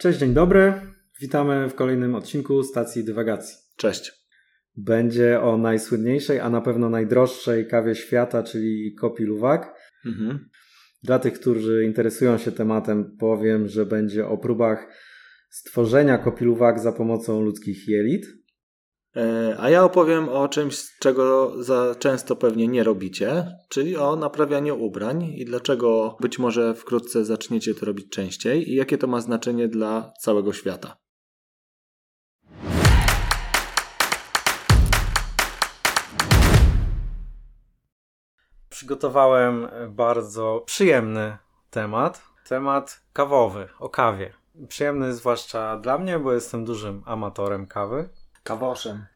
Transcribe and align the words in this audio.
Cześć, 0.00 0.18
dzień 0.18 0.34
dobry. 0.34 0.72
Witamy 1.20 1.68
w 1.68 1.74
kolejnym 1.74 2.14
odcinku 2.14 2.62
stacji 2.62 3.04
dywagacji. 3.04 3.56
Cześć. 3.76 4.12
Będzie 4.76 5.40
o 5.40 5.56
najsłynniejszej, 5.56 6.40
a 6.40 6.50
na 6.50 6.60
pewno 6.60 6.90
najdroższej 6.90 7.66
kawie 7.66 7.94
świata, 7.94 8.42
czyli 8.42 8.94
Kopi 8.94 9.24
Luwak. 9.24 9.74
Mhm. 10.06 10.48
Dla 11.02 11.18
tych, 11.18 11.32
którzy 11.32 11.84
interesują 11.84 12.38
się 12.38 12.52
tematem, 12.52 13.16
powiem, 13.18 13.68
że 13.68 13.86
będzie 13.86 14.26
o 14.26 14.38
próbach 14.38 14.86
stworzenia 15.50 16.18
Kopi 16.18 16.44
Luwak 16.44 16.80
za 16.80 16.92
pomocą 16.92 17.40
ludzkich 17.40 17.88
jelit. 17.88 18.26
E, 19.16 19.56
a 19.58 19.70
ja 19.70 19.84
opowiem 19.84 20.28
o 20.28 20.48
czymś, 20.48 20.98
czego 20.98 21.52
za 21.62 21.94
często 21.94 22.36
pewnie 22.36 22.68
nie 22.68 22.84
robicie, 22.84 23.56
czyli 23.68 23.96
o 23.96 24.16
naprawianiu 24.16 24.84
ubrań 24.84 25.24
i 25.24 25.44
dlaczego 25.44 26.16
być 26.20 26.38
może 26.38 26.74
wkrótce 26.74 27.24
zaczniecie 27.24 27.74
to 27.74 27.86
robić 27.86 28.10
częściej 28.10 28.70
i 28.70 28.74
jakie 28.74 28.98
to 28.98 29.06
ma 29.06 29.20
znaczenie 29.20 29.68
dla 29.68 30.12
całego 30.20 30.52
świata. 30.52 30.96
Przygotowałem 38.68 39.68
bardzo 39.88 40.62
przyjemny 40.66 41.38
temat, 41.70 42.22
temat 42.48 43.00
kawowy, 43.12 43.68
o 43.78 43.88
kawie. 43.88 44.32
Przyjemny 44.68 45.14
zwłaszcza 45.14 45.76
dla 45.76 45.98
mnie, 45.98 46.18
bo 46.18 46.32
jestem 46.32 46.64
dużym 46.64 47.02
amatorem 47.06 47.66
kawy. 47.66 48.08
Kawoszem. 48.42 49.06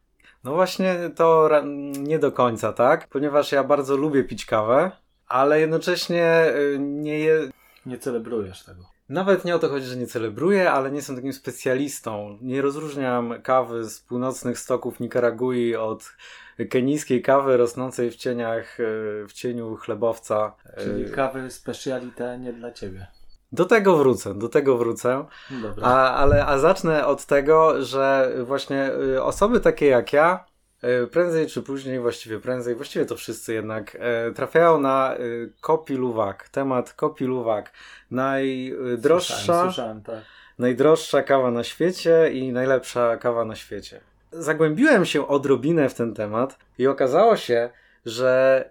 No 0.44 0.54
właśnie 0.54 1.10
to 1.16 1.50
nie 1.98 2.18
do 2.18 2.32
końca, 2.32 2.72
tak? 2.72 3.08
Ponieważ 3.08 3.52
ja 3.52 3.64
bardzo 3.64 3.96
lubię 3.96 4.24
pić 4.24 4.46
kawę, 4.46 4.90
ale 5.28 5.60
jednocześnie 5.60 6.46
y, 6.56 6.78
nie 6.80 7.18
je... 7.18 7.50
Nie 7.86 7.98
celebrujesz 7.98 8.64
tego. 8.64 8.84
Nawet 9.08 9.44
nie 9.44 9.54
o 9.54 9.58
to 9.58 9.68
chodzi, 9.68 9.86
że 9.86 9.96
nie 9.96 10.06
celebruję, 10.06 10.70
ale 10.70 10.90
nie 10.90 10.96
jestem 10.96 11.16
takim 11.16 11.32
specjalistą. 11.32 12.38
Nie 12.42 12.62
rozróżniam 12.62 13.42
kawy 13.42 13.84
z 13.84 14.00
północnych 14.00 14.58
stoków 14.58 15.00
Nikaragui 15.00 15.76
od 15.76 16.12
kenijskiej 16.70 17.22
kawy 17.22 17.56
rosnącej 17.56 18.10
w 18.10 18.16
cieniach, 18.16 18.80
y, 18.80 18.84
w 19.28 19.32
cieniu 19.32 19.76
chlebowca. 19.76 20.54
Czyli 20.78 21.10
kawy 21.10 21.50
specialite 21.50 22.38
nie 22.38 22.52
dla 22.52 22.72
ciebie. 22.72 23.06
Do 23.54 23.64
tego 23.64 23.96
wrócę, 23.96 24.34
do 24.34 24.48
tego 24.48 24.76
wrócę. 24.76 25.24
Dobra. 25.50 25.86
A, 25.86 26.14
ale, 26.14 26.46
a 26.46 26.58
zacznę 26.58 27.06
od 27.06 27.26
tego, 27.26 27.84
że 27.84 28.32
właśnie 28.44 28.90
y, 29.14 29.22
osoby 29.22 29.60
takie 29.60 29.86
jak 29.86 30.12
ja, 30.12 30.44
y, 31.04 31.06
prędzej 31.06 31.46
czy 31.46 31.62
później, 31.62 32.00
właściwie 32.00 32.40
prędzej, 32.40 32.74
właściwie 32.74 33.06
to 33.06 33.16
wszyscy 33.16 33.54
jednak, 33.54 33.94
y, 34.28 34.32
trafiają 34.32 34.80
na 34.80 35.14
kopi 35.60 35.94
luwak. 35.94 36.48
Temat 36.48 36.92
kopi 36.92 37.24
luwak. 37.24 37.72
Najdroższa, 38.10 39.34
słyszałem, 39.34 39.66
słyszałem, 39.66 40.02
tak. 40.02 40.24
najdroższa 40.58 41.22
kawa 41.22 41.50
na 41.50 41.64
świecie 41.64 42.30
i 42.32 42.52
najlepsza 42.52 43.16
kawa 43.16 43.44
na 43.44 43.56
świecie. 43.56 44.00
Zagłębiłem 44.32 45.04
się 45.04 45.28
odrobinę 45.28 45.88
w 45.88 45.94
ten 45.94 46.14
temat 46.14 46.58
i 46.78 46.86
okazało 46.86 47.36
się, 47.36 47.70
że 48.06 48.64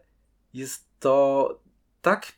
jest 0.53 0.85
to 0.99 1.62
tak 2.03 2.31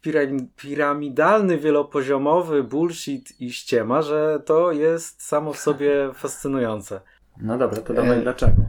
piramidalny, 0.55 1.57
wielopoziomowy 1.57 2.63
bullshit 2.63 3.41
i 3.41 3.53
ściema, 3.53 4.01
że 4.01 4.41
to 4.45 4.71
jest 4.71 5.23
samo 5.23 5.53
w 5.53 5.59
sobie 5.59 5.91
fascynujące. 6.13 7.01
No 7.41 7.57
dobra, 7.57 7.81
to 7.81 7.93
dawaj 7.93 8.19
e... 8.19 8.21
dlaczego. 8.21 8.61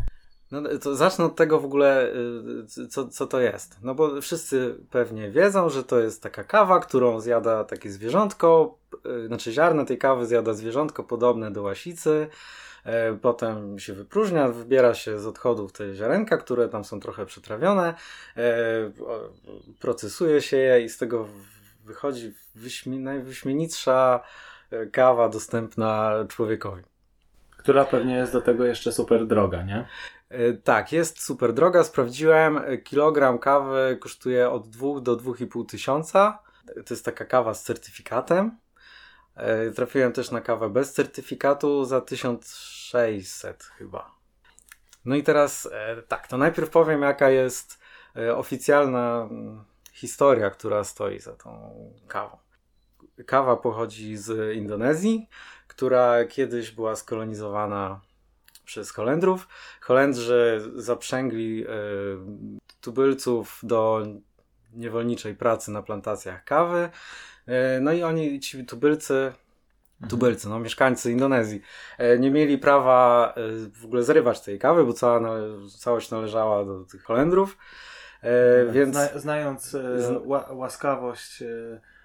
No, 0.50 0.62
to 0.82 0.94
zacznę 0.94 1.24
od 1.24 1.36
tego 1.36 1.60
w 1.60 1.64
ogóle, 1.64 2.12
y, 2.78 2.88
co, 2.88 3.08
co 3.08 3.26
to 3.26 3.40
jest. 3.40 3.78
No 3.82 3.94
bo 3.94 4.20
wszyscy 4.20 4.76
pewnie 4.90 5.30
wiedzą, 5.30 5.68
że 5.68 5.84
to 5.84 6.00
jest 6.00 6.22
taka 6.22 6.44
kawa, 6.44 6.80
którą 6.80 7.20
zjada 7.20 7.64
takie 7.64 7.90
zwierzątko, 7.90 8.78
y, 9.24 9.26
znaczy 9.26 9.52
ziarno 9.52 9.84
tej 9.84 9.98
kawy 9.98 10.26
zjada 10.26 10.54
zwierzątko 10.54 11.04
podobne 11.04 11.50
do 11.50 11.62
łasicy, 11.62 12.28
E, 12.28 12.75
potem 13.22 13.78
się 13.78 13.92
wypróżnia, 13.92 14.48
wybiera 14.48 14.94
się 14.94 15.18
z 15.18 15.26
odchodów 15.26 15.72
te 15.72 15.94
ziarenka, 15.94 16.36
które 16.36 16.68
tam 16.68 16.84
są 16.84 17.00
trochę 17.00 17.26
przetrawione, 17.26 17.94
e, 18.36 18.42
procesuje 19.80 20.42
się 20.42 20.56
je 20.56 20.84
i 20.84 20.88
z 20.88 20.98
tego 20.98 21.28
wychodzi 21.84 22.34
wyśmi 22.54 22.98
najwyśmienitsza 22.98 24.20
e, 24.70 24.86
kawa 24.86 25.28
dostępna 25.28 26.12
człowiekowi. 26.28 26.82
Która 27.56 27.84
pewnie 27.84 28.16
jest 28.16 28.32
do 28.32 28.40
tego 28.40 28.64
jeszcze 28.64 28.92
super 28.92 29.26
droga, 29.26 29.62
nie? 29.62 29.86
Tak, 30.64 30.92
jest 30.92 31.24
super 31.24 31.52
droga. 31.52 31.84
Sprawdziłem, 31.84 32.60
kilogram 32.84 33.38
kawy 33.38 33.98
kosztuje 34.00 34.50
od 34.50 34.68
2 34.68 35.00
do 35.00 35.16
2,5 35.16 35.66
tysiąca. 35.66 36.38
To 36.66 36.94
jest 36.94 37.04
taka 37.04 37.24
kawa 37.24 37.54
z 37.54 37.62
certyfikatem. 37.62 38.58
Trafiłem 39.74 40.12
też 40.12 40.30
na 40.30 40.40
kawę 40.40 40.70
bez 40.70 40.92
certyfikatu 40.92 41.84
za 41.84 42.00
1000 42.00 42.76
600 42.86 43.62
chyba. 43.62 44.16
No 45.04 45.16
i 45.16 45.22
teraz 45.22 45.68
e, 45.72 46.02
tak, 46.02 46.28
to 46.28 46.36
najpierw 46.36 46.70
powiem, 46.70 47.02
jaka 47.02 47.30
jest 47.30 47.78
e, 48.16 48.36
oficjalna 48.36 49.28
mm, 49.30 49.64
historia, 49.92 50.50
która 50.50 50.84
stoi 50.84 51.18
za 51.18 51.32
tą 51.32 51.74
kawą. 52.08 52.36
Kawa 53.26 53.56
pochodzi 53.56 54.16
z 54.16 54.56
Indonezji, 54.56 55.28
która 55.68 56.24
kiedyś 56.24 56.70
była 56.70 56.96
skolonizowana 56.96 58.00
przez 58.64 58.90
Holendrów. 58.90 59.48
Holendrzy 59.80 60.70
zaprzęgli 60.74 61.64
e, 61.64 61.68
tubylców 62.80 63.60
do 63.62 64.06
niewolniczej 64.76 65.34
pracy 65.34 65.70
na 65.70 65.82
plantacjach 65.82 66.44
kawy. 66.44 66.88
No 67.80 67.92
i 67.92 68.02
oni, 68.02 68.40
ci 68.40 68.66
tubylcy, 68.66 69.32
Mhm. 69.96 70.10
tubylcy, 70.10 70.48
no, 70.48 70.58
mieszkańcy 70.58 71.12
Indonezji, 71.12 71.62
e, 71.98 72.18
nie 72.18 72.30
mieli 72.30 72.58
prawa 72.58 73.32
e, 73.36 73.40
w 73.80 73.84
ogóle 73.84 74.02
zrywać 74.02 74.40
tej 74.40 74.58
kawy, 74.58 74.84
bo 74.84 74.92
cała 74.92 75.20
całość 75.78 76.10
należała 76.10 76.64
do 76.64 76.84
tych 76.84 77.02
Holendrów. 77.02 77.58
E, 78.22 78.64
tak, 78.64 78.74
więc... 78.74 78.94
Zna, 78.96 79.18
znając 79.18 79.76
ła, 80.24 80.48
łaskawość 80.50 81.42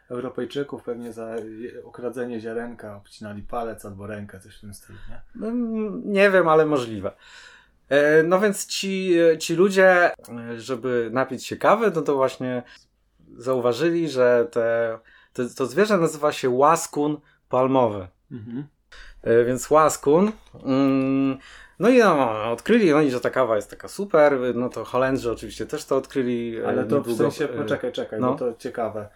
Europejczyków, 0.09 0.83
pewnie 0.83 1.13
za 1.13 1.35
okradzenie 1.83 2.39
ziarenka 2.39 2.95
obcinali 2.97 3.43
palec 3.43 3.85
albo 3.85 4.07
rękę, 4.07 4.39
coś 4.39 4.57
w 4.57 4.61
tym 4.61 4.73
stylu, 4.73 4.99
nie? 5.09 5.21
No, 5.35 5.51
nie 6.05 6.31
wiem, 6.31 6.47
ale 6.47 6.65
możliwe. 6.65 7.11
No 8.23 8.39
więc 8.39 8.67
ci, 8.67 9.15
ci 9.39 9.55
ludzie, 9.55 10.11
żeby 10.57 11.09
napić 11.13 11.45
się 11.45 11.57
kawy, 11.57 11.91
no 11.95 12.01
to 12.01 12.15
właśnie 12.15 12.63
zauważyli, 13.37 14.09
że 14.09 14.47
te, 14.51 14.99
to, 15.33 15.43
to 15.57 15.65
zwierzę 15.65 15.97
nazywa 15.97 16.31
się 16.31 16.49
łaskun 16.49 17.17
palmowy. 17.49 18.07
Mhm. 18.31 18.67
E, 19.23 19.45
więc 19.45 19.71
łaskun. 19.71 20.31
Mm, 20.63 21.37
no 21.79 21.89
i 21.89 21.99
no, 21.99 22.51
odkryli 22.51 22.93
oni, 22.93 23.11
że 23.11 23.19
ta 23.19 23.29
kawa 23.29 23.55
jest 23.55 23.69
taka 23.69 23.87
super. 23.87 24.37
No 24.55 24.69
to 24.69 24.85
Holendrzy 24.85 25.31
oczywiście 25.31 25.65
też 25.65 25.85
to 25.85 25.97
odkryli. 25.97 26.57
E, 26.59 26.67
Ale 26.67 26.83
to 26.83 26.97
niedługo. 26.97 27.29
w 27.29 27.33
sensie, 27.33 27.47
poczekaj, 27.47 27.91
czekaj, 27.91 28.19
no. 28.19 28.31
bo 28.31 28.37
to 28.37 28.53
ciekawe. 28.57 29.09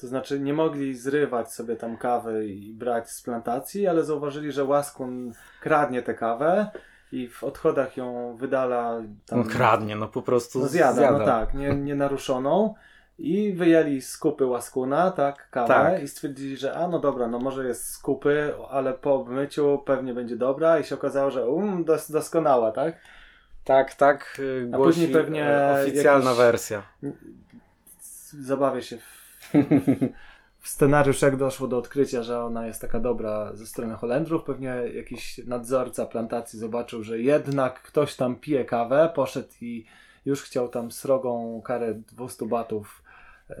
To 0.00 0.06
znaczy 0.06 0.40
nie 0.40 0.52
mogli 0.52 0.94
zrywać 0.94 1.52
sobie 1.52 1.76
tam 1.76 1.96
kawy 1.96 2.46
i 2.46 2.74
brać 2.74 3.10
z 3.10 3.22
plantacji, 3.22 3.86
ale 3.86 4.04
zauważyli, 4.04 4.52
że 4.52 4.64
łaskun 4.64 5.32
kradnie 5.60 6.02
tę 6.02 6.14
kawę 6.14 6.70
i 7.12 7.28
w 7.28 7.44
odchodach 7.44 7.96
ją 7.96 8.36
wydala. 8.36 9.02
Tam, 9.26 9.38
no 9.38 9.44
kradnie, 9.44 9.96
no 9.96 10.08
po 10.08 10.22
prostu 10.22 10.58
no 10.58 10.68
zjada. 10.68 10.92
zjada. 10.92 11.18
No 11.18 11.24
tak, 11.24 11.54
nie, 11.54 11.74
nienaruszoną. 11.74 12.74
I 13.18 13.52
wyjęli 13.52 14.00
z 14.00 14.18
kupy 14.18 14.46
łaskuna, 14.46 15.10
tak, 15.10 15.50
kawę 15.50 15.74
tak. 15.74 16.02
i 16.02 16.08
stwierdzili, 16.08 16.56
że 16.56 16.74
a 16.74 16.88
no 16.88 16.98
dobra, 16.98 17.26
no 17.26 17.38
może 17.38 17.66
jest 17.66 17.90
z 17.90 17.98
kupy, 17.98 18.54
ale 18.70 18.92
po 18.92 19.24
myciu 19.24 19.82
pewnie 19.84 20.14
będzie 20.14 20.36
dobra 20.36 20.78
i 20.78 20.84
się 20.84 20.94
okazało, 20.94 21.30
że 21.30 21.46
um, 21.46 21.84
dos 21.84 22.10
doskonała, 22.10 22.72
tak? 22.72 22.96
Tak, 23.64 23.94
tak. 23.94 24.40
A 24.72 24.76
później 24.76 25.08
pewnie 25.08 25.58
oficjalna 25.82 26.30
jakiś... 26.30 26.38
wersja. 26.38 26.82
Zabawię 28.40 28.82
się 28.82 28.98
w, 28.98 29.44
w 30.60 30.68
scenariusz, 30.68 31.22
jak 31.22 31.36
doszło 31.36 31.68
do 31.68 31.78
odkrycia, 31.78 32.22
że 32.22 32.44
ona 32.44 32.66
jest 32.66 32.80
taka 32.80 33.00
dobra 33.00 33.50
ze 33.54 33.66
strony 33.66 33.94
Holendrów. 33.94 34.44
Pewnie 34.44 34.68
jakiś 34.94 35.38
nadzorca 35.46 36.06
plantacji 36.06 36.58
zobaczył, 36.58 37.02
że 37.02 37.18
jednak 37.18 37.82
ktoś 37.82 38.16
tam 38.16 38.36
pije 38.36 38.64
kawę, 38.64 39.12
poszedł 39.14 39.48
i 39.60 39.86
już 40.24 40.42
chciał 40.42 40.68
tam 40.68 40.92
srogą 40.92 41.62
karę 41.64 41.94
200 41.94 42.46
batów 42.46 43.02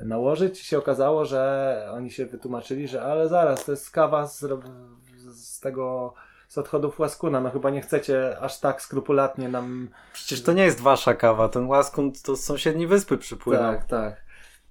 nałożyć. 0.02 0.58
się 0.58 0.78
okazało, 0.78 1.24
że 1.24 1.88
oni 1.92 2.10
się 2.10 2.26
wytłumaczyli, 2.26 2.88
że 2.88 3.02
ale 3.02 3.28
zaraz, 3.28 3.64
to 3.64 3.72
jest 3.72 3.90
kawa 3.90 4.26
z, 4.26 4.44
z 5.32 5.60
tego 5.60 6.14
z 6.48 6.58
odchodów 6.58 6.98
łaskuna. 6.98 7.40
No 7.40 7.50
chyba 7.50 7.70
nie 7.70 7.80
chcecie 7.80 8.38
aż 8.40 8.60
tak 8.60 8.82
skrupulatnie 8.82 9.48
nam... 9.48 9.88
Przecież 10.12 10.42
to 10.42 10.52
nie 10.52 10.64
jest 10.64 10.80
wasza 10.80 11.14
kawa, 11.14 11.48
ten 11.48 11.66
łaskun 11.66 12.12
to 12.24 12.36
z 12.36 12.44
sąsiedniej 12.44 12.86
wyspy 12.86 13.18
przypłynął. 13.18 13.72
Tak, 13.72 13.84
tak. 13.84 14.24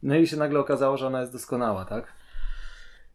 No 0.03 0.15
i 0.15 0.27
się 0.27 0.37
nagle 0.37 0.59
okazało, 0.59 0.97
że 0.97 1.07
ona 1.07 1.21
jest 1.21 1.33
doskonała, 1.33 1.85
tak? 1.85 2.18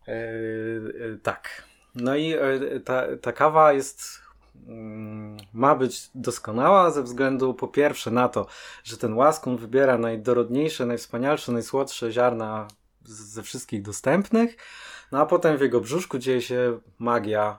Yy, 0.07 1.19
tak. 1.23 1.63
No 1.95 2.17
i 2.17 2.27
yy, 2.29 2.81
ta, 2.85 3.03
ta 3.23 3.33
kawa 3.33 3.73
jest 3.73 4.25
Mm, 4.67 5.37
ma 5.53 5.75
być 5.75 6.11
doskonała 6.15 6.91
ze 6.91 7.03
względu 7.03 7.55
po 7.55 7.69
pierwsze 7.69 8.11
na 8.11 8.29
to, 8.29 8.47
że 8.85 8.97
ten 8.97 9.15
łaskun 9.15 9.57
wybiera 9.57 9.99
najdorodniejsze, 9.99 10.87
najwspanialsze, 10.87 11.53
najsłodsze 11.53 12.13
ziarna 12.13 12.69
ze 13.05 13.43
wszystkich 13.43 13.83
dostępnych, 13.83 14.57
no 15.13 15.21
a 15.21 15.27
potem 15.27 15.59
w 15.59 15.61
jego 15.61 15.81
brzuszku 15.81 16.19
dzieje 16.19 16.43
się 16.43 16.81
magia 16.99 17.59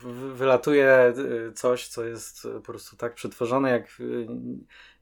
wy- 0.00 0.34
wylatuje 0.34 1.14
y, 1.48 1.52
coś, 1.52 1.88
co 1.88 2.04
jest 2.04 2.44
y, 2.44 2.50
po 2.50 2.60
prostu 2.60 2.96
tak 2.96 3.14
przetworzone, 3.14 3.70
jak 3.70 4.00
y, 4.00 4.26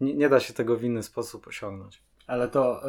nie, 0.00 0.29
da 0.29 0.41
się 0.41 0.55
tego 0.55 0.76
w 0.76 0.85
inny 0.85 1.02
sposób 1.02 1.46
osiągnąć. 1.46 2.02
Ale 2.26 2.49
to, 2.49 2.82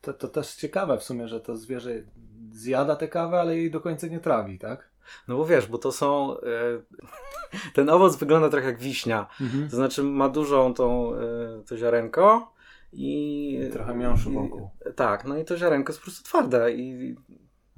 to, 0.00 0.12
to 0.12 0.28
też 0.28 0.54
ciekawe 0.54 0.98
w 0.98 1.04
sumie, 1.04 1.28
że 1.28 1.40
to 1.40 1.56
zwierzę 1.56 1.90
zjada 2.52 2.96
tę 2.96 3.08
kawę, 3.08 3.40
ale 3.40 3.56
jej 3.56 3.70
do 3.70 3.80
końca 3.80 4.06
nie 4.06 4.20
trawi, 4.20 4.58
tak? 4.58 4.88
No 5.28 5.36
bo 5.36 5.46
wiesz, 5.46 5.66
bo 5.66 5.78
to 5.78 5.92
są. 5.92 6.36
y, 6.36 6.42
Ten 7.74 7.90
owoc 7.90 8.16
wygląda 8.16 8.48
trochę 8.48 8.66
jak 8.66 8.78
wiśnia. 8.78 9.26
Mhm. 9.40 9.68
To 9.70 9.76
znaczy 9.76 10.02
ma 10.02 10.28
dużą 10.28 10.74
tą, 10.74 11.14
y, 11.14 11.64
to 11.68 11.76
ziarenko 11.76 12.52
i. 12.92 13.60
I 13.68 13.72
trochę 13.72 13.94
miąższu 13.94 14.32
wokół. 14.32 14.70
Tak, 14.96 15.24
no 15.24 15.36
i 15.38 15.44
to 15.44 15.56
ziarenko 15.56 15.90
jest 15.92 16.00
po 16.00 16.04
prostu 16.04 16.24
twarde 16.24 16.72
i 16.72 17.16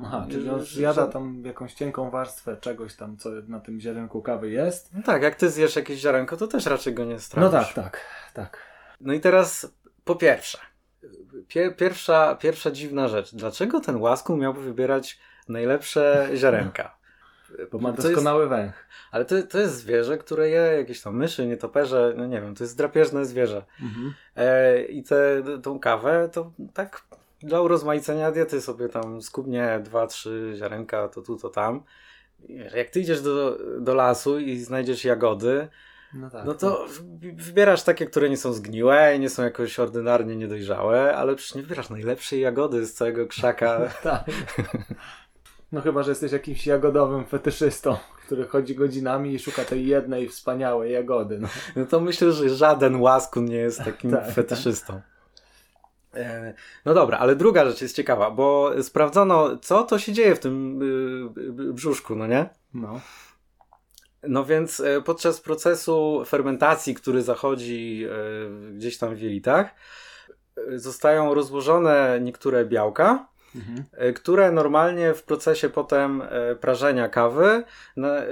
Aha, 0.04 0.26
czyli 0.30 0.50
on 0.50 0.60
zjada 0.60 1.06
tam 1.06 1.42
jakąś 1.44 1.74
cienką 1.74 2.10
warstwę 2.10 2.56
czegoś 2.56 2.96
tam, 2.96 3.16
co 3.16 3.30
na 3.48 3.60
tym 3.60 3.80
ziarenku 3.80 4.22
kawy 4.22 4.50
jest. 4.50 4.94
no 4.94 5.02
tak, 5.02 5.22
jak 5.22 5.34
ty 5.34 5.50
zjesz 5.50 5.76
jakieś 5.76 6.00
ziarenko, 6.00 6.36
to 6.36 6.46
też 6.46 6.66
raczej 6.66 6.94
go 6.94 7.04
nie 7.04 7.18
stracisz. 7.18 7.52
No 7.52 7.60
tak, 7.60 7.74
tak, 7.74 8.00
tak. 8.34 8.58
No 9.00 9.12
i 9.12 9.20
teraz 9.20 9.72
po 10.04 10.16
pierwsze, 10.16 10.58
pier, 11.50 11.76
pierwsza, 11.76 12.34
pierwsza 12.34 12.70
dziwna 12.70 13.08
rzecz. 13.08 13.34
Dlaczego 13.34 13.80
ten 13.80 13.96
łaskun 13.96 14.38
miałby 14.40 14.60
wybierać 14.62 15.18
najlepsze 15.48 16.28
ziarenka? 16.40 16.96
Bo 17.72 17.78
ma 17.78 17.88
To 17.92 17.96
jest- 17.96 18.08
doskonały 18.08 18.48
węch. 18.48 18.86
Ale 19.10 19.24
to, 19.24 19.42
to 19.42 19.58
jest 19.58 19.74
zwierzę, 19.76 20.18
które 20.18 20.48
je 20.48 20.60
jakieś 20.60 21.00
tam 21.02 21.16
myszy, 21.16 21.46
nietoperze, 21.46 22.14
no 22.16 22.26
nie 22.26 22.40
wiem, 22.40 22.54
to 22.54 22.64
jest 22.64 22.76
drapieżne 22.76 23.24
zwierzę. 23.26 23.64
Mhm. 23.82 24.14
E, 24.36 24.82
I 24.82 25.02
tę 25.02 25.42
tą 25.62 25.78
kawę 25.80 26.28
to 26.32 26.52
tak 26.74 27.02
dla 27.42 27.60
urozmaicenia 27.60 28.30
diety 28.30 28.60
sobie 28.60 28.88
tam 28.88 29.22
skubnie 29.22 29.80
dwa, 29.84 30.06
trzy 30.06 30.52
ziarenka, 30.56 31.08
to 31.08 31.22
tu, 31.22 31.36
to 31.38 31.48
tam. 31.48 31.82
Jak 32.74 32.90
ty 32.90 33.00
idziesz 33.00 33.20
do, 33.22 33.58
do 33.80 33.94
lasu 33.94 34.38
i 34.38 34.58
znajdziesz 34.58 35.04
jagody, 35.04 35.68
No 36.14 36.30
tak. 36.30 36.44
no 36.44 36.54
to 36.54 36.86
wy- 37.20 37.32
wybierasz 37.32 37.82
takie, 37.82 38.06
które 38.06 38.30
nie 38.30 38.36
są 38.36 38.52
zgniłe 38.52 39.16
i 39.16 39.20
nie 39.20 39.30
są 39.30 39.42
jakoś 39.42 39.78
ordynarnie 39.78 40.36
niedojrzałe, 40.36 41.16
ale 41.16 41.34
przecież 41.36 41.54
nie 41.54 41.62
wybierasz 41.62 41.90
najlepszej 41.90 42.40
jagody 42.40 42.86
z 42.86 42.94
całego 42.94 43.26
krzaka. 43.26 43.80
tak. 44.02 44.24
No 45.72 45.80
chyba, 45.80 46.02
że 46.02 46.10
jesteś 46.10 46.32
jakimś 46.32 46.66
jagodowym 46.66 47.24
fetyszystą, 47.26 47.96
który 48.26 48.44
chodzi 48.46 48.74
godzinami 48.74 49.34
i 49.34 49.38
szuka 49.38 49.64
tej 49.64 49.86
jednej 49.86 50.28
wspaniałej 50.28 50.92
jagody. 50.92 51.38
No. 51.38 51.48
No 51.76 51.86
to 51.86 52.00
myślę, 52.00 52.32
że 52.32 52.48
żaden 52.48 52.96
łaskun 52.96 53.44
nie 53.44 53.56
jest 53.56 53.78
takim 53.78 54.10
Tak, 54.20 54.30
fetyszystą. 54.32 55.00
E, 56.14 56.54
No 56.84 56.94
dobra, 56.94 57.18
ale 57.18 57.36
druga 57.36 57.64
rzecz 57.64 57.80
jest 57.82 57.96
ciekawa, 57.96 58.30
bo 58.30 58.70
sprawdzono, 58.82 59.56
co 59.56 59.82
to 59.82 59.98
się 59.98 60.12
dzieje 60.12 60.34
w 60.34 60.38
tym 60.38 60.82
y, 60.82 61.40
y, 61.68 61.72
brzuszku, 61.72 62.16
no 62.16 62.26
nie? 62.26 62.48
no. 62.74 63.00
No 64.22 64.44
więc 64.44 64.80
e, 64.80 65.00
podczas 65.02 65.40
procesu 65.40 66.22
fermentacji, 66.26 66.94
który 66.94 67.22
zachodzi 67.22 68.04
e, 68.04 68.72
gdzieś 68.74 68.98
tam 68.98 69.14
w 69.14 69.20
jelitach, 69.20 69.66
e, 70.56 70.78
zostają 70.78 71.34
rozłożone 71.34 72.18
niektóre 72.22 72.64
białka, 72.64 73.30
Mhm. 73.56 74.14
które 74.14 74.52
normalnie 74.52 75.14
w 75.14 75.22
procesie 75.22 75.68
potem 75.68 76.22
prażenia 76.60 77.08
kawy 77.08 77.62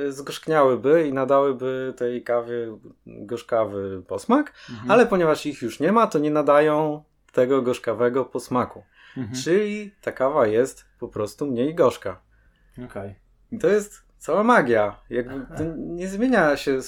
zgorzkniałyby 0.08 1.06
i 1.08 1.12
nadałyby 1.12 1.94
tej 1.96 2.22
kawie 2.22 2.78
gorzkawy 3.06 4.02
posmak, 4.06 4.52
Mhm. 4.70 4.90
ale 4.90 5.06
ponieważ 5.06 5.46
ich 5.46 5.62
już 5.62 5.80
nie 5.80 5.92
ma, 5.92 6.06
to 6.06 6.18
nie 6.18 6.30
nadają 6.30 7.04
tego 7.32 7.62
gorzkawego 7.62 8.24
posmaku. 8.24 8.82
Mhm. 9.16 9.42
Czyli 9.42 9.94
ta 10.02 10.12
kawa 10.12 10.46
jest 10.46 10.84
po 10.98 11.08
prostu 11.08 11.46
mniej 11.46 11.74
gorzka. 11.74 12.20
Okej. 12.84 13.14
I 13.52 13.58
to 13.58 13.68
jest 13.68 14.02
cała 14.18 14.44
magia. 14.44 15.00
Jakby 15.10 15.64
nie 15.98 16.08
zmienia 16.08 16.56
się 16.56 16.80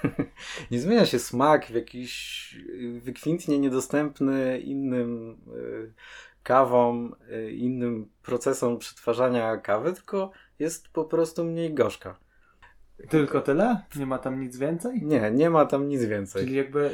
nie 0.70 0.80
zmienia 0.80 1.06
się 1.06 1.18
smak 1.18 1.66
w 1.66 1.74
jakiś 1.74 2.56
wykwintnie 3.00 3.58
niedostępny 3.58 4.60
innym 4.60 5.36
y, 5.56 5.92
kawom, 6.42 7.14
y, 7.32 7.52
innym 7.52 8.08
procesom 8.22 8.78
przetwarzania 8.78 9.56
kawy, 9.56 9.92
tylko 9.92 10.30
jest 10.58 10.88
po 10.88 11.04
prostu 11.04 11.44
mniej 11.44 11.74
gorzka. 11.74 12.16
Tylko 13.08 13.40
tyle? 13.40 13.82
Nie 13.96 14.06
ma 14.06 14.18
tam 14.18 14.40
nic 14.40 14.56
więcej? 14.56 15.02
Nie, 15.02 15.30
nie 15.30 15.50
ma 15.50 15.66
tam 15.66 15.88
nic 15.88 16.04
więcej. 16.04 16.44
Czyli 16.44 16.56
jakby 16.56 16.90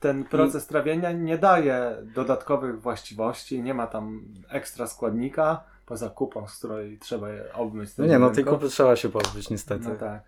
ten 0.00 0.24
proces 0.24 0.66
trawienia 0.66 1.12
nie 1.12 1.38
daje 1.38 1.96
dodatkowych 2.14 2.80
właściwości, 2.80 3.62
nie 3.62 3.74
ma 3.74 3.86
tam 3.86 4.24
ekstra 4.48 4.86
składnika, 4.86 5.64
poza 5.88 6.10
kupą, 6.10 6.48
z 6.48 6.58
której 6.58 6.98
trzeba 6.98 7.30
je 7.30 7.52
obmyć. 7.52 7.96
No 7.96 8.06
nie, 8.06 8.18
no 8.18 8.30
tej 8.30 8.44
kupy 8.44 8.68
trzeba 8.68 8.96
się 8.96 9.08
pozbyć 9.08 9.50
niestety. 9.50 9.88
No 9.88 9.94
tak. 9.96 10.22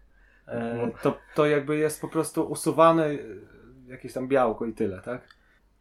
E, 0.46 0.74
No. 0.86 0.92
to, 1.02 1.18
to 1.34 1.46
jakby 1.46 1.76
jest 1.76 2.00
po 2.00 2.08
prostu 2.08 2.42
usuwane 2.42 3.06
e, 3.06 3.18
jakieś 3.86 4.12
tam 4.12 4.28
białko 4.28 4.66
i 4.66 4.72
tyle, 4.72 5.00
tak? 5.00 5.20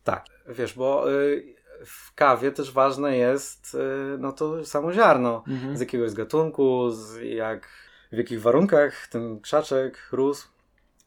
Tak, 0.03 0.25
wiesz, 0.47 0.73
bo 0.73 1.11
y, 1.11 1.55
w 1.85 2.13
kawie 2.15 2.51
też 2.51 2.71
ważne 2.71 3.17
jest 3.17 3.75
y, 3.75 4.17
no 4.19 4.31
to 4.31 4.65
samo 4.65 4.93
ziarno. 4.93 5.43
Mhm. 5.47 5.77
z 5.77 5.79
jakiegoś 5.79 6.13
gatunku, 6.13 6.89
z 6.89 7.21
jak, 7.21 7.67
w 8.11 8.17
jakich 8.17 8.41
warunkach 8.41 9.07
ten 9.07 9.39
krzaczek 9.39 10.09
rósł. 10.11 10.47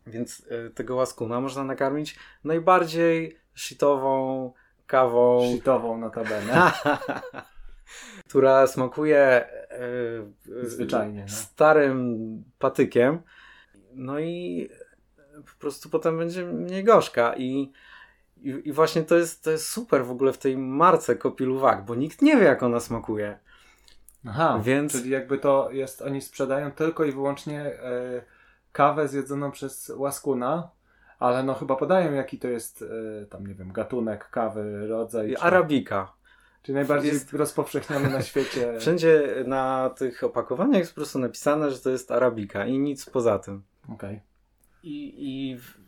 Więc 0.07 0.47
e, 0.51 0.71
tego 0.71 0.95
łaskuna 0.97 1.41
można 1.41 1.65
nakarmić 1.65 2.19
najbardziej 2.45 3.39
shitową 3.55 4.53
kawą, 4.87 5.41
Shitową 5.53 5.99
notabene. 5.99 6.73
która 8.29 8.67
smakuje 8.67 9.19
e, 9.71 10.63
Zwyczajnie, 10.63 11.21
no. 11.23 11.29
starym 11.29 12.19
patykiem. 12.59 13.19
No 13.95 14.21
i 14.21 14.69
po 15.35 15.61
prostu 15.61 15.91
potem 15.91 16.19
będzie 16.19 16.47
mniej 16.47 16.85
gorzka 16.85 17.35
i 17.37 17.73
i, 18.43 18.69
I 18.69 18.73
właśnie 18.73 19.03
to 19.03 19.17
jest, 19.17 19.45
to 19.45 19.51
jest 19.51 19.69
super 19.69 20.05
w 20.07 20.11
ogóle 20.11 20.33
w 20.33 20.39
tej 20.39 20.57
marce 20.59 21.17
Kopiluwak, 21.17 21.85
bo 21.85 21.95
nikt 21.95 22.23
nie 22.23 22.37
wie, 22.37 22.45
jak 22.45 22.63
ona 22.63 22.81
smakuje. 22.81 23.39
Aha, 24.27 24.61
Więc- 24.65 24.93
czyli 24.93 25.11
jakby 25.11 25.39
to 25.39 25.69
jest, 25.71 26.03
oni 26.03 26.21
sprzedają 26.21 26.71
tylko 26.73 27.05
i 27.05 27.13
wyłącznie 27.13 27.61
e, 27.61 28.23
kawę 28.73 29.09
zjedzoną 29.09 29.51
przez 29.51 29.93
łaskuna, 29.97 30.71
ale 31.19 31.43
no 31.43 31.55
chyba 31.55 31.77
podają 31.77 32.13
jaki 32.13 32.39
to 32.39 32.49
jest 32.49 32.85
e, 33.23 33.27
tam 33.27 33.47
nie 33.47 33.55
wiem, 33.55 33.73
gatunek 33.73 34.31
kawy, 34.31 34.87
rodzaj. 34.89 35.31
Czy- 35.31 35.39
Arabika. 35.39 36.13
Czyli 36.63 36.75
najbardziej 36.75 37.13
jest- 37.13 37.33
rozpowszechniony 37.33 38.11
na 38.11 38.23
świecie. 38.23 38.73
Wszędzie 38.81 39.23
na 39.47 39.91
tych 39.91 40.25
opakowaniach 40.25 40.79
jest 40.79 40.93
po 40.93 40.97
prostu 41.01 41.19
napisane, 41.19 41.71
że 41.71 41.79
to 41.79 41.91
jest 41.91 42.11
arabika 42.11 42.67
i 42.67 42.79
nic 42.79 43.11
poza 43.11 43.39
tym. 43.39 43.63
Okej. 43.89 44.21
I, 44.83 45.15
i 45.19 45.57
w- 45.59 45.79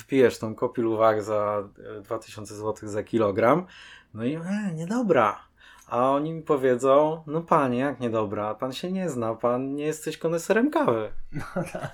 wpijesz 0.00 0.38
tą 0.38 0.54
kopiluwak 0.54 1.22
za 1.22 1.68
e, 1.98 2.00
2000 2.00 2.54
zł 2.54 2.88
za 2.88 3.02
kilogram, 3.02 3.66
no 4.14 4.24
i 4.24 4.34
e, 4.34 4.72
niedobra. 4.74 5.48
A 5.88 6.10
oni 6.10 6.32
mi 6.32 6.42
powiedzą, 6.42 7.22
no 7.26 7.40
panie, 7.40 7.78
jak 7.78 8.00
niedobra, 8.00 8.54
pan 8.54 8.72
się 8.72 8.92
nie 8.92 9.08
zna, 9.08 9.34
pan 9.34 9.74
nie 9.74 9.84
jesteś 9.86 10.18
koneserem 10.18 10.70
kawy. 10.70 11.12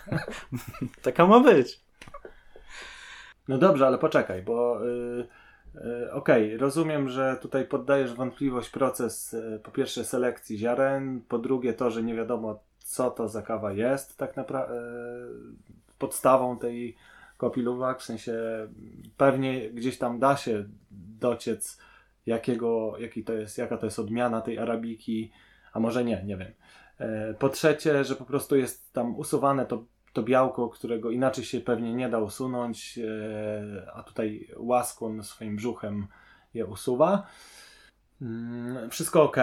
Taka 1.03 1.27
ma 1.27 1.41
być. 1.41 1.81
No 3.49 3.59
dobrze, 3.59 3.87
ale 3.87 3.99
poczekaj, 3.99 4.43
bo 4.43 4.87
y, 4.87 5.27
y, 5.75 6.13
okej, 6.13 6.57
rozumiem, 6.57 7.09
że 7.09 7.37
tutaj 7.43 7.65
poddajesz 7.65 8.15
wątpliwość 8.15 8.71
proces 8.71 9.35
y, 9.35 9.61
po 9.63 9.71
pierwsze 9.71 10.05
selekcji 10.05 10.59
ziaren, 10.59 11.21
po 11.29 11.39
drugie 11.39 11.73
to, 11.73 11.91
że 11.91 12.03
nie 12.03 12.15
wiadomo 12.15 12.61
co 12.79 13.11
to 13.11 13.29
za 13.29 13.43
kawa 13.43 13.73
jest 13.73 14.17
tak 14.17 14.37
naprawdę 14.37 14.81
podstawą 15.99 16.59
tej 16.59 16.97
kopiluwak, 17.37 18.01
w 18.01 18.05
sensie 18.05 18.35
pewnie 19.17 19.71
gdzieś 19.71 19.99
tam 19.99 20.19
da 20.19 20.37
się 20.37 20.65
dociec 21.21 21.79
jakiego, 22.27 22.99
jaki 22.99 23.25
to 23.25 23.33
jest, 23.33 23.59
jaka 23.59 23.77
to 23.77 23.87
jest 23.87 23.99
odmiana 23.99 24.41
tej 24.41 24.59
arabiki, 24.59 25.33
a 25.73 25.81
może 25.81 26.05
nie, 26.05 26.25
nie 26.25 26.37
wiem. 26.37 26.53
E, 26.99 27.35
Po 27.35 27.49
trzecie, 27.49 28.05
że 28.05 28.17
po 28.17 28.25
prostu 28.25 28.57
jest 28.57 28.93
tam 28.93 29.17
usuwane 29.17 29.67
to, 29.67 29.85
to 30.15 30.23
białko, 30.23 30.69
którego 30.69 31.11
inaczej 31.11 31.45
się 31.45 31.61
pewnie 31.61 31.95
nie 31.95 32.09
da 32.09 32.19
usunąć, 32.19 32.99
e, 32.99 33.93
a 33.95 34.03
tutaj 34.03 34.49
łaskun 34.57 35.23
swoim 35.23 35.57
brzuchem 35.57 36.07
je 36.55 36.67
usuwa. 36.67 37.27
Mm, 38.23 38.91
Wszystko 38.91 39.23
ok, 39.23 39.37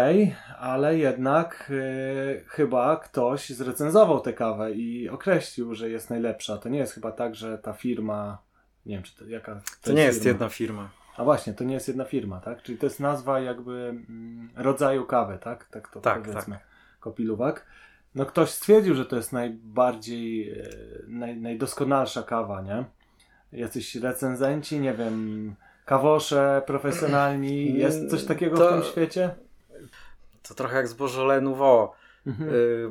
ale 0.59 0.97
jednak 0.97 1.71
e, 1.71 2.41
chyba 2.47 2.97
ktoś 2.97 3.49
zrecenzował 3.49 4.19
tę 4.19 4.33
kawę 4.33 4.71
i 4.71 5.09
określił, 5.09 5.75
że 5.75 5.89
jest 5.89 6.09
najlepsza. 6.09 6.57
To 6.57 6.69
nie 6.69 6.79
jest 6.79 6.93
chyba 6.93 7.11
tak, 7.11 7.35
że 7.35 7.57
ta 7.57 7.73
firma, 7.73 8.37
nie 8.85 8.95
wiem, 8.95 9.03
czy 9.03 9.15
to 9.15 9.25
jaka. 9.25 9.61
To 9.81 9.91
nie 9.91 10.03
jest 10.03 10.19
firma. 10.19 10.29
jedna 10.29 10.49
firma. 10.49 10.89
A 11.17 11.23
właśnie, 11.23 11.53
to 11.53 11.63
nie 11.63 11.73
jest 11.73 11.87
jedna 11.87 12.05
firma, 12.05 12.39
tak? 12.39 12.63
Czyli 12.63 12.77
to 12.77 12.85
jest 12.85 12.99
nazwa 12.99 13.39
jakby 13.39 13.71
mm, 13.89 14.49
rodzaju 14.55 15.05
kawy, 15.05 15.37
tak? 15.41 15.69
Tak 15.69 15.89
to 15.89 16.01
Tak, 16.01 16.23
powiedzmy. 16.23 16.59
Kopiluwak. 16.99 17.65
No 18.15 18.25
ktoś 18.25 18.49
stwierdził, 18.49 18.95
że 18.95 19.05
to 19.05 19.15
jest 19.15 19.33
najbardziej, 19.33 20.51
e, 20.51 20.69
naj, 21.07 21.37
najdoskonalsza 21.37 22.23
kawa, 22.23 22.61
nie? 22.61 22.85
Jacyś 23.51 23.95
recenzenci, 23.95 24.79
nie 24.79 24.93
wiem, 24.93 25.55
kawosze 25.85 26.61
profesjonalni, 26.65 27.73
jest 27.77 28.09
coś 28.09 28.25
takiego 28.25 28.57
To- 28.57 28.69
w 28.69 28.73
tym 28.73 28.91
świecie? 28.91 29.35
To 30.47 30.53
trochę 30.53 30.77
jak 30.77 30.87
zbożole 30.87 31.41
nouveau. 31.41 31.89
Mhm. 32.27 32.49
Y, 32.49 32.89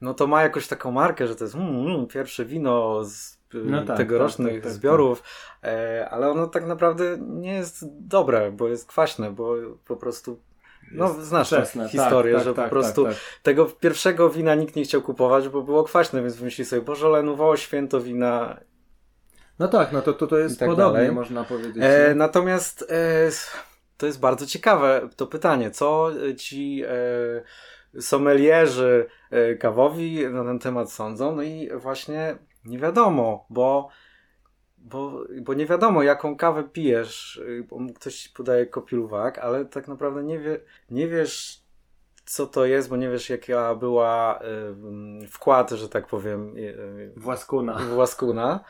no 0.00 0.14
to 0.14 0.26
ma 0.26 0.42
jakąś 0.42 0.68
taką 0.68 0.90
markę, 0.90 1.26
że 1.26 1.36
to 1.36 1.44
jest 1.44 1.56
mm, 1.56 1.86
mm, 1.86 2.06
pierwsze 2.06 2.44
wino 2.44 3.04
z 3.04 3.32
y, 3.34 3.38
No 3.64 3.84
tak, 3.84 3.96
tegorocznych 3.96 4.52
tak, 4.52 4.62
tak, 4.62 4.64
tak, 4.64 4.72
zbiorów, 4.72 5.22
E, 5.64 6.08
ale 6.10 6.30
ono 6.30 6.46
tak 6.46 6.66
naprawdę 6.66 7.18
nie 7.20 7.54
jest 7.54 7.84
dobre, 8.06 8.52
bo 8.52 8.68
jest 8.68 8.86
kwaśne, 8.86 9.30
bo 9.30 9.54
po 9.84 9.96
prostu 9.96 10.40
no, 10.90 11.08
znasz 11.08 11.50
tę 11.50 11.66
tak, 11.74 11.90
historię, 11.90 12.34
tak, 12.34 12.44
że 12.44 12.54
tak, 12.54 12.64
po 12.64 12.70
prostu 12.70 13.04
tak, 13.04 13.12
tak. 13.12 13.22
tego 13.42 13.66
pierwszego 13.66 14.30
wina 14.30 14.54
nikt 14.54 14.76
nie 14.76 14.84
chciał 14.84 15.02
kupować, 15.02 15.48
bo 15.48 15.62
było 15.62 15.84
kwaśne, 15.84 16.22
więc 16.22 16.36
wymyślili 16.36 16.68
sobie, 16.68 16.82
Boże, 16.82 17.08
lenowało 17.08 17.56
święto 17.56 18.00
wina. 18.00 18.60
No 19.58 19.68
tak, 19.68 19.92
no 19.92 20.02
to, 20.02 20.12
to, 20.12 20.26
to 20.26 20.38
jest 20.38 20.58
tak 20.58 20.68
podobnie, 20.68 20.98
dalej. 20.98 21.12
można 21.12 21.44
powiedzieć. 21.44 21.76
E, 21.80 22.14
natomiast 22.14 22.82
e, 22.90 23.30
to 23.96 24.06
jest 24.06 24.20
bardzo 24.20 24.46
ciekawe 24.46 25.08
to 25.16 25.26
pytanie, 25.26 25.70
co 25.70 26.10
ci 26.36 26.82
e, 26.84 28.00
sommelierzy 28.00 29.06
e, 29.30 29.54
kawowi 29.54 30.26
na 30.26 30.44
ten 30.44 30.58
temat 30.58 30.92
sądzą, 30.92 31.36
no 31.36 31.42
i 31.42 31.70
właśnie 31.76 32.36
nie 32.64 32.78
wiadomo, 32.78 33.46
bo 33.50 33.88
bo, 34.80 35.24
bo 35.42 35.54
nie 35.54 35.66
wiadomo, 35.66 36.02
jaką 36.02 36.36
kawę 36.36 36.64
pijesz. 36.64 37.36
Y, 37.36 37.66
Ktoś 37.96 38.14
ci 38.16 38.30
podaje 38.30 38.66
kopiluwak, 38.66 39.38
ale 39.38 39.64
tak 39.64 39.88
naprawdę 39.88 40.22
nie, 40.22 40.38
wie, 40.38 40.60
nie 40.90 41.08
wiesz, 41.08 41.62
co 42.24 42.46
to 42.46 42.64
jest, 42.64 42.88
bo 42.88 42.96
nie 42.96 43.10
wiesz, 43.10 43.30
jaka 43.30 43.74
była 43.74 44.40
y, 45.22 45.28
wkład, 45.28 45.70
że 45.70 45.88
tak 45.88 46.06
powiem, 46.06 46.56
y, 46.56 46.60
y, 46.60 47.12
Właskuna. 47.16 47.74
w 47.78 47.96
łaskuna. 47.96 48.60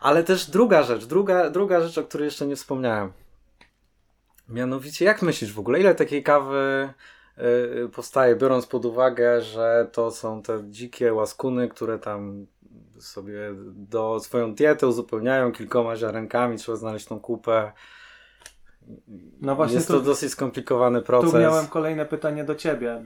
Ale 0.00 0.24
też 0.24 0.50
druga 0.50 0.82
rzecz, 0.82 1.04
druga, 1.06 1.50
druga 1.50 1.80
rzecz, 1.80 1.98
o 1.98 2.04
której 2.04 2.24
jeszcze 2.24 2.46
nie 2.46 2.56
wspomniałem. 2.56 3.12
Mianowicie, 4.48 5.04
jak 5.04 5.22
myślisz 5.22 5.52
w 5.52 5.58
ogóle, 5.58 5.80
ile 5.80 5.94
takiej 5.94 6.22
kawy 6.22 6.88
y, 7.84 7.88
powstaje, 7.88 8.36
biorąc 8.36 8.66
pod 8.66 8.84
uwagę, 8.84 9.40
że 9.42 9.88
to 9.92 10.10
są 10.10 10.42
te 10.42 10.60
dzikie 10.70 11.14
łaskuny, 11.14 11.68
które 11.68 11.98
tam 11.98 12.46
sobie 13.06 13.38
do 13.74 14.20
swoją 14.20 14.54
dietę 14.54 14.86
uzupełniają 14.86 15.52
kilkoma 15.52 15.96
ziarenkami, 15.96 16.58
trzeba 16.58 16.76
znaleźć 16.76 17.06
tą 17.06 17.20
kupę. 17.20 17.72
No 19.40 19.56
właśnie 19.56 19.74
Jest 19.74 19.88
tu- 19.88 19.92
to 19.94 20.00
dosyć 20.00 20.32
skomplikowany 20.32 21.02
proces. 21.02 21.32
Tu 21.32 21.38
miałem 21.38 21.66
kolejne 21.66 22.06
pytanie 22.06 22.44
do 22.44 22.54
ciebie. 22.54 23.02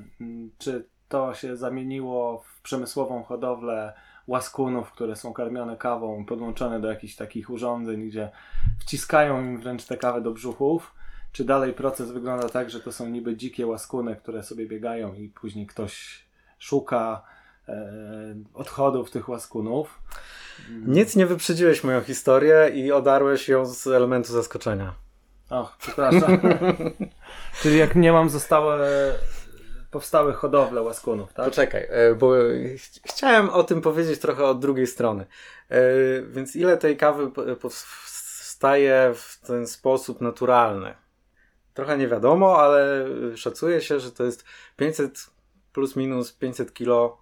Czy 0.58 0.88
to 1.08 1.34
się 1.34 1.56
zamieniło 1.56 2.38
w 2.46 2.62
przemysłową 2.62 3.22
hodowlę 3.22 3.92
łaskunów, 4.26 4.92
które 4.92 5.16
są 5.16 5.32
karmione 5.32 5.76
kawą, 5.76 6.24
podłączone 6.24 6.80
do 6.80 6.88
jakichś 6.88 7.16
takich 7.16 7.50
urządzeń, 7.50 8.08
gdzie 8.08 8.30
wciskają 8.80 9.40
im 9.44 9.60
wręcz 9.60 9.84
tę 9.84 9.96
kawę 9.96 10.20
do 10.20 10.30
brzuchów? 10.30 10.94
Czy 11.32 11.44
dalej 11.44 11.72
proces 11.72 12.10
wygląda 12.10 12.48
tak, 12.48 12.70
że 12.70 12.80
to 12.80 12.92
są 12.92 13.08
niby 13.08 13.36
dzikie 13.36 13.66
łaskuny, 13.66 14.16
które 14.16 14.42
sobie 14.42 14.66
biegają 14.66 15.14
i 15.14 15.28
później 15.28 15.66
ktoś 15.66 16.24
szuka 16.58 17.22
odchodów 18.54 19.10
tych 19.10 19.28
łaskunów? 19.28 19.98
Nic 20.86 21.16
nie 21.16 21.26
wyprzedziłeś 21.26 21.84
moją 21.84 22.00
historię 22.00 22.70
i 22.74 22.92
odarłeś 22.92 23.48
ją 23.48 23.66
z 23.66 23.86
elementu 23.86 24.32
zaskoczenia. 24.32 24.94
Och, 25.50 25.76
przepraszam. 25.78 26.40
Czyli 27.62 27.78
jak 27.78 27.96
nie 27.96 28.12
mam, 28.12 28.28
zostały 28.30 28.78
powstały 29.90 30.32
hodowle 30.32 30.82
łaskunów, 30.82 31.32
tak? 31.32 31.44
Poczekaj, 31.44 31.86
e, 31.90 32.14
bo 32.14 32.32
ch- 32.78 33.00
chciałem 33.12 33.50
o 33.50 33.64
tym 33.64 33.80
powiedzieć 33.80 34.20
trochę 34.20 34.44
od 34.44 34.60
drugiej 34.60 34.86
strony. 34.86 35.26
E, 35.68 35.80
Więc 36.22 36.56
ile 36.56 36.76
tej 36.76 36.96
kawy 36.96 37.30
powstaje 37.60 39.12
w 39.14 39.40
ten 39.46 39.66
sposób 39.66 40.20
naturalny? 40.20 40.94
Trochę 41.74 41.98
nie 41.98 42.08
wiadomo, 42.08 42.58
ale 42.58 43.06
szacuje 43.36 43.80
się, 43.80 44.00
że 44.00 44.12
to 44.12 44.24
jest 44.24 44.44
500 44.76 45.30
plus 45.78 45.96
minus 45.96 46.32
500 46.32 46.72
kg 46.74 47.16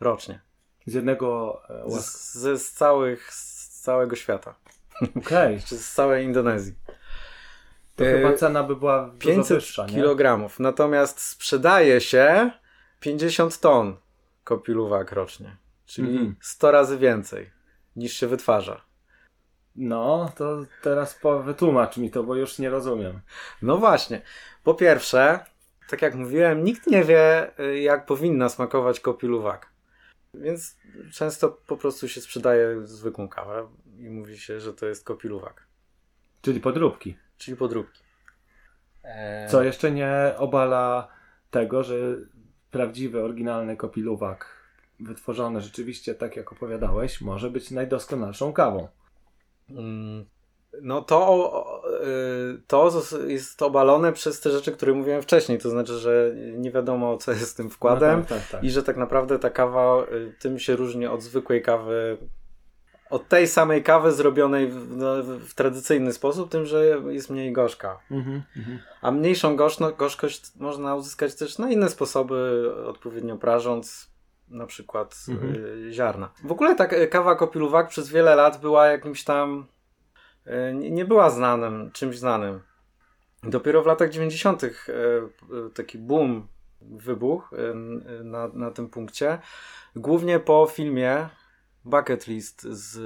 rocznie. 0.00 0.40
Z 0.86 0.94
jednego 0.94 1.60
e, 1.68 1.84
łask... 1.84 2.18
Z, 2.18 2.34
ze- 2.34 2.58
z, 2.58 2.72
całych, 2.72 3.32
z 3.34 3.68
całego 3.80 4.16
świata. 4.16 4.54
Okej, 5.16 5.60
Czy 5.66 5.76
z 5.78 5.92
całej 5.92 6.24
Indonezji. 6.24 6.74
to 7.96 8.04
E, 8.04 8.12
chyba 8.16 8.32
cena 8.32 8.62
by 8.62 8.76
była 8.76 9.06
dużo 9.08 9.18
500 9.18 9.56
wyższa, 9.56 9.86
kg. 9.86 10.48
Natomiast 10.58 11.20
sprzedaje 11.20 12.00
się 12.00 12.50
50 13.00 13.60
ton 13.60 13.96
kopiluwak 14.44 15.12
rocznie. 15.12 15.56
Czyli 15.86 16.10
Mhm. 16.10 16.36
100 16.40 16.70
razy 16.70 16.98
więcej 16.98 17.50
niż 17.96 18.12
się 18.12 18.26
wytwarza. 18.26 18.80
No, 19.76 20.32
to 20.36 20.64
teraz 20.82 21.14
po, 21.14 21.42
wytłumacz 21.42 21.96
mi 21.96 22.10
to, 22.10 22.22
bo 22.22 22.34
już 22.34 22.58
nie 22.58 22.70
rozumiem. 22.70 23.20
No 23.62 23.76
właśnie. 23.78 24.22
Po 24.64 24.74
pierwsze, 24.74 25.44
tak 25.88 26.02
jak 26.02 26.14
mówiłem, 26.14 26.64
nikt 26.64 26.86
nie 26.86 27.04
wie, 27.04 27.50
y, 27.60 27.80
jak 27.80 28.06
powinna 28.06 28.48
smakować 28.48 29.00
kopiluwak. 29.00 29.70
Więc 30.34 30.76
często 31.12 31.48
po 31.66 31.76
prostu 31.76 32.08
się 32.08 32.20
sprzedaje 32.20 32.86
zwykłą 32.86 33.28
kawę 33.28 33.68
i 33.98 34.10
mówi 34.10 34.38
się, 34.38 34.60
że 34.60 34.74
to 34.74 34.86
jest 34.86 35.04
kopiluwak. 35.04 35.66
Czyli 36.42 36.60
podróbki. 36.60 37.16
Czyli 37.38 37.56
podróbki. 37.56 38.02
Eee, 39.04 39.50
Co 39.50 39.62
jeszcze 39.62 39.90
nie 39.90 40.34
obala 40.36 41.08
tego, 41.50 41.82
że 41.82 41.94
prawdziwy, 42.70 43.22
oryginalny 43.22 43.76
kopiluwak 43.76 44.58
wytworzony 45.00 45.60
rzeczywiście 45.60 46.14
tak 46.14 46.36
jak 46.36 46.52
opowiadałeś, 46.52 47.20
może 47.20 47.50
być 47.50 47.70
najdoskonalszą 47.70 48.52
kawą. 48.52 48.88
Mm, 49.70 50.26
No 50.82 51.02
to, 51.02 51.82
y, 52.56 52.62
to 52.66 52.92
jest 53.26 53.62
obalone 53.62 54.12
przez 54.12 54.40
te 54.40 54.50
rzeczy, 54.50 54.72
które 54.72 54.92
mówiłem 54.92 55.22
wcześniej. 55.22 55.58
To 55.58 55.70
znaczy, 55.70 55.98
że 55.98 56.32
nie 56.36 56.70
wiadomo, 56.70 57.16
co 57.16 57.32
jest 57.32 57.50
z 57.50 57.54
tym 57.54 57.70
wkładem 57.70 58.20
No 58.20 58.26
tak, 58.26 58.38
tak, 58.38 58.48
tak. 58.50 58.64
i 58.64 58.70
że 58.70 58.82
tak 58.82 58.96
naprawdę 58.96 59.38
ta 59.38 59.50
kawa 59.50 60.02
y, 60.12 60.34
tym 60.38 60.58
się 60.58 60.76
różni 60.76 61.06
od 61.06 61.22
zwykłej 61.22 61.62
kawy, 61.62 62.18
od 63.10 63.28
tej 63.28 63.46
samej 63.46 63.82
kawy 63.82 64.12
zrobionej 64.12 64.68
w, 64.68 64.78
w 65.48 65.54
tradycyjny 65.54 66.12
sposób, 66.12 66.50
tym, 66.50 66.66
że 66.66 67.02
jest 67.08 67.30
mniej 67.30 67.52
gorzka. 67.52 67.98
Mhm, 68.10 68.42
mhm. 68.56 68.78
A 69.02 69.10
mniejszą 69.10 69.56
gorzno, 69.56 69.92
gorzkość 69.92 70.42
można 70.56 70.94
uzyskać 70.94 71.34
też 71.34 71.58
na 71.58 71.70
inne 71.70 71.88
sposoby, 71.88 72.70
odpowiednio 72.86 73.36
prażąc 73.36 74.10
na 74.48 74.66
przykład 74.66 75.16
Mhm. 75.28 75.54
y, 75.54 75.92
ziarna. 75.92 76.30
W 76.44 76.52
ogóle 76.52 76.74
ta 76.74 76.86
kawa 76.86 77.34
kopiluwak 77.34 77.88
przez 77.88 78.08
wiele 78.08 78.34
lat 78.34 78.60
była 78.60 78.86
jakimś 78.86 79.24
tam 79.24 79.66
nie 80.74 80.90
nie 80.90 81.04
była 81.04 81.30
znanym, 81.30 81.90
czymś 81.92 82.18
znanym. 82.18 82.60
Dopiero 83.42 83.82
w 83.82 83.86
latach 83.86 84.10
90. 84.10 84.64
y, 84.64 84.66
y, 84.66 84.70
taki 85.74 85.98
boom 85.98 86.48
wybuchł 86.80 87.56
y, 87.56 87.74
na, 88.24 88.48
na 88.48 88.70
tym 88.70 88.88
punkcie. 88.88 89.38
Głównie 89.96 90.40
po 90.40 90.66
filmie 90.72 91.28
Bucket 91.84 92.26
List 92.26 92.62
z 92.62 92.98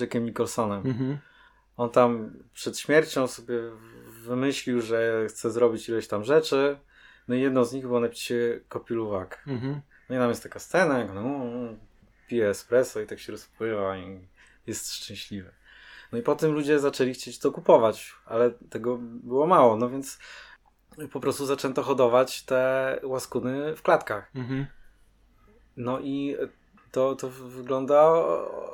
Jackiem 0.00 0.24
Nicholsonem. 0.24 0.86
Mhm. 0.86 1.18
On 1.76 1.90
tam 1.90 2.30
przed 2.52 2.78
śmiercią 2.78 3.26
sobie 3.26 3.56
wymyślił, 4.22 4.80
że 4.80 5.26
chce 5.28 5.50
zrobić 5.50 5.88
ileś 5.88 6.08
tam 6.08 6.24
rzeczy. 6.24 6.78
No 7.28 7.34
i 7.34 7.40
jedną 7.40 7.64
z 7.64 7.72
nich 7.72 7.86
było 7.86 8.00
napić 8.00 8.20
się 8.20 8.60
kopiluwak. 8.68 9.42
Mhm. 9.46 9.80
No 10.08 10.16
i 10.16 10.18
tam 10.18 10.28
jest 10.28 10.42
taka 10.42 10.58
scena, 10.58 10.98
jak 10.98 11.14
no, 11.14 11.40
pije 12.28 12.48
espresso 12.48 13.00
i 13.00 13.06
tak 13.06 13.18
się 13.18 13.32
rozpływa 13.32 13.96
i 13.96 14.28
jest 14.66 14.92
szczęśliwy. 14.92 15.50
No 16.12 16.18
i 16.18 16.22
potem 16.22 16.52
ludzie 16.52 16.78
zaczęli 16.78 17.14
chcieć 17.14 17.38
to 17.38 17.52
kupować, 17.52 18.14
ale 18.26 18.50
tego 18.50 18.98
było 19.00 19.46
mało, 19.46 19.76
no 19.76 19.88
więc 19.90 20.18
po 21.12 21.20
prostu 21.20 21.46
zaczęto 21.46 21.82
hodować 21.82 22.42
te 22.42 23.00
łaskuny 23.02 23.76
w 23.76 23.82
klatkach. 23.82 24.30
Mhm. 24.34 24.66
No 25.76 26.00
i 26.00 26.36
to, 26.92 27.14
to 27.16 27.28
wygląda 27.30 28.10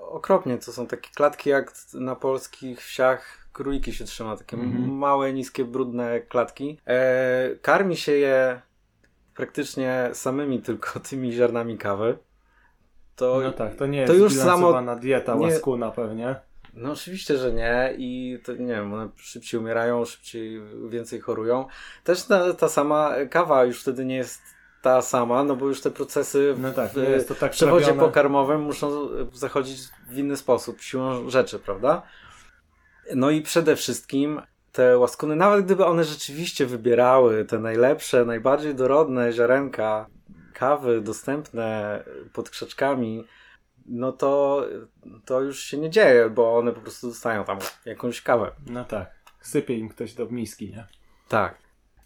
okropnie. 0.01 0.59
To 0.59 0.73
są 0.73 0.87
takie 0.87 1.11
klatki 1.15 1.51
jak 1.51 1.73
na 1.95 2.17
polskich 2.17 2.81
wsiach 2.83 3.49
króliki 3.53 3.93
się 3.93 4.05
trzyma. 4.05 4.37
Takie 4.37 4.57
Mhm. 4.57 4.91
małe, 4.97 5.33
niskie, 5.33 5.65
brudne 5.65 6.21
klatki. 6.21 6.79
E, 6.87 7.51
karmi 7.63 7.97
się 7.97 8.13
je 8.13 8.61
praktycznie 9.35 10.11
samymi 10.13 10.63
tylko 10.63 11.01
tymi 11.11 11.33
ziarnami 11.33 11.79
kawy. 11.79 12.19
To, 13.17 13.41
No 13.43 13.53
tak, 13.53 13.75
to 13.75 13.87
nie 13.87 13.99
jest 13.99 14.13
to 14.13 14.19
już 14.19 14.33
zbilansowana 14.33 14.97
dieta 14.97 15.35
nie- 15.35 15.41
łaskuna 15.41 15.91
pewnie. 15.91 16.35
No 16.77 16.93
oczywiście, 16.93 17.37
że 17.39 17.53
nie 17.53 17.95
i 17.99 18.39
to 18.45 18.53
nie 18.53 18.67
wiem, 18.67 18.95
one 18.95 19.09
szybciej 19.17 19.61
umierają, 19.61 20.05
szybciej 20.05 20.61
więcej 20.89 21.21
chorują. 21.21 21.67
Też 22.05 22.23
ta, 22.23 22.53
ta 22.53 22.69
sama 22.69 23.15
kawa 23.31 23.65
już 23.65 23.83
wtedy 23.83 24.05
nie 24.05 24.17
jest 24.17 24.43
ta 24.83 25.03
sama, 25.03 25.45
no 25.45 25.57
bo 25.57 25.69
już 25.69 25.81
te 25.81 25.91
procesy 25.91 26.55
w, 26.55 26.61
No 26.61 26.73
tak, 26.73 26.91
w 26.93 27.39
tak 27.41 27.53
przewodzie 27.53 27.85
trawione. 27.85 28.07
pokarmowym 28.07 28.61
muszą 28.61 29.09
zachodzić 29.33 29.79
w 30.09 30.19
inny 30.19 30.37
sposób, 30.37 30.81
siłą 30.81 31.31
rzeczy, 31.31 31.59
prawda? 31.59 32.03
No 33.15 33.31
i 33.31 33.43
przede 33.43 33.77
wszystkim 33.77 34.43
te 34.73 34.99
łaskuny, 34.99 35.37
nawet 35.37 35.65
gdyby 35.65 35.85
one 35.85 36.05
rzeczywiście 36.05 36.67
wybierały 36.67 37.45
te 37.45 37.59
najlepsze, 37.59 38.25
najbardziej 38.25 38.75
dorodne 38.75 39.33
ziarenka 39.33 40.07
kawy 40.53 41.01
dostępne 41.01 42.03
pod 42.33 42.51
krzaczkami, 42.51 43.25
no 43.89 44.13
to, 44.13 44.65
to 45.25 45.41
już 45.41 45.61
się 45.61 45.79
nie 45.79 45.91
dzieje, 45.91 46.31
bo 46.31 46.59
one 46.59 46.73
po 46.73 46.81
prostu 46.81 47.09
dostają 47.09 47.45
tam 47.45 47.59
jakąś 47.85 48.23
kawę. 48.23 48.53
No 48.67 48.85
tak, 48.85 49.11
sypie 49.41 49.79
im 49.79 49.89
ktoś 49.89 50.15
do 50.15 50.27
miski, 50.27 50.71
nie? 50.71 50.87
Tak. 51.29 51.59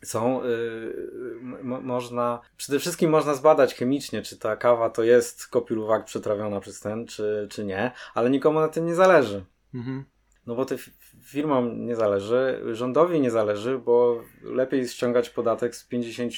są, 0.05 0.45
yy, 0.45 1.63
można, 1.63 2.41
przede 2.57 2.79
wszystkim 2.79 3.11
można 3.11 3.35
zbadać 3.35 3.75
chemicznie, 3.75 4.23
czy 4.23 4.39
ta 4.39 4.57
kawa 4.57 4.91
to 4.91 5.03
jest 5.03 5.47
kopiluwak 5.47 6.05
przetrawiona 6.05 6.61
przez 6.61 6.81
ten, 6.81 7.07
czy, 7.07 7.49
czy 7.51 7.65
nie, 7.65 7.93
ale 8.15 8.31
nikomu 8.31 8.61
na 8.61 8.69
tym 8.69 8.87
nie 8.87 8.95
zależy. 8.95 9.45
Mhm. 9.75 10.05
No 10.47 10.55
bo 10.55 10.65
to 10.65 10.75
firmom 11.23 11.87
nie 11.87 11.97
zależy, 11.97 12.63
rządowi 12.73 13.21
nie 13.21 13.31
zależy, 13.31 13.79
bo 13.79 14.23
lepiej 14.43 14.89
ściągać 14.89 15.31
podatek 15.31 15.77
z 15.77 15.85
50 15.85 16.33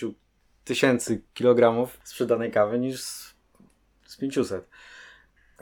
tysięcy 0.64 1.22
kilogramów 1.34 2.00
sprzedanej 2.04 2.50
kawy 2.50 2.78
niż 2.78 3.00
z, 3.02 3.34
z 4.06 4.16
500. 4.16 4.68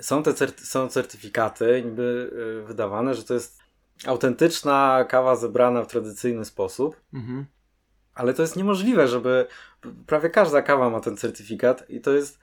Są 0.01 0.23
te 0.23 0.35
certy 0.35 0.67
są 0.67 0.89
certyfikaty 0.89 1.83
niby 1.85 2.31
yy, 2.35 2.67
wydawane, 2.67 3.15
że 3.15 3.25
to 3.25 3.35
jest 3.35 3.61
autentyczna 4.07 5.05
kawa 5.09 5.37
zebrana 5.37 5.83
w 5.83 5.87
tradycyjny 5.87 6.45
sposób. 6.45 7.01
Mhm. 7.15 7.47
Ale 8.15 8.35
to 8.35 8.43
jest 8.43 8.57
niemożliwe, 8.57 9.09
żeby. 9.09 9.47
Prawie 10.07 10.31
każda 10.31 10.63
kawa 10.63 10.91
ma 10.91 11.01
ten 11.01 11.17
certyfikat 11.17 11.91
i 11.91 12.01
to 12.01 12.13
jest 12.13 12.39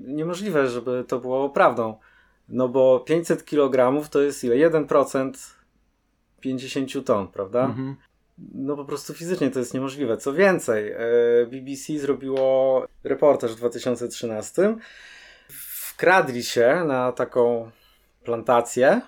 niemożliwe, 0.00 0.68
żeby 0.68 1.04
to 1.08 1.18
było 1.18 1.50
prawdą. 1.50 1.98
No 2.48 2.68
bo 2.68 3.00
500 3.00 3.44
kg 3.44 4.08
to 4.10 4.22
jest 4.22 4.44
ile? 4.44 4.70
1% 4.70 5.32
50 6.40 7.06
ton, 7.06 7.28
prawda? 7.28 7.64
Mhm. 7.64 7.96
No 8.54 8.76
po 8.76 8.84
prostu 8.84 9.14
fizycznie 9.14 9.50
to 9.50 9.58
jest 9.58 9.74
niemożliwe. 9.74 10.16
Co 10.16 10.32
więcej, 10.32 10.92
e, 10.92 10.98
BBC 11.46 11.98
zrobiło 11.98 12.86
reportaż 13.04 13.52
w 13.52 13.56
2013. 13.56 14.76
Wkradli 15.96 16.42
się 16.42 16.84
na 16.86 17.12
taką 17.12 17.70
plantację 18.24 19.00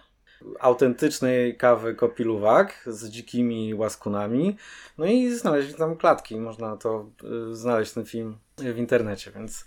autentycznej 0.60 1.56
kawy 1.56 1.94
kopiluwak 1.94 2.82
z 2.86 3.08
dzikimi 3.08 3.74
łaskunami. 3.74 4.56
No 4.98 5.06
i 5.06 5.30
znaleźli 5.30 5.74
tam 5.74 5.96
klatki. 5.96 6.40
Można 6.40 6.76
to 6.76 7.06
y, 7.50 7.56
znaleźć 7.56 7.92
ten 7.92 8.04
film 8.04 8.38
w 8.58 8.78
internecie, 8.78 9.30
więc 9.30 9.64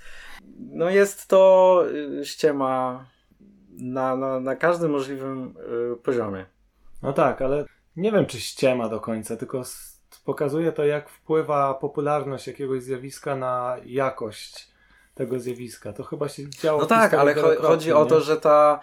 no 0.58 0.90
jest 0.90 1.28
to 1.28 1.84
y, 2.22 2.25
ściema 2.25 3.06
na, 3.70 4.16
na, 4.16 4.40
na 4.40 4.56
każdym 4.56 4.92
możliwym 4.92 5.56
y, 5.94 5.98
poziomie. 5.98 6.46
No 7.04 7.13
tak, 7.13 7.42
ale 7.42 7.66
nie 7.96 8.12
wiem, 8.12 8.25
czy 8.25 8.40
ściema 8.40 8.90
do 8.90 9.00
końca, 9.00 9.38
tylko 9.38 9.63
pokazuje 10.25 10.72
to, 10.72 10.86
jak 10.86 11.10
wpływa 11.10 11.74
popularność 11.74 12.48
jakiegoś 12.48 12.84
zjawiska 12.84 13.36
na 13.36 13.75
jakość 13.86 14.71
tego 15.15 15.39
zjawiska. 15.39 15.94
To 15.94 16.03
chyba 16.03 16.30
się 16.30 16.50
działo. 16.50 16.82
No 16.82 16.88
tak, 16.88 17.13
ale 17.13 17.34
chodzi 17.62 17.91
o 17.91 18.06
to, 18.06 18.22
że 18.22 18.38
ta 18.38 18.80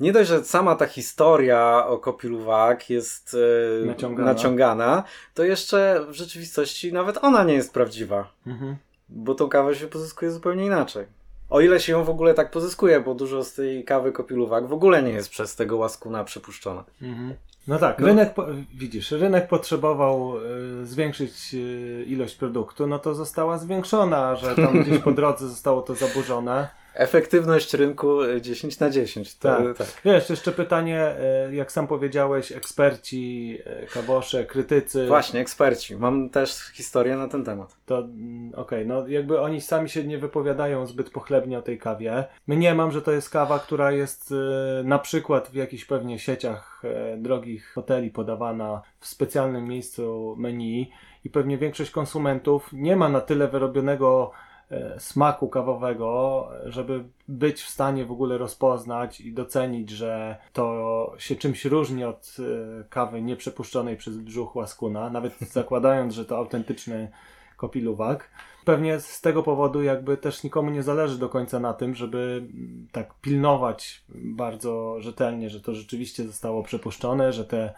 nie 0.00 0.12
dość, 0.12 0.28
że 0.28 0.44
sama 0.44 0.76
ta 0.76 0.86
historia 0.86 1.86
o 1.86 1.98
Kopiluwak 1.98 2.90
jest 2.90 3.36
e, 3.82 3.86
naciągana. 3.86 4.32
naciągana. 4.32 5.02
to 5.34 5.44
jeszcze 5.44 6.06
w 6.08 6.12
rzeczywistości 6.12 6.92
nawet 6.92 7.18
ona 7.22 7.44
nie 7.44 7.54
jest 7.54 7.72
prawdziwa. 7.72 8.32
Mhm. 8.46 8.76
Bo 9.08 9.34
tą 9.34 9.48
kawę 9.48 9.74
się 9.74 9.86
pozyskuje 9.86 10.30
zupełnie 10.30 10.66
inaczej. 10.66 11.06
O 11.50 11.60
ile 11.60 11.80
się 11.80 11.92
ją 11.92 12.04
w 12.04 12.10
ogóle 12.10 12.34
tak 12.34 12.50
pozyskuje, 12.50 13.00
bo 13.00 13.14
dużo 13.14 13.44
z 13.44 13.54
tej 13.54 13.84
kawy 13.84 14.12
Kopiluwak 14.12 14.66
w 14.66 14.72
ogóle 14.72 15.02
nie 15.02 15.12
jest 15.12 15.30
przez 15.30 15.56
tego 15.56 15.76
łaskuna 15.76 16.24
przepuszczona. 16.24 16.84
Mhm. 17.02 17.34
No 17.68 17.78
tak, 17.78 17.98
no. 17.98 18.06
rynek, 18.06 18.34
widzisz, 18.74 19.10
rynek 19.10 19.48
potrzebował 19.48 20.34
y, 20.82 20.86
zwiększyć 20.86 21.54
y, 21.54 22.04
ilość 22.08 22.34
produktu, 22.34 22.86
no 22.86 22.98
to 22.98 23.14
została 23.14 23.58
zwiększona, 23.58 24.36
że 24.36 24.54
tam 24.54 24.82
gdzieś 24.82 24.98
po 24.98 25.12
drodze 25.12 25.48
zostało 25.48 25.82
to 25.82 25.94
zaburzone. 25.94 26.81
Efektywność 26.94 27.74
rynku 27.74 28.18
10 28.40 28.78
na 28.78 28.90
10. 28.90 29.38
To, 29.38 29.48
tak. 29.48 29.78
tak. 29.78 29.86
Wiesz, 30.04 30.30
jeszcze 30.30 30.52
pytanie, 30.52 31.00
e, 31.00 31.54
jak 31.54 31.72
sam 31.72 31.86
powiedziałeś, 31.86 32.52
eksperci, 32.52 33.58
e, 33.64 33.86
kabosze, 33.86 34.44
krytycy. 34.44 35.06
Właśnie, 35.06 35.40
eksperci. 35.40 35.96
Mam 35.96 36.30
też 36.30 36.54
historię 36.74 37.16
na 37.16 37.28
ten 37.28 37.44
temat. 37.44 37.76
To 37.86 37.98
mm, 37.98 38.48
okej, 38.54 38.62
okay, 38.62 38.84
no 38.84 39.08
jakby 39.08 39.40
oni 39.40 39.60
sami 39.60 39.88
się 39.88 40.04
nie 40.04 40.18
wypowiadają 40.18 40.86
zbyt 40.86 41.10
pochlebnie 41.10 41.58
o 41.58 41.62
tej 41.62 41.78
kawie. 41.78 42.24
Nie 42.48 42.74
mam, 42.74 42.92
że 42.92 43.02
to 43.02 43.12
jest 43.12 43.30
kawa, 43.30 43.58
która 43.58 43.92
jest 43.92 44.32
e, 44.32 44.84
na 44.84 44.98
przykład 44.98 45.48
w 45.48 45.54
jakichś 45.54 45.84
pewnie 45.84 46.18
sieciach 46.18 46.82
drogich 47.16 47.72
hoteli 47.72 48.10
podawana 48.10 48.82
w 49.00 49.06
specjalnym 49.06 49.64
miejscu 49.64 50.34
menu 50.38 50.90
i 51.24 51.30
pewnie 51.30 51.58
większość 51.58 51.90
konsumentów 51.90 52.68
nie 52.72 52.96
ma 52.96 53.08
na 53.08 53.20
tyle 53.20 53.48
wyrobionego 53.48 54.32
E, 54.32 54.51
smaku 54.98 55.48
kawowego, 55.48 56.48
żeby 56.64 57.04
być 57.28 57.62
w 57.62 57.68
stanie 57.68 58.04
w 58.04 58.12
ogóle 58.12 58.38
rozpoznać 58.38 59.20
i 59.20 59.32
docenić, 59.32 59.90
że 59.90 60.36
to 60.52 61.14
się 61.18 61.36
czymś 61.36 61.64
różni 61.64 62.04
od 62.04 62.36
e, 62.38 62.84
kawy 62.84 63.22
nieprzepuszczonej 63.22 63.96
przez 63.96 64.18
brzuch 64.18 64.56
łaskuna, 64.56 65.10
nawet 65.10 65.38
zakładając, 65.60 66.14
że 66.14 66.24
to 66.24 66.36
autentyczny 66.36 67.10
kopiluwak. 67.56 68.30
Pewnie 68.64 69.00
z 69.00 69.20
tego 69.20 69.42
powodu 69.42 69.82
jakby 69.82 70.16
też 70.16 70.44
nikomu 70.44 70.70
nie 70.70 70.82
zależy 70.82 71.18
do 71.18 71.28
końca 71.28 71.60
na 71.60 71.74
tym, 71.74 71.94
żeby 71.94 72.48
tak 72.92 73.14
pilnować 73.20 74.04
bardzo 74.08 75.00
rzetelnie, 75.00 75.50
że 75.50 75.60
to 75.60 75.74
rzeczywiście 75.74 76.24
zostało 76.24 76.62
przepuszczone, 76.62 77.32
że 77.32 77.44
te, 77.44 77.74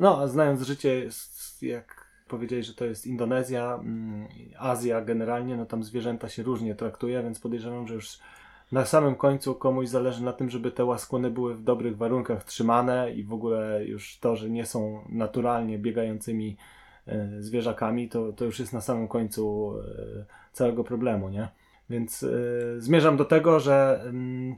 no 0.00 0.28
znając 0.28 0.62
życie, 0.62 1.08
jak 1.62 2.01
powiedzieli, 2.32 2.62
że 2.62 2.74
to 2.74 2.84
jest 2.84 3.06
Indonezja, 3.06 3.74
mm, 3.74 4.28
Azja 4.58 5.00
generalnie, 5.00 5.56
no 5.56 5.66
tam 5.66 5.84
zwierzęta 5.84 6.28
się 6.28 6.42
różnie 6.42 6.74
traktuje, 6.74 7.22
więc 7.22 7.40
podejrzewam, 7.40 7.86
że 7.86 7.94
już 7.94 8.18
na 8.72 8.84
samym 8.84 9.14
końcu 9.14 9.54
komuś 9.54 9.88
zależy 9.88 10.24
na 10.24 10.32
tym, 10.32 10.50
żeby 10.50 10.70
te 10.70 10.84
łaskłony 10.84 11.30
były 11.30 11.54
w 11.54 11.62
dobrych 11.62 11.96
warunkach 11.96 12.44
trzymane 12.44 13.12
i 13.12 13.24
w 13.24 13.32
ogóle 13.32 13.84
już 13.84 14.18
to, 14.18 14.36
że 14.36 14.50
nie 14.50 14.66
są 14.66 15.04
naturalnie 15.08 15.78
biegającymi 15.78 16.56
e, 17.06 17.28
zwierzakami, 17.38 18.08
to, 18.08 18.32
to 18.32 18.44
już 18.44 18.60
jest 18.60 18.72
na 18.72 18.80
samym 18.80 19.08
końcu 19.08 19.74
e, 19.78 20.24
całego 20.52 20.84
problemu, 20.84 21.28
nie? 21.28 21.48
Więc 21.90 22.22
e, 22.22 22.28
zmierzam 22.78 23.16
do 23.16 23.24
tego, 23.24 23.60
że 23.60 24.00
mm, 24.04 24.56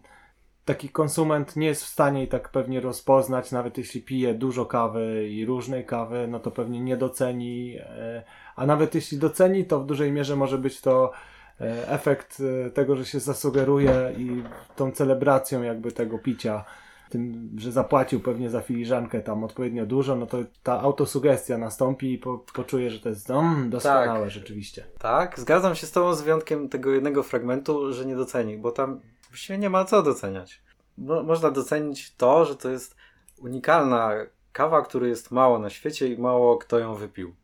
taki 0.64 0.88
konsument 0.88 1.57
nie 1.57 1.66
jest 1.66 1.85
w 1.85 1.88
stanie 1.88 2.24
i 2.24 2.29
tak 2.29 2.48
pewnie 2.48 2.81
rozpoznać, 2.81 3.53
nawet 3.53 3.79
jeśli 3.79 4.03
pije 4.03 4.35
dużo 4.35 4.66
kawy 4.66 5.29
i 5.29 5.46
różnej 5.46 5.85
kawy, 5.85 6.29
no 6.29 6.40
to 6.40 6.50
pewnie 6.50 6.81
nie 6.81 6.96
doceni, 6.96 7.77
e, 7.79 8.22
a 8.57 8.66
nawet 8.66 8.94
jeśli 8.94 9.18
doceni, 9.18 9.64
to 9.64 9.81
w 9.81 9.87
dużej 9.87 10.12
mierze 10.12 10.37
może 10.37 10.59
być 10.59 10.81
to 10.81 11.12
e, 11.61 11.88
efekt 11.88 12.42
e, 12.66 12.70
tego, 12.70 12.96
że 12.96 13.05
się 13.05 13.20
zasugeruje 13.20 14.12
i 14.18 14.42
tą 14.77 14.90
celebracją 14.90 15.62
jakby 15.62 15.92
tego 15.92 16.18
picia, 16.18 16.64
tym, 17.11 17.50
że 17.59 17.72
zapłacił 17.72 18.20
pewnie 18.20 18.50
za 18.50 18.61
filiżankę 18.61 19.20
tam 19.20 19.44
odpowiednio 19.44 19.87
dużo, 19.87 20.16
no 20.16 20.27
to 20.27 20.38
ta 20.62 20.81
autosugestia 20.81 21.59
nastąpi 21.59 22.12
i 22.12 22.18
po, 22.18 22.44
poczuje, 22.55 22.90
że 22.90 23.00
to 23.00 23.09
jest 23.09 23.31
mm, 23.31 23.70
doskonałe 23.70 24.20
tak, 24.20 24.31
rzeczywiście. 24.31 24.85
Tak, 24.98 25.40
zgadzam 25.40 25.74
się 25.74 25.87
z 25.87 25.92
tobą 25.92 26.14
z 26.14 26.22
wyjątkiem 26.22 26.68
tego 26.68 26.90
jednego 26.90 27.22
fragmentu, 27.22 27.92
że 27.92 28.07
nie 28.07 28.16
doceni, 28.16 28.59
bo 28.59 28.72
tam 28.72 29.00
właściwie 29.35 29.59
nie 29.59 29.70
ma 29.70 29.85
co 29.85 30.03
doceniać. 30.03 30.62
Mo 30.99 31.23
można 31.23 31.51
docenić 31.51 32.14
to, 32.14 32.44
że 32.44 32.57
to 32.57 32.70
jest 32.70 32.97
unikalna 33.38 34.12
kawa, 34.53 34.83
której 34.83 35.11
jest 35.11 35.31
mało 35.31 35.59
na 35.59 35.70
świecie 35.70 36.09
i 36.09 36.18
mało 36.18 36.59
kto 36.59 36.79
ją 36.79 36.94
wypił. 36.94 37.35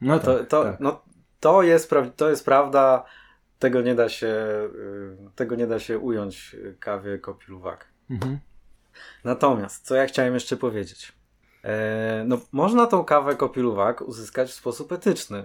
No 0.00 0.18
to, 0.18 0.38
tak, 0.38 0.48
to, 0.48 0.64
tak. 0.64 0.80
No, 0.80 1.02
to, 1.40 1.62
jest, 1.62 1.90
to 2.16 2.30
jest 2.30 2.44
prawda, 2.44 3.04
tego 3.58 3.82
nie 3.82 3.94
da 3.94 4.08
się, 4.08 4.26
y, 4.26 5.16
tego 5.34 5.54
nie 5.54 5.66
da 5.66 5.78
się 5.78 5.98
ująć 5.98 6.56
kawie 6.80 7.18
kopiluwak. 7.18 7.86
Mhm. 8.10 8.38
Natomiast, 9.24 9.86
co 9.86 9.94
ja 9.94 10.06
chciałem 10.06 10.34
jeszcze 10.34 10.56
powiedzieć. 10.56 11.12
E, 11.64 12.24
no, 12.26 12.38
można 12.52 12.86
tą 12.86 13.04
kawę 13.04 13.36
kopiluwak 13.36 14.00
uzyskać 14.00 14.50
w 14.50 14.54
sposób 14.54 14.92
etyczny 14.92 15.44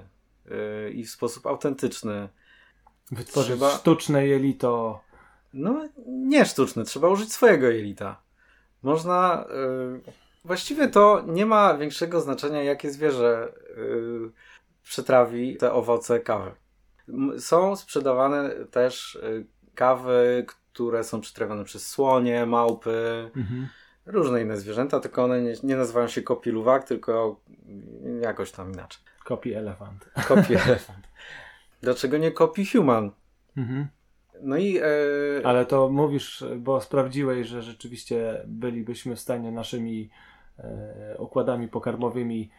e, 0.51 0.89
i 0.89 1.05
w 1.05 1.09
sposób 1.09 1.47
autentyczny. 1.47 2.29
Wytworzyć 3.11 3.51
Trzeba... 3.51 3.71
sztuczne 3.71 4.27
jelito 4.27 5.08
no, 5.53 5.89
nie 6.07 6.45
sztuczny, 6.45 6.83
trzeba 6.83 7.09
użyć 7.09 7.33
swojego 7.33 7.67
jelita. 7.67 8.21
Można. 8.83 9.45
Yy, 9.49 10.01
właściwie 10.45 10.87
to 10.87 11.23
nie 11.27 11.45
ma 11.45 11.77
większego 11.77 12.21
znaczenia, 12.21 12.63
jakie 12.63 12.91
zwierzę 12.91 13.53
yy, 13.77 14.31
przetrawi 14.83 15.57
te 15.57 15.73
owoce 15.73 16.19
kawy. 16.19 16.51
Są 17.39 17.75
sprzedawane 17.75 18.49
też 18.71 19.19
yy, 19.23 19.45
kawy, 19.75 20.45
które 20.47 21.03
są 21.03 21.21
przetrawione 21.21 21.63
przez 21.63 21.87
słonie, 21.87 22.45
małpy, 22.45 23.29
mhm. 23.35 23.67
różne 24.05 24.41
inne 24.41 24.57
zwierzęta, 24.57 24.99
tylko 24.99 25.23
one 25.23 25.41
nie, 25.41 25.53
nie 25.63 25.75
nazywają 25.75 26.07
się 26.07 26.21
kopi 26.21 26.49
luwak, 26.49 26.83
tylko 26.83 27.41
jakoś 28.21 28.51
tam 28.51 28.73
inaczej. 28.73 29.03
Kopi 29.25 29.53
elefant. 29.53 30.09
Kopi 30.27 30.55
elefant. 30.65 31.07
Dlaczego 31.81 32.17
nie 32.17 32.31
kopi 32.31 32.65
human? 32.65 33.11
Mhm. 33.57 33.87
No 34.41 34.57
i. 34.57 34.77
E... 34.77 34.83
Ale 35.43 35.65
to 35.65 35.89
mówisz, 35.89 36.45
bo 36.57 36.81
sprawdziłeś, 36.81 37.47
że 37.47 37.61
rzeczywiście 37.61 38.41
bylibyśmy 38.47 39.15
w 39.15 39.19
stanie 39.19 39.51
naszymi 39.51 40.09
e, 40.59 41.15
układami 41.19 41.67
pokarmowymi 41.67 42.49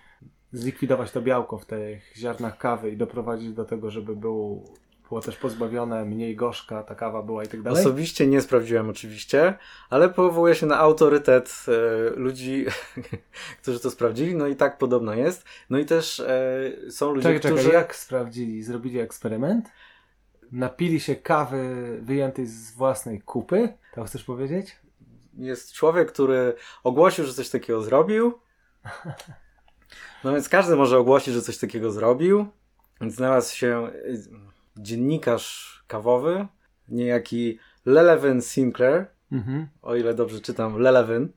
zlikwidować 0.53 1.11
to 1.11 1.23
białko 1.23 1.59
w 1.59 1.67
tych 1.67 2.13
ziarnach 2.17 2.59
kawy 2.59 2.91
i 2.91 2.97
doprowadzić 2.97 3.53
do 3.53 3.65
tego, 3.65 3.91
żeby 3.91 4.17
był 4.17 4.65
było 5.11 5.21
też 5.21 5.37
pozbawione, 5.37 6.05
mniej 6.05 6.37
gorzka 6.37 6.83
ta 6.83 6.95
kawa 6.95 7.23
była 7.23 7.45
i 7.45 7.49
tak 7.49 7.63
dalej? 7.63 7.81
Osobiście 7.81 8.27
nie 8.27 8.41
sprawdziłem 8.41 8.91
oczywiście, 8.91 9.55
ale 9.91 10.09
powołuję 10.09 10.55
się 10.55 10.67
na 10.67 10.79
autorytet 10.79 11.67
e, 11.69 12.11
ludzi, 12.11 12.67
którzy 13.63 13.81
to 13.81 13.91
sprawdzili, 13.91 14.35
no 14.37 14.47
i 14.47 14.57
tak 14.57 14.79
podobno 14.79 15.15
jest. 15.15 15.45
No 15.71 15.79
i 15.79 15.85
też 15.85 16.21
e, 16.21 16.91
są 16.91 17.11
ludzie, 17.11 17.23
czekaj, 17.23 17.39
którzy... 17.39 17.65
Czekaj, 17.65 17.81
jak 17.81 17.97
sprawdzili? 17.97 18.63
Zrobili 18.63 18.99
eksperyment? 18.99 19.71
Napili 20.53 21.01
się 21.01 21.17
kawy 21.17 21.99
wyjętej 22.03 22.47
z 22.47 22.73
własnej 22.73 23.21
kupy? 23.21 23.69
To 23.95 24.05
chcesz 24.05 24.25
powiedzieć? 24.25 24.77
Jest 25.39 25.73
człowiek, 25.73 26.13
który 26.13 26.55
ogłosił, 26.85 27.25
że 27.25 27.35
coś 27.35 27.51
takiego 27.51 27.83
zrobił. 27.83 28.39
No 30.25 30.33
więc 30.33 30.49
każdy 30.49 30.77
może 30.77 30.99
ogłosić, 30.99 31.35
że 31.35 31.43
coś 31.43 31.59
takiego 31.59 31.91
zrobił. 31.91 32.47
Więc 33.01 33.15
znalazł 33.15 33.57
się 33.57 33.91
y, 33.95 34.23
dziennikarz 34.77 35.85
kawowy, 35.87 36.47
niejaki 36.89 37.59
Lelevin 37.87 38.43
Sinclair, 38.43 39.07
Mhm. 39.33 39.69
o 39.83 39.97
ile 39.97 40.15
dobrze 40.15 40.41
czytam, 40.41 40.79
Lelevin. 40.79 41.29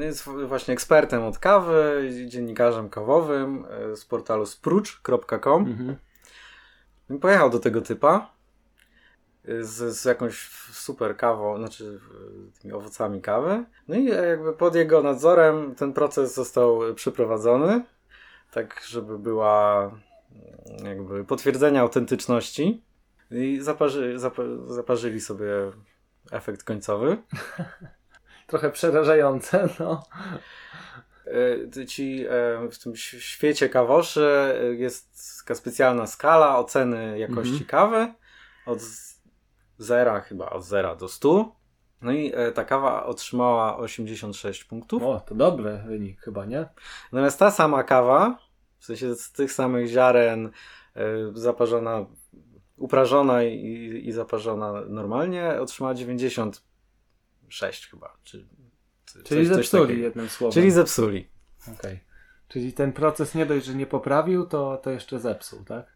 Y, 0.00 0.04
Jest 0.04 0.22
właśnie 0.24 0.74
ekspertem 0.74 1.22
od 1.22 1.38
kawy, 1.38 2.10
dziennikarzem 2.26 2.88
kawowym 2.90 3.64
y, 3.92 3.96
z 3.96 4.04
portalu 4.04 4.46
sprucz.com. 4.46 5.62
Mhm. 5.66 5.96
I 7.10 7.14
Pojechał 7.18 7.50
do 7.50 7.58
tego 7.58 7.80
typa 7.80 8.33
z, 9.60 9.96
z 9.96 10.04
jakąś 10.04 10.48
super 10.72 11.16
kawą, 11.16 11.58
znaczy 11.58 11.84
y, 11.84 12.60
tymi 12.60 12.74
owocami 12.74 13.20
kawy. 13.20 13.64
No 13.88 13.94
i 13.96 14.04
jakby 14.04 14.52
pod 14.52 14.74
jego 14.74 15.02
nadzorem 15.02 15.74
ten 15.74 15.92
proces 15.92 16.34
został 16.34 16.80
przeprowadzony, 16.94 17.84
tak 18.50 18.82
żeby 18.88 19.18
była 19.18 19.82
mm, 19.84 20.86
jakby 20.86 21.24
potwierdzenia 21.24 21.80
autentyczności. 21.80 22.82
I 23.30 23.58
zaparzy, 23.60 24.18
zapa, 24.18 24.42
zaparzyli 24.66 25.20
sobie 25.20 25.46
efekt 26.30 26.62
końcowy. 26.64 27.16
Trochę 28.46 28.70
przerażające, 28.70 29.68
no. 29.80 30.02
Y, 31.76 31.86
Ci 31.86 32.26
w 32.70 32.78
tym 32.78 32.96
świecie 32.96 33.68
kawoszy 33.68 34.54
jest 34.78 35.38
taka 35.42 35.54
specjalna 35.54 36.06
skala 36.06 36.58
oceny 36.58 37.18
jakości 37.18 37.50
Mhm. 37.52 37.66
kawy 37.66 38.12
od 38.66 38.80
zera 39.78 40.20
chyba, 40.20 40.50
od 40.50 40.64
zera 40.64 40.96
do 40.96 41.08
100. 41.08 41.56
No 42.02 42.12
i 42.12 42.32
e, 42.34 42.52
ta 42.52 42.64
kawa 42.64 43.06
otrzymała 43.06 43.76
86 43.76 44.64
punktów. 44.64 45.02
O, 45.02 45.20
to 45.20 45.34
dobry 45.34 45.78
wynik 45.86 46.20
chyba, 46.20 46.44
nie? 46.44 46.66
Natomiast 47.12 47.38
ta 47.38 47.50
sama 47.50 47.82
kawa, 47.84 48.38
w 48.78 48.84
sensie 48.84 49.14
z 49.14 49.32
tych 49.32 49.52
samych 49.52 49.88
ziaren, 49.88 50.50
e, 50.96 51.02
zaparzona, 51.34 52.06
uprażona 52.76 53.42
i, 53.42 54.02
i 54.04 54.12
zaparzona 54.12 54.72
normalnie, 54.88 55.60
otrzymała 55.60 55.94
96 55.94 57.86
chyba. 57.90 58.16
Czy, 58.24 58.46
czy 59.04 59.22
Czyli 59.22 59.46
coś- 59.48 59.56
coś 59.56 59.56
zepsuli 59.56 59.82
takiego. 59.82 60.02
jednym 60.02 60.28
słowem. 60.28 60.52
Czyli 60.54 60.70
zepsuli. 60.70 61.28
Okej. 61.78 62.00
Czyli 62.48 62.72
ten 62.72 62.92
proces 62.92 63.34
nie 63.34 63.46
dość, 63.46 63.66
że 63.66 63.74
nie 63.74 63.86
poprawił, 63.86 64.46
to, 64.46 64.76
to 64.76 64.90
jeszcze 64.90 65.18
zepsuł, 65.20 65.64
tak? 65.64 65.86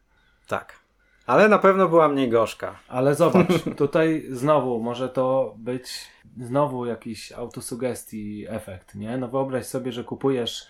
Tak. 0.47 0.88
Ale 1.29 1.49
na 1.49 1.59
pewno 1.59 1.89
była 1.89 2.09
mniej 2.09 2.29
gorzka. 2.29 2.79
Ale 2.89 3.15
zobacz, 3.15 3.63
tutaj 3.77 4.25
znowu 4.31 4.81
może 4.81 5.09
to 5.09 5.55
być 5.59 6.09
znowu 6.41 6.87
jakiś 6.87 7.33
autosugestii 7.33 8.47
efekt, 8.49 8.95
nie? 8.95 9.17
No 9.17 9.29
wyobraź 9.29 9.67
sobie, 9.67 9.93
że 9.93 10.05
kupujesz 10.05 10.67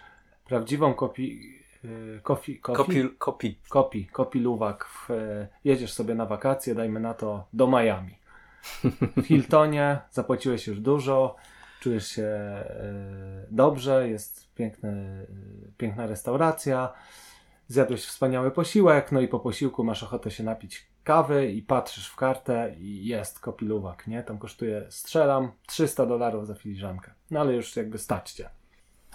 prawdziwą 0.46 0.94
kopi, 0.94 1.54
yy, 1.84 2.20
kofi, 2.22 2.58
kofi, 2.60 2.76
Kopi, 2.78 3.08
kopi. 3.18 3.58
kopi, 3.68 4.06
kopi 4.06 4.40
luwak, 4.40 4.84
w, 4.84 5.10
e, 5.10 5.48
jedziesz 5.64 5.92
sobie 5.92 6.14
na 6.14 6.26
wakacje, 6.26 6.74
dajmy 6.74 7.00
na 7.00 7.14
to 7.14 7.44
do 7.52 7.66
Miami. 7.66 8.18
W 9.16 9.22
Hiltonie 9.26 9.98
zapłaciłeś 10.10 10.66
już 10.66 10.80
dużo, 10.80 11.36
czujesz 11.80 12.08
się 12.08 12.22
e, 12.22 12.64
dobrze, 13.50 14.08
jest 14.08 14.54
piękny, 14.54 15.26
piękna 15.76 16.06
restauracja, 16.06 16.92
zjadłeś 17.68 18.04
wspaniały 18.04 18.50
posiłek, 18.50 19.12
no 19.12 19.20
i 19.20 19.28
po 19.28 19.40
posiłku 19.40 19.84
masz 19.84 20.02
ochotę 20.02 20.30
się 20.30 20.44
napić 20.44 20.86
kawy 21.04 21.52
i 21.52 21.62
patrzysz 21.62 22.08
w 22.08 22.16
kartę 22.16 22.74
i 22.78 23.06
jest 23.06 23.40
kopi 23.40 23.66
luwak, 23.66 24.06
nie? 24.06 24.22
Tam 24.22 24.38
kosztuje, 24.38 24.86
strzelam, 24.90 25.52
300 25.66 26.06
dolarów 26.06 26.46
za 26.46 26.54
filiżankę. 26.54 27.14
No 27.30 27.40
ale 27.40 27.52
już 27.52 27.76
jakby 27.76 27.98
stać 27.98 28.32
cię. 28.32 28.50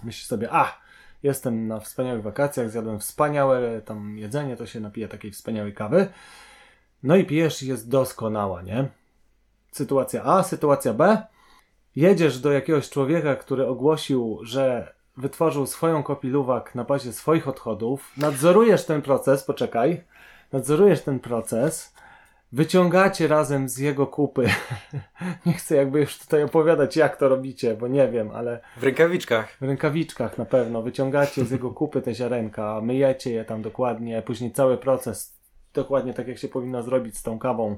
Myślisz 0.03 0.25
sobie, 0.25 0.47
a, 0.51 0.77
jestem 1.23 1.67
na 1.67 1.79
wspaniałych 1.79 2.23
wakacjach, 2.23 2.69
zjadłem 2.69 2.99
wspaniałe 2.99 3.81
tam 3.81 4.17
jedzenie, 4.17 4.57
to 4.57 4.65
się 4.65 4.79
napiję 4.79 5.07
takiej 5.07 5.31
wspaniałej 5.31 5.73
kawy. 5.73 6.07
No 7.03 7.15
i 7.15 7.25
pijesz 7.25 7.63
i 7.63 7.67
jest 7.67 7.89
doskonała, 7.89 8.61
nie? 8.61 8.89
Sytuacja 9.71 10.23
A, 10.23 10.43
sytuacja 10.43 10.93
B. 10.93 11.21
Jedziesz 11.95 12.39
do 12.39 12.51
jakiegoś 12.51 12.89
człowieka, 12.89 13.35
który 13.35 13.67
ogłosił, 13.67 14.39
że 14.43 14.93
wytworzył 15.17 15.65
swoją 15.65 16.04
kopię 16.04 16.30
luwak 16.30 16.76
na 16.76 16.84
bazie 16.84 17.13
swoich 17.13 17.47
odchodów. 17.47 18.12
Nadzorujesz 18.17 18.86
ten 18.86 19.02
proces, 19.02 19.43
poczekaj. 19.43 20.04
Nadzorujesz 20.52 21.02
ten 21.02 21.19
proces. 21.19 21.93
Wyciągacie 22.52 23.28
razem 23.28 23.69
z 23.69 23.78
jego 23.78 24.08
kupy. 24.08 24.49
Nie 25.45 25.54
chcę 25.54 25.76
jakby 25.76 25.99
już 25.99 26.19
tutaj 26.19 26.43
opowiadać, 26.43 26.95
jak 26.95 27.17
to 27.17 27.30
robicie, 27.30 27.76
bo 27.76 27.88
nie 27.88 28.08
wiem, 28.08 28.32
ale 28.32 28.60
W 28.78 28.84
rękawiczkach. 28.84 29.58
w 29.62 29.63
rękawiczkach 29.63 30.38
na 30.38 30.45
pewno. 30.45 30.82
Wyciągacie 30.82 31.45
z 31.45 31.52
jego 31.52 31.71
kupy 31.71 32.02
te 32.02 32.13
ziarenka, 32.13 32.82
myjecie 32.82 33.32
je 33.32 33.45
tam 33.45 33.62
dokładnie, 33.62 34.21
później 34.21 34.52
cały 34.52 34.78
proces, 34.78 35.38
dokładnie 35.73 36.13
tak 36.13 36.28
jak 36.28 36.38
się 36.38 36.47
powinno 36.47 36.84
zrobić 36.84 37.17
z 37.17 37.23
tą 37.23 37.39
kawą, 37.39 37.78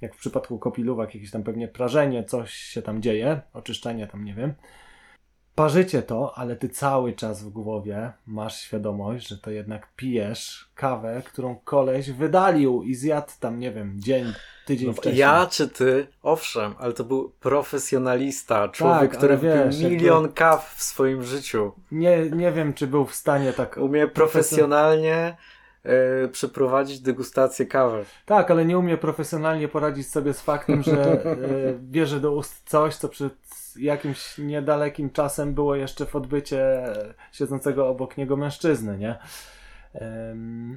jak 0.00 0.14
w 0.14 0.18
przypadku 0.18 0.58
kopiluwak, 0.58 1.14
jakieś 1.14 1.30
tam 1.30 1.42
pewnie 1.42 1.68
prażenie, 1.68 2.24
coś 2.24 2.50
się 2.54 2.82
tam 2.82 3.02
dzieje, 3.02 3.40
oczyszczenie 3.52 4.06
tam, 4.06 4.24
nie 4.24 4.34
wiem. 4.34 4.54
Parzycie 5.54 6.02
to, 6.02 6.38
ale 6.38 6.56
ty 6.56 6.68
cały 6.68 7.12
czas 7.12 7.42
w 7.42 7.48
głowie 7.48 8.12
masz 8.26 8.60
świadomość, 8.60 9.28
że 9.28 9.38
to 9.38 9.50
jednak 9.50 9.88
pijesz 9.96 10.68
kawę, 10.74 11.22
którą 11.26 11.56
koleś 11.64 12.10
wydalił 12.10 12.82
i 12.82 12.94
zjadł 12.94 13.30
tam, 13.40 13.58
nie 13.58 13.72
wiem, 13.72 13.94
dzień, 14.00 14.32
tydzień 14.66 14.86
No, 14.88 14.92
wcześniej. 14.92 15.16
ja 15.20 15.46
czy 15.50 15.68
ty? 15.68 16.06
Owszem, 16.22 16.74
ale 16.78 16.92
to 16.92 17.04
był 17.04 17.32
profesjonalista, 17.40 18.68
człowiek, 18.68 19.10
Tak, 19.10 19.18
który 19.18 19.38
wiesz, 19.38 19.80
jakby- 19.80 19.96
milion 19.96 20.32
kaw 20.32 20.74
w 20.76 20.82
swoim 20.82 21.22
życiu. 21.22 21.72
Nie, 21.92 22.30
nie 22.30 22.52
wiem, 22.52 22.74
czy 22.74 22.86
był 22.86 23.04
w 23.06 23.14
stanie 23.14 23.52
tak 23.52 23.76
Umie 23.76 24.08
profesjonalnie 24.08 25.36
e, 25.84 26.28
przeprowadzić 26.28 27.00
degustację 27.00 27.66
kawy. 27.66 28.04
Tak, 28.26 28.50
ale 28.50 28.64
nie 28.64 28.78
umie 28.78 28.96
profesjonalnie 28.96 29.68
poradzić 29.68 30.08
sobie 30.08 30.34
z 30.34 30.40
faktem, 30.40 30.82
że 30.82 31.24
e, 31.24 31.36
bierze 31.92 32.20
do 32.20 32.32
ust 32.32 32.62
coś, 32.68 32.96
co 32.96 33.08
przed 33.08 33.32
jakimś 33.76 34.38
niedalekim 34.38 35.10
czasem 35.10 35.54
było 35.54 35.76
jeszcze 35.76 36.06
w 36.06 36.16
odbycie 36.16 36.82
siedzącego 37.32 37.88
obok 37.88 38.16
niego 38.16 38.36
mężczyzny, 38.36 38.98
nie? 38.98 39.18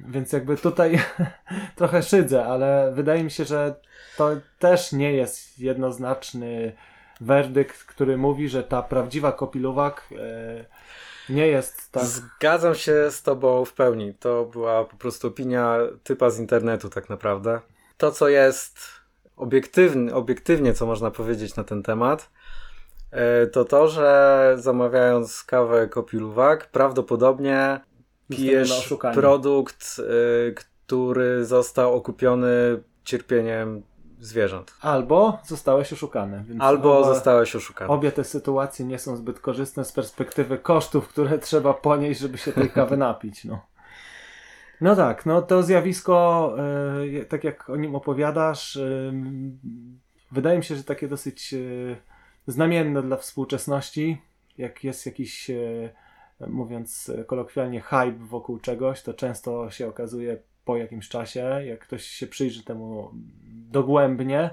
Więc 0.08 0.32
jakby 0.32 0.56
tutaj 0.56 0.98
trochę 1.76 2.02
szydzę, 2.02 2.44
ale 2.44 2.92
wydaje 2.94 3.24
mi 3.24 3.30
się, 3.30 3.44
że 3.44 3.74
to 4.16 4.30
też 4.58 4.92
nie 4.92 5.12
jest 5.12 5.58
jednoznaczny 5.58 6.72
werdykt, 7.20 7.84
który 7.84 8.16
mówi, 8.16 8.48
że 8.48 8.62
ta 8.62 8.82
prawdziwa 8.82 9.32
kopiluwak 9.32 10.08
e, 10.12 10.64
nie 11.28 11.46
jest 11.46 11.92
tak 11.92 12.04
Zgadzam 12.04 12.74
się 12.74 13.10
z 13.10 13.22
tobą 13.22 13.64
w 13.64 13.72
pełni. 13.72 14.14
To 14.14 14.44
była 14.44 14.84
po 14.84 14.96
prostu 14.96 15.28
opinia 15.28 15.76
typa 16.02 16.30
z 16.30 16.38
internetu 16.38 16.88
tak 16.88 17.08
naprawdę. 17.08 17.60
To, 17.96 18.12
co 18.12 18.28
jest 18.28 18.80
obiektywny, 19.36 20.14
obiektywnie, 20.14 20.74
co 20.74 20.86
można 20.86 21.10
powiedzieć 21.10 21.56
na 21.56 21.64
ten 21.64 21.82
temat, 21.82 22.30
to 23.52 23.64
to, 23.64 23.88
że 23.88 24.54
zamawiając 24.58 25.42
kawę 25.42 25.88
kopiluwak, 25.88 26.70
prawdopodobnie 26.70 27.80
pijesz 28.28 28.94
produkt, 29.14 29.96
e, 30.00 30.52
który 30.52 31.44
został 31.44 31.94
okupiony 31.94 32.48
cierpieniem 33.04 33.82
zwierząt. 34.20 34.74
Albo 34.80 35.38
zostałeś 35.46 35.92
oszukany. 35.92 36.44
Albo 36.58 36.98
oba- 37.00 37.14
zostałeś 37.14 37.56
oszukany. 37.56 37.90
Obie 37.90 38.12
te 38.12 38.24
sytuacje 38.24 38.84
nie 38.86 38.98
są 38.98 39.16
zbyt 39.16 39.40
korzystne 39.40 39.84
z 39.84 39.92
perspektywy 39.92 40.58
kosztów, 40.58 41.08
które 41.08 41.38
trzeba 41.38 41.74
ponieść, 41.74 42.20
żeby 42.20 42.38
się 42.38 42.52
tej 42.52 42.70
kawy 42.70 42.96
napić. 43.06 43.44
No, 43.44 43.66
no 44.80 44.96
tak, 44.96 45.26
no 45.26 45.42
to 45.42 45.62
zjawisko, 45.62 46.54
e, 47.20 47.24
tak 47.24 47.44
jak 47.44 47.70
o 47.70 47.76
nim 47.76 47.94
opowiadasz, 47.94 48.76
e, 48.76 49.12
wydaje 50.32 50.58
mi 50.58 50.64
się, 50.64 50.76
że 50.76 50.84
takie 50.84 51.08
dosyć 51.08 51.54
e, 51.54 51.58
znamienne 52.48 53.02
dla 53.02 53.16
współczesności. 53.16 54.18
Jak 54.58 54.84
jest 54.84 55.06
jakiś, 55.06 55.50
e, 55.50 55.90
mówiąc 56.46 57.10
kolokwialnie, 57.26 57.80
hype 57.80 58.26
wokół 58.26 58.58
czegoś, 58.58 59.02
to 59.02 59.14
często 59.14 59.70
się 59.70 59.88
okazuje 59.88 60.38
po 60.64 60.76
jakimś 60.76 61.08
czasie, 61.08 61.40
jak 61.64 61.80
ktoś 61.80 62.04
się 62.04 62.26
przyjrzy 62.26 62.64
temu 62.64 63.10
dogłębnie, 63.70 64.50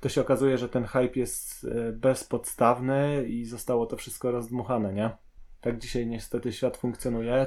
to 0.00 0.08
się 0.08 0.20
okazuje, 0.20 0.58
że 0.58 0.68
ten 0.68 0.84
hype 0.84 1.20
jest 1.20 1.64
e, 1.64 1.92
bezpodstawny 1.92 3.24
i 3.28 3.44
zostało 3.44 3.86
to 3.86 3.96
wszystko 3.96 4.30
rozdmuchane, 4.30 4.92
nie? 4.92 5.10
Tak 5.60 5.78
dzisiaj 5.78 6.06
niestety 6.06 6.52
świat 6.52 6.76
funkcjonuje. 6.76 7.46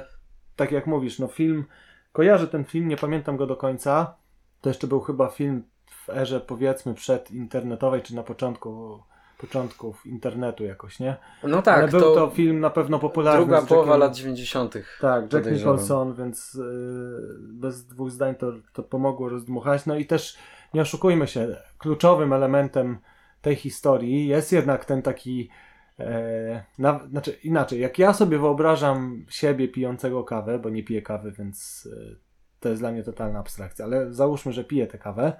Tak 0.56 0.72
jak 0.72 0.86
mówisz, 0.86 1.18
no 1.18 1.28
film, 1.28 1.64
kojarzę 2.12 2.48
ten 2.48 2.64
film, 2.64 2.88
nie 2.88 2.96
pamiętam 2.96 3.36
go 3.36 3.46
do 3.46 3.56
końca, 3.56 4.16
To 4.60 4.70
jeszcze 4.70 4.86
był 4.86 5.00
chyba 5.00 5.28
film 5.28 5.62
w 5.86 6.08
erze 6.08 6.40
powiedzmy 6.40 6.94
przedinternetowej, 6.94 8.02
czy 8.02 8.14
na 8.14 8.22
początku 8.22 9.02
początków 9.38 10.06
internetu 10.06 10.64
jakoś, 10.64 11.00
nie? 11.00 11.16
No 11.42 11.62
tak, 11.62 11.78
Ale 11.78 11.88
był 11.88 12.00
to, 12.00 12.14
to 12.14 12.30
film 12.30 12.60
na 12.60 12.70
pewno 12.70 12.98
popularny. 12.98 13.46
Druga 13.46 13.62
połowa 13.62 13.96
lat 13.96 14.16
90. 14.16 14.74
Tak, 15.00 15.32
Jack 15.32 15.50
Nicholson, 15.50 16.14
więc 16.14 16.54
yy, 16.54 17.38
bez 17.40 17.86
dwóch 17.86 18.10
zdań 18.10 18.34
to, 18.34 18.52
to 18.72 18.82
pomogło 18.82 19.28
rozdmuchać. 19.28 19.86
No 19.86 19.96
i 19.96 20.06
też 20.06 20.38
nie 20.74 20.80
oszukujmy 20.80 21.26
się, 21.26 21.56
kluczowym 21.78 22.32
elementem 22.32 22.98
tej 23.42 23.56
historii 23.56 24.26
jest 24.26 24.52
jednak 24.52 24.84
ten 24.84 25.02
taki 25.02 25.50
e, 26.00 26.64
na, 26.78 27.00
znaczy 27.10 27.38
inaczej, 27.44 27.80
jak 27.80 27.98
ja 27.98 28.12
sobie 28.12 28.38
wyobrażam 28.38 29.26
siebie 29.28 29.68
pijącego 29.68 30.24
kawę, 30.24 30.58
bo 30.58 30.70
nie 30.70 30.82
piję 30.82 31.02
kawy, 31.02 31.32
więc 31.32 31.88
e, 31.92 32.16
to 32.60 32.68
jest 32.68 32.82
dla 32.82 32.92
mnie 32.92 33.02
totalna 33.02 33.38
abstrakcja, 33.38 33.84
ale 33.84 34.12
załóżmy, 34.14 34.52
że 34.52 34.64
piję 34.64 34.86
tę 34.86 34.98
kawę, 34.98 35.32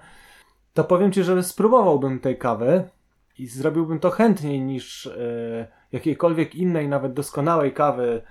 to 0.73 0.83
powiem 0.83 1.11
Ci, 1.11 1.23
że 1.23 1.43
spróbowałbym 1.43 2.19
tej 2.19 2.37
kawy 2.37 2.89
i 3.39 3.47
zrobiłbym 3.47 3.99
to 3.99 4.09
chętniej 4.09 4.61
niż 4.61 5.07
e, 5.07 5.67
jakiejkolwiek 5.91 6.55
innej, 6.55 6.87
nawet 6.87 7.13
doskonałej 7.13 7.73
kawy 7.73 8.21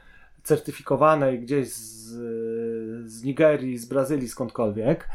certyfikowanej 0.43 1.41
gdzieś 1.41 1.69
z, 1.69 2.07
z 3.11 3.25
Nigerii, 3.25 3.79
z 3.79 3.87
Brazylii, 3.87 4.29
skądkolwiek. 4.29 5.09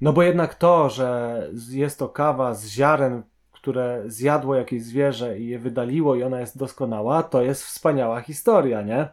No 0.00 0.12
bo 0.12 0.22
jednak 0.22 0.54
to, 0.54 0.88
że 0.88 1.40
jest 1.70 1.98
to 1.98 2.08
kawa 2.08 2.54
z 2.54 2.66
ziaren, 2.66 3.22
które 3.52 4.02
zjadło 4.06 4.54
jakieś 4.54 4.82
zwierzę 4.82 5.38
i 5.38 5.48
je 5.48 5.58
wydaliło 5.58 6.14
i 6.14 6.22
ona 6.22 6.40
jest 6.40 6.58
doskonała, 6.58 7.22
to 7.22 7.42
jest 7.42 7.64
wspaniała 7.64 8.20
historia, 8.20 8.82
nie? 8.82 9.08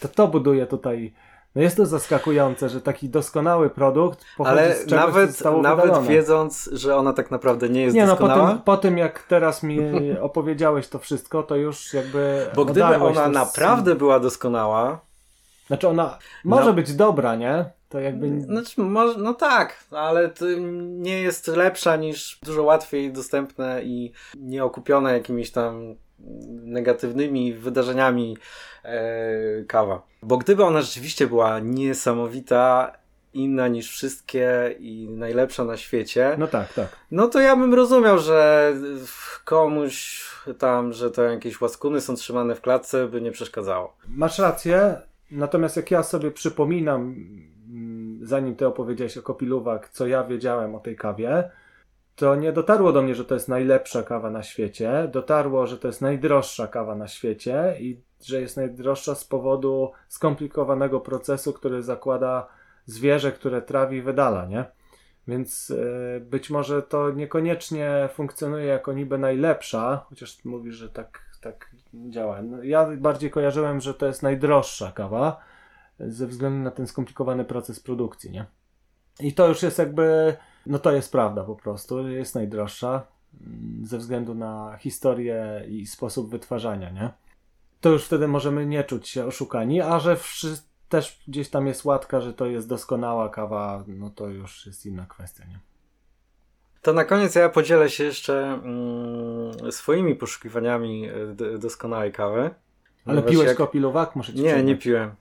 To 0.00 0.08
to 0.08 0.28
buduje 0.28 0.66
tutaj 0.66 1.12
no 1.54 1.62
jest 1.62 1.76
to 1.76 1.86
zaskakujące, 1.86 2.68
że 2.68 2.80
taki 2.80 3.08
doskonały 3.08 3.70
produkt 3.70 4.24
pochodzi 4.36 4.58
Ale 4.58 4.74
z 4.74 4.86
czegoś, 4.86 5.06
nawet, 5.06 5.36
co 5.36 5.58
nawet 5.58 5.84
wydalone. 5.84 6.08
wiedząc, 6.08 6.70
że 6.72 6.96
ona 6.96 7.12
tak 7.12 7.30
naprawdę 7.30 7.68
nie 7.68 7.82
jest 7.82 7.96
nie, 7.96 8.06
doskonała. 8.06 8.42
No, 8.42 8.46
po, 8.48 8.52
tym, 8.52 8.62
po 8.62 8.76
tym, 8.76 8.98
jak 8.98 9.22
teraz 9.22 9.62
mi 9.62 9.78
opowiedziałeś 10.20 10.88
to 10.88 10.98
wszystko, 10.98 11.42
to 11.42 11.56
już 11.56 11.94
jakby. 11.94 12.46
Bo 12.54 12.64
gdyby 12.64 12.96
ona 12.96 13.28
naprawdę 13.28 13.94
była 13.94 14.20
doskonała. 14.20 15.00
Znaczy, 15.66 15.88
ona 15.88 16.18
może 16.44 16.66
no, 16.66 16.72
być 16.72 16.94
dobra, 16.94 17.34
nie? 17.36 17.64
To 17.88 18.00
jakby. 18.00 18.40
Znaczy, 18.40 18.80
może, 18.80 19.18
no 19.18 19.34
tak, 19.34 19.84
ale 19.90 20.28
to 20.28 20.44
nie 20.78 21.20
jest 21.20 21.46
lepsza 21.46 21.96
niż 21.96 22.38
dużo 22.42 22.62
łatwiej 22.62 23.12
dostępne 23.12 23.82
i 23.82 24.12
nieokupione 24.36 25.12
jakimiś 25.12 25.50
tam 25.50 25.94
negatywnymi 26.64 27.54
wydarzeniami 27.54 28.36
e, 28.84 29.64
kawa. 29.64 30.02
Bo 30.22 30.36
gdyby 30.36 30.64
ona 30.64 30.82
rzeczywiście 30.82 31.26
była 31.26 31.60
niesamowita, 31.60 32.92
inna 33.34 33.68
niż 33.68 33.90
wszystkie 33.90 34.74
i 34.78 35.08
najlepsza 35.10 35.64
na 35.64 35.76
świecie. 35.76 36.36
No 36.38 36.46
tak, 36.46 36.72
tak. 36.72 36.88
No 37.10 37.28
to 37.28 37.40
ja 37.40 37.56
bym 37.56 37.74
rozumiał, 37.74 38.18
że 38.18 38.72
komuś 39.44 40.24
tam, 40.58 40.92
że 40.92 41.10
to 41.10 41.22
jakieś 41.22 41.60
łaskuny 41.60 42.00
są 42.00 42.14
trzymane 42.14 42.54
w 42.54 42.60
klatce, 42.60 43.08
by 43.08 43.20
nie 43.20 43.32
przeszkadzało. 43.32 43.96
Masz 44.08 44.38
rację, 44.38 44.96
natomiast 45.30 45.76
jak 45.76 45.90
ja 45.90 46.02
sobie 46.02 46.30
przypominam, 46.30 47.00
mm, 47.00 48.20
zanim 48.22 48.56
ty 48.56 48.66
opowiedziałeś 48.66 49.18
o 49.18 49.22
kopiluwak, 49.22 49.88
co 49.88 50.06
ja 50.06 50.24
wiedziałem 50.24 50.74
o 50.74 50.80
tej 50.80 50.96
kawie, 50.96 51.50
to 52.16 52.34
nie 52.34 52.52
dotarło 52.52 52.92
do 52.92 53.02
mnie, 53.02 53.14
że 53.14 53.24
to 53.24 53.34
jest 53.34 53.48
najlepsza 53.48 54.02
kawa 54.02 54.30
na 54.30 54.42
świecie. 54.42 55.08
Dotarło, 55.12 55.66
że 55.66 55.78
to 55.78 55.88
jest 55.88 56.00
najdroższa 56.00 56.66
kawa 56.66 56.94
na 56.94 57.08
świecie 57.08 57.76
i 57.80 58.00
że 58.20 58.40
jest 58.40 58.56
najdroższa 58.56 59.14
z 59.14 59.24
powodu 59.24 59.92
skomplikowanego 60.08 61.00
procesu, 61.00 61.52
który 61.52 61.82
zakłada 61.82 62.48
zwierzę, 62.86 63.32
które 63.32 63.62
trawi 63.62 63.96
i 63.96 64.02
wydala, 64.02 64.46
nie? 64.46 64.64
Więc 65.28 65.68
yy, 65.68 66.20
być 66.20 66.50
może 66.50 66.82
to 66.82 67.10
niekoniecznie 67.10 68.08
funkcjonuje 68.14 68.64
jako 68.64 68.92
niby 68.92 69.18
najlepsza, 69.18 70.04
chociaż 70.08 70.44
mówisz, 70.44 70.74
że 70.74 70.88
tak, 70.88 71.20
tak 71.40 71.70
działa. 71.94 72.42
No, 72.42 72.62
ja 72.62 72.88
bardziej 72.96 73.30
kojarzyłem, 73.30 73.80
że 73.80 73.94
to 73.94 74.06
jest 74.06 74.22
najdroższa 74.22 74.92
kawa 74.92 75.40
ze 75.98 76.26
względu 76.26 76.58
na 76.58 76.70
ten 76.70 76.86
skomplikowany 76.86 77.44
proces 77.44 77.80
produkcji, 77.80 78.30
nie? 78.30 78.46
I 79.20 79.34
to 79.34 79.48
już 79.48 79.62
jest 79.62 79.78
jakby 79.78 80.36
no 80.66 80.78
to 80.78 80.92
jest 80.92 81.12
prawda 81.12 81.44
po 81.44 81.56
prostu, 81.56 82.08
jest 82.08 82.34
najdroższa 82.34 83.06
mm, 83.46 83.86
ze 83.86 83.98
względu 83.98 84.34
na 84.34 84.76
historię 84.80 85.64
i 85.68 85.86
sposób 85.86 86.30
wytwarzania, 86.30 86.90
nie? 86.90 87.10
To 87.80 87.88
już 87.88 88.04
wtedy 88.04 88.28
możemy 88.28 88.66
nie 88.66 88.84
czuć 88.84 89.08
się 89.08 89.26
oszukani, 89.26 89.80
a 89.80 89.98
że 89.98 90.16
też 90.88 91.22
gdzieś 91.28 91.50
tam 91.50 91.66
jest 91.66 91.84
łatka, 91.84 92.20
że 92.20 92.32
to 92.32 92.46
jest 92.46 92.68
doskonała 92.68 93.28
kawa, 93.28 93.84
no 93.86 94.10
to 94.10 94.28
już 94.28 94.66
jest 94.66 94.86
inna 94.86 95.06
kwestia, 95.06 95.44
nie? 95.44 95.58
To 96.82 96.92
na 96.92 97.04
koniec 97.04 97.34
ja 97.34 97.48
podzielę 97.48 97.90
się 97.90 98.04
jeszcze 98.04 98.44
mm, 98.44 99.72
swoimi 99.72 100.14
poszukiwaniami 100.14 101.08
e, 101.08 101.58
doskonałej 101.58 102.12
kawy. 102.12 102.50
Ale 103.06 103.22
piłeś 103.22 103.48
jak... 103.48 103.56
kopiluwak? 103.56 104.16
Muszę 104.16 104.32
ci 104.32 104.38
Nie, 104.38 104.44
przyznać. 104.44 104.66
nie 104.66 104.76
piłem. 104.76 105.14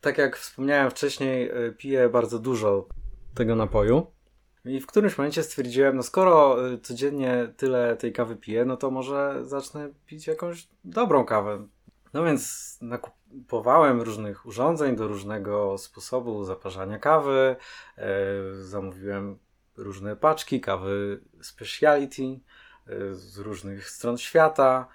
Tak 0.00 0.18
jak 0.18 0.36
wspomniałem 0.36 0.90
wcześniej, 0.90 1.50
e, 1.50 1.72
piję 1.72 2.08
bardzo 2.08 2.38
dużo 2.38 2.86
tego 3.34 3.56
napoju. 3.56 4.06
I 4.64 4.80
w 4.80 4.86
którymś 4.86 5.18
momencie 5.18 5.42
stwierdziłem, 5.42 5.96
no 5.96 6.02
skoro 6.02 6.66
y, 6.68 6.78
codziennie 6.78 7.52
tyle 7.56 7.96
tej 7.96 8.12
kawy 8.12 8.36
piję, 8.36 8.64
no 8.64 8.76
to 8.76 8.90
może 8.90 9.40
zacznę 9.42 9.88
pić 10.06 10.26
jakąś 10.26 10.68
dobrą 10.84 11.24
kawę. 11.24 11.66
No 12.14 12.24
więc 12.24 12.78
nakupowałem 12.80 14.02
różnych 14.02 14.46
urządzeń 14.46 14.96
do 14.96 15.08
różnego 15.08 15.78
sposobu 15.78 16.44
zaparzania 16.44 16.98
kawy. 16.98 17.56
E, 17.98 18.06
zamówiłem 18.54 19.38
różne 19.76 20.16
paczki 20.16 20.60
kawy 20.60 21.20
speciality 21.40 22.22
e, 22.22 23.14
z 23.14 23.38
różnych 23.38 23.90
stron 23.90 24.18
świata. 24.18 24.88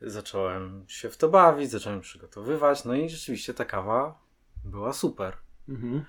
Zacząłem 0.00 0.84
się 0.88 1.10
w 1.10 1.16
to 1.16 1.28
bawić, 1.28 1.70
zacząłem 1.70 2.00
przygotowywać, 2.00 2.84
no 2.84 2.94
i 2.94 3.10
rzeczywiście 3.10 3.54
ta 3.54 3.64
kawa 3.64 4.18
była 4.64 4.92
super. 4.92 5.36
Mhm. 5.68 6.04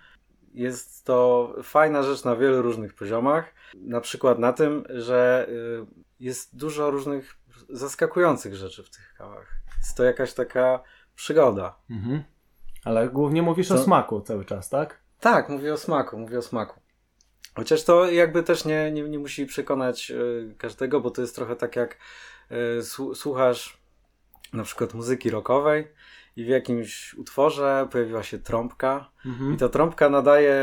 Jest 0.53 1.05
to 1.05 1.53
fajna 1.63 2.03
rzecz 2.03 2.23
na 2.23 2.35
wielu 2.35 2.61
różnych 2.61 2.93
poziomach. 2.93 3.53
Na 3.75 4.01
przykład 4.01 4.39
na 4.39 4.53
tym, 4.53 4.83
że 4.89 5.47
y, 5.49 5.85
jest 6.19 6.57
dużo 6.57 6.91
różnych 6.91 7.37
zaskakujących 7.69 8.55
rzeczy 8.55 8.83
w 8.83 8.89
tych 8.89 9.13
kawach. 9.17 9.47
Jest 9.77 9.97
to 9.97 10.03
jakaś 10.03 10.33
taka 10.33 10.83
przygoda. 11.15 11.75
Mhm. 11.89 12.23
Ale 12.85 13.09
głównie 13.09 13.41
mówisz 13.41 13.71
o 13.71 13.77
smaku 13.77 14.21
cały 14.21 14.45
czas, 14.45 14.69
tak? 14.69 14.99
Tak, 15.19 15.49
mówię 15.49 15.73
o 15.73 15.77
smaku, 15.77 16.19
mówię 16.19 16.37
o 16.37 16.41
smaku. 16.41 16.79
Chociaż 17.55 17.83
to 17.83 18.11
jakby 18.11 18.43
też 18.43 18.65
nie, 18.65 18.91
nie, 18.91 19.03
nie 19.03 19.19
musi 19.19 19.45
przekonać 19.45 20.11
y, 20.11 20.55
każdego, 20.57 21.01
bo 21.01 21.11
to 21.11 21.21
jest 21.21 21.35
trochę 21.35 21.55
tak 21.55 21.75
jak 21.75 21.97
y, 22.79 23.15
słuchasz 23.15 23.77
na 24.53 24.63
przykład 24.63 24.93
muzyki 24.93 25.29
rockowej 25.29 25.87
i 26.39 26.45
w 26.45 26.47
jakimś 26.47 27.13
utworze 27.13 27.87
pojawiła 27.91 28.23
się 28.23 28.39
trąbka 28.39 29.09
mhm. 29.25 29.53
i 29.53 29.57
ta 29.57 29.69
trąbka 29.69 30.09
nadaje 30.09 30.55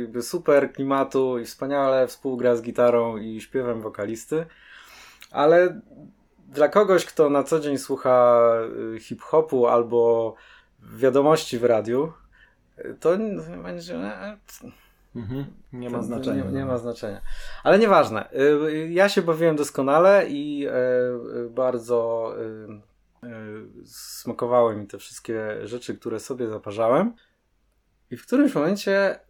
jakby 0.00 0.22
super 0.22 0.72
klimatu 0.72 1.38
i 1.38 1.44
wspaniale 1.44 2.06
współgra 2.06 2.56
z 2.56 2.62
gitarą 2.62 3.16
i 3.16 3.40
śpiewem 3.40 3.80
wokalisty, 3.80 4.46
ale 5.30 5.80
dla 6.48 6.68
kogoś, 6.68 7.04
kto 7.04 7.30
na 7.30 7.42
co 7.42 7.60
dzień 7.60 7.78
słucha 7.78 8.42
y, 8.94 9.00
hip-hopu 9.00 9.66
albo 9.66 10.34
wiadomości 10.82 11.58
w 11.58 11.64
radiu, 11.64 12.12
to 13.00 13.10
będzie... 13.62 13.94
E, 13.94 14.36
mhm. 15.16 15.44
Nie 15.72 15.90
ma 15.90 16.02
znaczenia. 16.02 16.44
Nie, 16.44 16.52
nie, 16.52 16.64
ma 16.64 16.78
znaczenia. 16.78 17.20
Ale 17.64 17.78
nieważne. 17.78 18.32
Y, 18.32 18.88
ja 18.90 19.08
się 19.08 19.22
bawiłem 19.22 19.56
doskonale 19.56 20.26
i 20.28 20.66
e, 20.66 20.72
bardzo 21.50 22.32
y, 22.38 22.80
E, 22.80 22.89
smakowały 23.84 24.76
mi 24.76 24.86
te 24.86 24.98
wszystkie 24.98 25.66
rzeczy, 25.66 25.98
które 25.98 26.20
sobie 26.20 26.48
zaparzałem. 26.48 27.12
I 28.10 28.16
w 28.16 28.26
którymś 28.26 28.54
momencie 28.54 29.20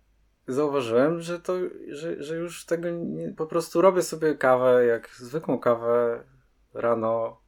zauważyłem, 0.48 1.20
że 1.20 1.40
to, 1.40 1.54
że, 1.88 2.22
że 2.22 2.36
już 2.36 2.66
tego 2.66 2.90
nie, 2.90 3.32
po 3.32 3.46
prostu 3.46 3.80
robię 3.80 4.02
sobie 4.02 4.34
kawę, 4.34 4.86
jak 4.86 5.08
zwykłą 5.08 5.58
kawę 5.58 6.24
rano 6.74 7.40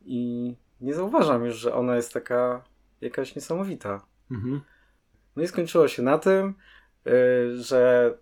i 0.00 0.54
nie 0.80 0.94
zauważam 0.94 1.44
już, 1.44 1.56
że 1.56 1.74
ona 1.74 1.96
jest 1.96 2.12
taka 2.12 2.64
jakaś 3.00 3.34
niesamowita. 3.34 4.06
Mhm. 4.30 4.60
No 5.36 5.42
i 5.42 5.48
skończyło 5.48 5.88
się 5.88 6.02
na 6.02 6.18
tym, 6.18 6.54
yy, 7.04 7.56
że 7.56 8.14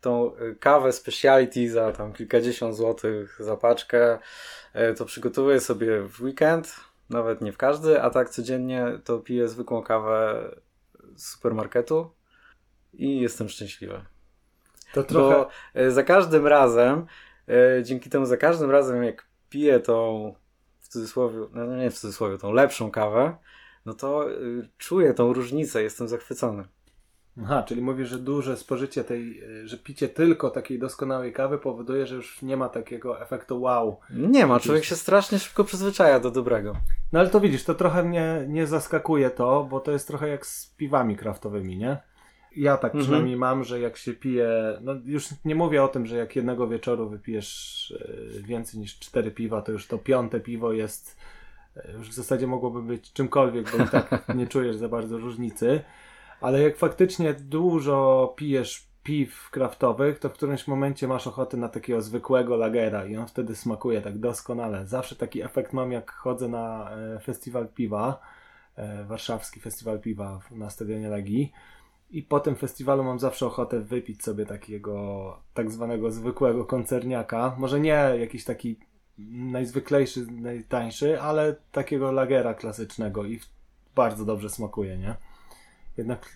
tą 0.00 0.32
kawę 0.60 0.92
speciality 0.92 1.70
za 1.70 1.92
tam 1.92 2.12
kilkadziesiąt 2.12 2.76
złotych 2.76 3.36
za 3.40 3.56
paczkę 3.56 4.18
yy, 4.74 4.94
to 4.94 5.04
przygotowuję 5.04 5.60
sobie 5.60 6.00
w 6.02 6.22
weekend 6.22 6.76
nawet 7.10 7.40
nie 7.40 7.52
w 7.52 7.56
każdy, 7.56 8.02
a 8.02 8.10
tak 8.10 8.30
codziennie 8.30 8.86
to 9.04 9.18
piję 9.18 9.48
zwykłą 9.48 9.82
kawę 9.82 10.50
z 11.16 11.26
supermarketu 11.26 12.10
i 12.92 13.20
jestem 13.20 13.48
szczęśliwy. 13.48 14.04
To 14.94 15.02
trochę... 15.02 15.34
Bo 15.34 15.48
e, 15.74 15.90
za 15.90 16.02
każdym 16.02 16.46
razem, 16.46 17.06
e, 17.48 17.82
dzięki 17.82 18.10
temu 18.10 18.26
za 18.26 18.36
każdym 18.36 18.70
razem 18.70 19.04
jak 19.04 19.26
piję 19.50 19.80
tą 19.80 20.34
w 20.80 20.88
cudzysłowie, 20.88 21.38
no 21.52 21.76
nie 21.76 21.90
w 21.90 21.98
cudzysłowie, 21.98 22.38
tą 22.38 22.52
lepszą 22.52 22.90
kawę, 22.90 23.36
no 23.86 23.94
to 23.94 24.30
e, 24.30 24.34
czuję 24.78 25.14
tą 25.14 25.32
różnicę, 25.32 25.82
jestem 25.82 26.08
zachwycony. 26.08 26.64
Aha, 27.42 27.62
czyli 27.62 27.82
mówisz, 27.82 28.08
że 28.08 28.18
duże 28.18 28.56
spożycie 28.56 29.04
tej, 29.04 29.42
e, 29.62 29.68
że 29.68 29.78
picie 29.78 30.08
tylko 30.08 30.50
takiej 30.50 30.78
doskonałej 30.78 31.32
kawy 31.32 31.58
powoduje, 31.58 32.06
że 32.06 32.14
już 32.14 32.42
nie 32.42 32.56
ma 32.56 32.68
takiego 32.68 33.20
efektu 33.20 33.60
wow. 33.60 33.96
Nie 34.10 34.46
ma, 34.46 34.60
człowiek 34.60 34.84
się 34.84 34.96
strasznie 34.96 35.38
szybko 35.38 35.64
przyzwyczaja 35.64 36.20
do 36.20 36.30
dobrego. 36.30 36.76
No 37.12 37.20
ale 37.20 37.30
to 37.30 37.40
widzisz, 37.40 37.64
to 37.64 37.74
trochę 37.74 38.02
mnie 38.02 38.44
nie 38.48 38.66
zaskakuje 38.66 39.30
to, 39.30 39.66
bo 39.70 39.80
to 39.80 39.92
jest 39.92 40.08
trochę 40.08 40.28
jak 40.28 40.46
z 40.46 40.66
piwami 40.76 41.16
kraftowymi, 41.16 41.76
nie? 41.76 41.96
Ja 42.56 42.76
tak 42.76 42.90
Mhm. 42.90 43.04
przynajmniej 43.04 43.36
mam, 43.36 43.64
że 43.64 43.80
jak 43.80 43.96
się 43.96 44.12
pije, 44.14 44.48
no 44.80 44.92
już 45.04 45.28
nie 45.44 45.54
mówię 45.54 45.82
o 45.84 45.88
tym, 45.88 46.06
że 46.06 46.16
jak 46.16 46.36
jednego 46.36 46.68
wieczoru 46.68 47.08
wypijesz 47.08 47.94
e, 48.38 48.42
więcej 48.42 48.80
niż 48.80 48.98
cztery 48.98 49.30
piwa, 49.30 49.62
to 49.62 49.72
już 49.72 49.86
to 49.86 49.98
piąte 49.98 50.40
piwo 50.40 50.72
jest, 50.72 51.16
e, 51.76 51.92
już 51.92 52.10
w 52.10 52.14
zasadzie 52.14 52.46
mogłoby 52.46 52.82
być 52.82 53.12
czymkolwiek, 53.12 53.76
bo 53.76 53.84
i 53.84 53.88
tak 53.88 54.24
nie 54.36 54.46
czujesz 54.46 54.76
za 54.76 54.88
bardzo 54.88 55.18
różnicy. 55.18 55.80
Ale 56.40 56.62
jak 56.62 56.76
faktycznie 56.76 57.34
dużo 57.34 58.32
pijesz 58.36 58.94
piw 59.04 59.50
kraftowych, 59.50 60.18
to 60.18 60.28
w 60.28 60.32
którymś 60.32 60.66
momencie 60.66 61.08
masz 61.08 61.26
ochotę 61.26 61.56
na 61.56 61.68
takiego 61.68 62.02
zwykłego 62.02 62.56
lagera 62.56 63.06
i 63.06 63.16
on 63.16 63.26
wtedy 63.26 63.56
smakuje 63.56 64.02
tak 64.02 64.18
doskonale. 64.18 64.86
Zawsze 64.86 65.16
taki 65.16 65.42
efekt 65.42 65.72
mam, 65.72 65.92
jak 65.92 66.12
chodzę 66.12 66.48
na 66.48 66.90
e, 66.90 67.20
festiwal 67.20 67.68
piwa, 67.68 68.20
e, 68.76 69.04
warszawski 69.04 69.60
festiwal 69.60 70.00
piwa 70.00 70.40
na 70.50 70.70
stadionie 70.70 71.08
Legii. 71.08 71.52
I 72.10 72.22
po 72.22 72.40
tym 72.40 72.56
festiwalu 72.56 73.04
mam 73.04 73.18
zawsze 73.18 73.46
ochotę 73.46 73.80
wypić 73.80 74.22
sobie 74.22 74.46
takiego 74.46 75.38
tak 75.54 75.70
zwanego 75.70 76.10
zwykłego 76.10 76.64
koncerniaka. 76.64 77.54
Może 77.58 77.80
nie 77.80 78.12
jakiś 78.20 78.44
taki 78.44 78.78
najzwyklejszy, 79.28 80.26
najtańszy, 80.30 81.20
ale 81.20 81.56
takiego 81.72 82.12
lagera 82.12 82.54
klasycznego 82.54 83.24
i 83.24 83.40
bardzo 83.94 84.24
dobrze 84.24 84.48
smakuje, 84.50 84.98
nie? 84.98 85.14
Jednak 85.96 86.28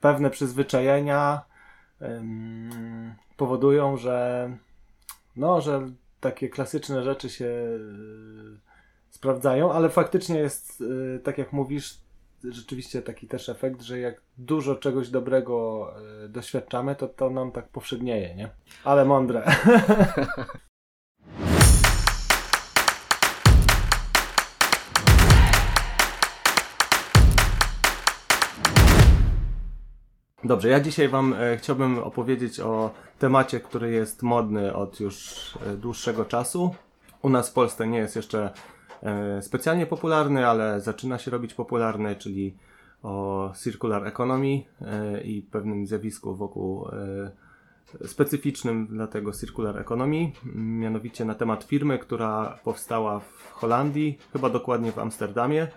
pewne 0.00 0.30
przyzwyczajenia 0.30 1.42
em, 2.00 3.14
powodują, 3.36 3.96
że 3.96 4.50
no, 5.36 5.60
że 5.60 5.90
takie 6.20 6.48
klasyczne 6.48 7.02
rzeczy 7.02 7.30
się 7.30 7.44
y, 7.44 8.58
sprawdzają, 9.10 9.72
ale 9.72 9.90
faktycznie 9.90 10.38
jest, 10.38 10.80
y, 10.80 11.20
tak 11.24 11.38
jak 11.38 11.52
mówisz, 11.52 11.98
rzeczywiście 12.44 13.02
taki 13.02 13.28
też 13.28 13.48
efekt, 13.48 13.82
że 13.82 13.98
jak 13.98 14.20
dużo 14.38 14.74
czegoś 14.74 15.10
dobrego 15.10 15.88
y, 16.24 16.28
doświadczamy, 16.28 16.96
to 16.96 17.08
to 17.08 17.30
nam 17.30 17.52
tak 17.52 17.68
powszednieje, 17.68 18.34
nie? 18.34 18.50
Ale 18.84 19.04
mądre. 19.04 19.42
Dobrze, 30.44 30.68
ja 30.68 30.80
dzisiaj 30.80 31.08
Wam 31.08 31.34
e, 31.34 31.56
chciałbym 31.56 31.98
opowiedzieć 31.98 32.60
o 32.60 32.90
temacie, 33.18 33.60
który 33.60 33.90
jest 33.90 34.22
modny 34.22 34.74
od 34.74 35.00
już 35.00 35.34
e, 35.66 35.76
dłuższego 35.76 36.24
czasu. 36.24 36.74
U 37.22 37.28
nas 37.28 37.50
w 37.50 37.52
Polsce 37.52 37.86
nie 37.86 37.98
jest 37.98 38.16
jeszcze 38.16 38.50
e, 39.02 39.42
specjalnie 39.42 39.86
popularny, 39.86 40.46
ale 40.46 40.80
zaczyna 40.80 41.18
się 41.18 41.30
robić 41.30 41.54
popularny, 41.54 42.16
czyli 42.16 42.56
o 43.02 43.52
circular 43.62 44.06
economy 44.06 44.62
i 45.24 45.42
pewnym 45.50 45.86
zjawisku 45.86 46.34
wokół 46.34 46.88
specyficznym 48.06 48.86
dla 48.86 49.06
tego 49.06 49.32
circular 49.32 49.78
economy, 49.78 50.32
mianowicie 50.54 51.24
na 51.24 51.34
temat 51.34 51.64
firmy, 51.64 51.98
która 51.98 52.58
powstała 52.64 53.20
w 53.20 53.50
Holandii, 53.52 54.18
chyba 54.32 54.50
dokładnie 54.50 54.92
w 54.92 54.98
Amsterdamie. 54.98 55.68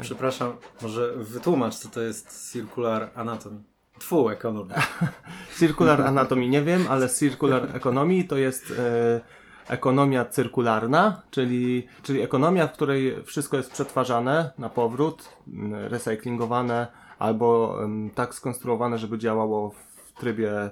Przepraszam, 0.00 0.56
może 0.82 1.12
wytłumacz, 1.16 1.74
co 1.74 1.88
to 1.88 2.00
jest 2.00 2.52
circular 2.52 3.10
anatomy. 3.14 3.62
Tfu, 3.98 4.28
ekonomia. 4.28 4.74
Circular 5.58 6.02
Anatomy 6.02 6.48
nie 6.48 6.62
wiem, 6.62 6.86
ale 6.88 7.08
Circular 7.08 7.68
Economy 7.76 8.24
to 8.24 8.36
jest 8.36 8.74
e, 8.78 9.20
ekonomia 9.68 10.24
cyrkularna, 10.24 11.22
czyli, 11.30 11.86
czyli 12.02 12.20
ekonomia, 12.20 12.66
w 12.66 12.72
której 12.72 13.24
wszystko 13.24 13.56
jest 13.56 13.72
przetwarzane 13.72 14.50
na 14.58 14.68
powrót, 14.68 15.28
m, 15.48 15.74
recyklingowane 15.74 16.86
albo 17.18 17.78
em, 17.84 18.10
tak 18.14 18.34
skonstruowane, 18.34 18.98
żeby 18.98 19.18
działało 19.18 19.70
w 19.70 20.12
trybie 20.20 20.70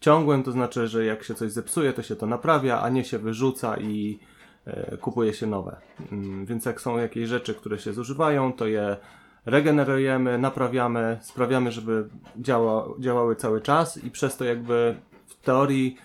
ciągłym, 0.00 0.42
to 0.42 0.52
znaczy, 0.52 0.88
że 0.88 1.04
jak 1.04 1.24
się 1.24 1.34
coś 1.34 1.52
zepsuje, 1.52 1.92
to 1.92 2.02
się 2.02 2.16
to 2.16 2.26
naprawia, 2.26 2.80
a 2.82 2.88
nie 2.88 3.04
się 3.04 3.18
wyrzuca 3.18 3.76
i 3.76 4.18
kupuje 5.00 5.34
się 5.34 5.46
nowe. 5.46 5.76
Mm, 6.12 6.46
Więc 6.46 6.64
jak 6.64 6.80
są 6.80 6.98
jakieś 6.98 7.28
rzeczy, 7.28 7.54
które 7.54 7.78
się 7.78 7.92
zużywają, 7.92 8.52
to 8.52 8.66
je 8.66 8.96
regenerujemy, 9.46 10.38
naprawiamy, 10.38 11.18
sprawiamy, 11.22 11.72
żeby 11.72 12.08
działa, 12.36 12.88
działały 12.98 13.36
cały 13.36 13.60
czas 13.60 14.04
i 14.04 14.10
przez 14.10 14.36
to 14.36 14.44
jakby 14.44 14.96
w 15.26 15.34
teorii 15.34 15.96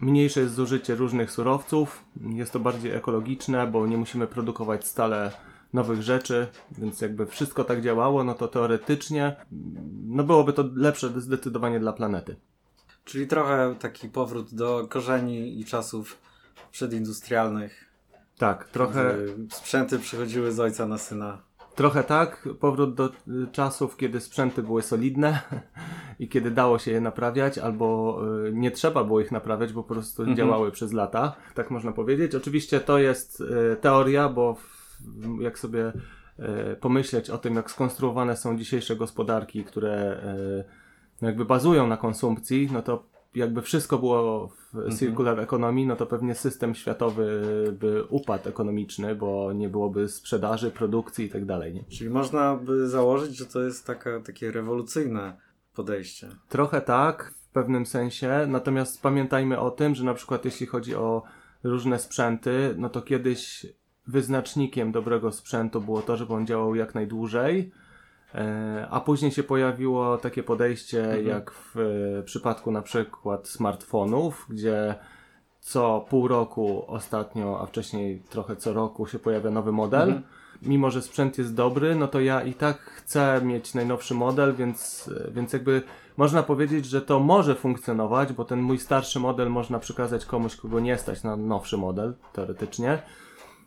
mniejsze 0.00 0.40
jest 0.40 0.54
zużycie 0.54 0.94
różnych 0.94 1.30
surowców, 1.30 2.04
jest 2.20 2.52
to 2.52 2.60
bardziej 2.60 2.92
ekologiczne, 2.92 3.66
bo 3.66 3.86
nie 3.86 3.96
musimy 3.96 4.26
produkować 4.26 4.86
stale 4.86 5.32
nowych 5.72 6.02
rzeczy, 6.02 6.46
więc 6.78 7.00
jakby 7.00 7.26
wszystko 7.26 7.64
tak 7.64 7.82
działało, 7.82 8.24
no 8.24 8.34
to 8.34 8.48
teoretycznie 8.48 9.36
no 10.06 10.24
byłoby 10.24 10.52
to 10.52 10.64
lepsze 10.74 11.20
zdecydowanie 11.20 11.80
dla 11.80 11.92
planety. 11.92 12.36
Czyli 13.04 13.26
trochę 13.26 13.74
taki 13.78 14.08
powrót 14.08 14.54
do 14.54 14.86
korzeni 14.90 15.60
i 15.60 15.64
czasów 15.64 16.18
przedindustrialnych. 16.72 17.89
Tak, 18.40 18.68
trochę, 18.68 19.14
Sprzęty 19.50 19.98
przychodziły 19.98 20.52
z 20.52 20.60
ojca 20.60 20.86
na 20.86 20.98
syna. 20.98 21.38
Trochę 21.74 22.04
tak, 22.04 22.48
powrót 22.60 22.94
do 22.94 23.06
y, 23.06 23.12
czasów, 23.52 23.96
kiedy 23.96 24.20
sprzęty 24.20 24.62
były 24.62 24.82
solidne 24.82 25.40
i 26.18 26.28
kiedy 26.28 26.50
dało 26.50 26.78
się 26.78 26.90
je 26.90 27.00
naprawiać, 27.00 27.58
albo 27.58 28.20
y, 28.46 28.52
nie 28.52 28.70
trzeba 28.70 29.04
było 29.04 29.20
ich 29.20 29.32
naprawiać, 29.32 29.72
bo 29.72 29.82
po 29.82 29.94
prostu 29.94 30.22
Mhm. 30.22 30.36
działały 30.36 30.70
przez 30.70 30.92
lata, 30.92 31.36
tak 31.54 31.70
można 31.70 31.92
powiedzieć. 31.92 32.34
Oczywiście 32.34 32.80
to 32.80 32.98
jest 32.98 33.40
y, 33.40 33.76
teoria, 33.80 34.28
bo 34.28 34.56
jak 35.40 35.58
sobie 35.58 35.92
pomyśleć 36.80 37.30
o 37.30 37.38
tym, 37.38 37.54
jak 37.54 37.70
skonstruowane 37.70 38.36
są 38.36 38.58
dzisiejsze 38.58 38.96
gospodarki, 38.96 39.64
które 39.64 40.22
no 41.22 41.28
jakby 41.28 41.44
bazują 41.44 41.86
na 41.86 41.96
konsumpcji, 41.96 42.68
no 42.72 42.82
to 42.82 43.09
jakby 43.34 43.62
wszystko 43.62 43.98
było 43.98 44.48
w 44.72 44.98
circular 44.98 45.40
economy, 45.40 45.86
no 45.86 45.96
to 45.96 46.06
pewnie 46.06 46.34
system 46.34 46.74
światowy 46.74 47.42
by 47.78 48.04
upadł 48.04 48.48
ekonomiczny, 48.48 49.14
bo 49.14 49.52
nie 49.52 49.68
byłoby 49.68 50.08
sprzedaży, 50.08 50.70
produkcji 50.70 51.24
i 51.24 51.30
tak 51.30 51.44
dalej. 51.44 51.74
Nie? 51.74 51.84
Czyli 51.84 52.10
można 52.10 52.56
by 52.56 52.88
założyć, 52.88 53.36
że 53.36 53.46
to 53.46 53.62
jest 53.62 53.86
taka, 53.86 54.20
takie 54.20 54.50
rewolucyjne 54.50 55.36
podejście. 55.74 56.28
Trochę 56.48 56.80
tak, 56.80 57.34
w 57.50 57.52
pewnym 57.52 57.86
sensie, 57.86 58.46
natomiast 58.48 59.02
pamiętajmy 59.02 59.58
o 59.58 59.70
tym, 59.70 59.94
że 59.94 60.04
na 60.04 60.14
przykład 60.14 60.44
jeśli 60.44 60.66
chodzi 60.66 60.94
o 60.94 61.22
różne 61.64 61.98
sprzęty, 61.98 62.74
no 62.78 62.88
to 62.88 63.02
kiedyś 63.02 63.66
wyznacznikiem 64.06 64.92
dobrego 64.92 65.32
sprzętu 65.32 65.80
było 65.80 66.02
to, 66.02 66.16
żeby 66.16 66.34
on 66.34 66.46
działał 66.46 66.74
jak 66.74 66.94
najdłużej, 66.94 67.72
a 68.90 69.00
później 69.00 69.32
się 69.32 69.42
pojawiło 69.42 70.18
takie 70.18 70.42
podejście 70.42 71.22
jak 71.24 71.50
w 71.50 71.76
e, 72.18 72.22
przypadku 72.22 72.70
na 72.70 72.82
przykład 72.82 73.48
smartfonów, 73.48 74.46
gdzie 74.48 74.94
co 75.60 76.06
pół 76.08 76.28
roku 76.28 76.84
ostatnio, 76.86 77.60
a 77.60 77.66
wcześniej 77.66 78.22
trochę 78.30 78.56
co 78.56 78.72
roku 78.72 79.06
się 79.06 79.18
pojawia 79.18 79.50
nowy 79.50 79.72
model. 79.72 80.08
Mhm. 80.08 80.22
Mimo, 80.62 80.90
że 80.90 81.02
sprzęt 81.02 81.38
jest 81.38 81.54
dobry, 81.54 81.94
no 81.94 82.08
to 82.08 82.20
ja 82.20 82.42
i 82.42 82.54
tak 82.54 82.78
chcę 82.78 83.40
mieć 83.44 83.74
najnowszy 83.74 84.14
model, 84.14 84.54
więc, 84.54 85.10
więc 85.32 85.52
jakby 85.52 85.82
można 86.16 86.42
powiedzieć, 86.42 86.86
że 86.86 87.02
to 87.02 87.20
może 87.20 87.54
funkcjonować, 87.54 88.32
bo 88.32 88.44
ten 88.44 88.60
mój 88.60 88.78
starszy 88.78 89.20
model 89.20 89.50
można 89.50 89.78
przekazać 89.78 90.26
komuś, 90.26 90.56
kogo 90.56 90.80
nie 90.80 90.98
stać 90.98 91.22
na 91.22 91.36
nowszy 91.36 91.76
model, 91.76 92.14
teoretycznie. 92.32 93.02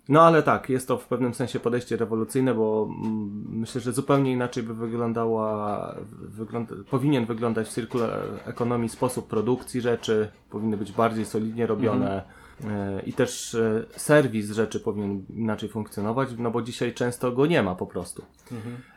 No 0.09 0.21
ale 0.21 0.43
tak, 0.43 0.69
jest 0.69 0.87
to 0.87 0.97
w 0.97 1.07
pewnym 1.07 1.33
sensie 1.33 1.59
podejście 1.59 1.97
rewolucyjne, 1.97 2.53
bo 2.53 2.89
mm, 3.03 3.45
myślę, 3.49 3.81
że 3.81 3.93
zupełnie 3.93 4.31
inaczej 4.31 4.63
by 4.63 4.73
wyglądała, 4.73 5.95
wygląda, 6.11 6.75
powinien 6.89 7.25
wyglądać 7.25 7.67
w 7.67 7.73
circular 7.73 8.19
economy 8.45 8.89
sposób 8.89 9.27
produkcji 9.27 9.81
rzeczy, 9.81 10.29
powinny 10.49 10.77
być 10.77 10.91
bardziej 10.91 11.25
solidnie 11.25 11.67
robione 11.67 12.23
e, 12.63 13.01
i 13.05 13.13
też 13.13 13.55
e, 13.55 13.85
serwis 13.97 14.51
rzeczy 14.51 14.79
powinien 14.79 15.25
inaczej 15.29 15.69
funkcjonować, 15.69 16.29
no 16.37 16.51
bo 16.51 16.61
dzisiaj 16.61 16.93
często 16.93 17.31
go 17.31 17.45
nie 17.45 17.63
ma 17.63 17.75
po 17.75 17.87
prostu. 17.87 18.25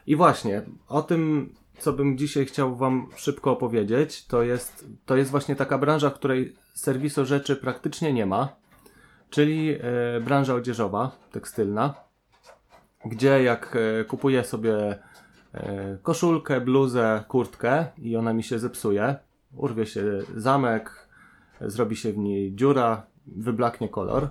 I 0.07 0.17
właśnie, 0.17 0.63
o 0.89 1.03
tym, 1.03 1.53
co 1.79 1.93
bym 1.93 2.19
dzisiaj 2.19 2.47
chciał 2.47 2.77
Wam 2.77 3.07
szybko 3.17 3.53
opowiedzieć, 3.53 4.27
to 4.27 4.43
jest, 4.43 4.87
to 5.07 5.17
jest 5.17 5.31
właśnie 5.31 5.57
taka 5.57 5.79
branża, 5.79 6.11
w 6.11 6.15
której 6.15 6.55
serwisu 6.75 7.25
rzeczy 7.25 7.57
praktycznie 7.57 8.13
nie 8.13 8.27
ma, 8.27 8.49
czyli 9.31 9.75
e, 9.81 10.21
branża 10.21 10.55
odzieżowa, 10.55 11.11
tekstylna, 11.33 11.95
gdzie 13.05 13.43
jak 13.43 13.77
e, 14.01 14.05
kupuję 14.05 14.45
sobie 14.45 14.99
e, 15.55 15.99
koszulkę, 16.03 16.61
bluzę, 16.61 17.25
kurtkę 17.29 17.87
i 17.99 18.17
ona 18.17 18.33
mi 18.33 18.43
się 18.43 18.59
zepsuje, 18.59 19.17
urwie 19.57 19.87
się 19.87 20.05
zamek, 20.37 21.09
zrobi 21.61 21.97
się 21.97 22.13
w 22.13 22.19
niej 22.19 22.55
dziura, 22.55 23.07
wyblaknie 23.27 23.89
kolor, 23.89 24.29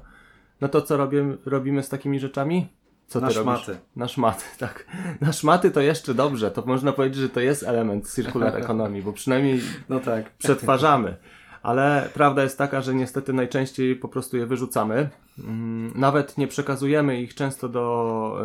no 0.62 0.68
to 0.68 0.82
co 0.82 0.98
robię, 0.98 1.38
robimy 1.46 1.84
z 1.84 1.90
takimi 1.90 2.20
rzeczami? 2.20 2.68
Co 3.08 3.22
na 3.22 3.28
ty 3.28 3.34
szmaty. 3.34 3.72
robisz? 3.72 3.84
Na 3.96 4.08
szmaty, 4.08 4.44
tak. 4.60 4.86
Na 5.22 5.34
szmaty 5.34 5.72
to 5.72 5.82
jeszcze 5.82 6.14
dobrze. 6.14 6.52
To 6.52 6.64
można 6.66 6.92
powiedzieć, 6.92 7.20
że 7.22 7.30
to 7.30 7.40
jest 7.40 7.64
element 7.64 8.14
circular 8.14 8.58
economy, 8.58 9.02
bo 9.02 9.14
przynajmniej 9.14 9.62
No 9.90 10.00
tak. 10.00 10.30
przetwarzamy. 10.38 11.18
Ale 11.66 12.10
prawda 12.14 12.44
jest 12.44 12.58
taka, 12.58 12.82
że 12.82 12.94
niestety 12.96 13.34
najczęściej 13.34 13.96
po 13.96 14.08
prostu 14.08 14.38
je 14.38 14.46
wyrzucamy. 14.46 15.10
Mm, 15.40 15.92
Nawet 15.96 16.38
nie 16.38 16.48
przekazujemy 16.48 17.22
ich 17.22 17.36
często 17.36 17.70
do 17.70 18.38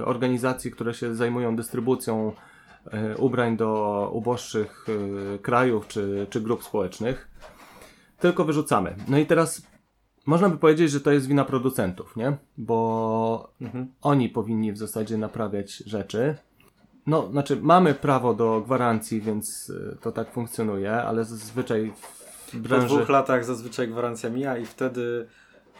e, 0.00 0.04
organizacji, 0.04 0.70
które 0.70 0.94
się 0.94 1.14
zajmują 1.14 1.56
dystrybucją 1.56 2.32
e, 2.90 3.16
ubrań 3.16 3.56
do 3.56 4.10
uboższych 4.12 4.86
e, 5.34 5.38
krajów 5.38 5.86
czy, 5.88 6.26
czy 6.30 6.40
grup 6.40 6.64
społecznych. 6.64 7.28
Tylko 8.20 8.44
wyrzucamy. 8.44 8.96
No 9.08 9.18
i 9.18 9.26
teraz 9.26 9.62
można 10.26 10.48
by 10.48 10.56
powiedzieć, 10.56 10.90
że 10.90 11.00
to 11.00 11.10
jest 11.12 11.26
wina 11.26 11.44
producentów, 11.44 12.16
nie? 12.16 12.36
Bo 12.58 13.52
Mhm. 13.60 13.86
oni 14.02 14.28
powinni 14.28 14.72
w 14.72 14.78
zasadzie 14.78 15.18
naprawiać 15.18 15.76
rzeczy. 15.76 16.36
No, 17.06 17.28
znaczy, 17.30 17.56
mamy 17.62 17.94
prawo 17.94 18.34
do 18.34 18.60
gwarancji, 18.60 19.20
więc 19.20 19.72
to 20.00 20.12
tak 20.12 20.32
funkcjonuje, 20.32 20.92
ale 20.92 21.24
zazwyczaj 21.24 21.92
w 22.00 22.17
Po 22.52 22.58
branży. 22.68 22.86
dwóch 22.86 23.08
latach 23.08 23.44
zazwyczaj 23.44 23.88
gwarancja 23.88 24.30
mija 24.30 24.56
i 24.58 24.66
wtedy 24.66 25.26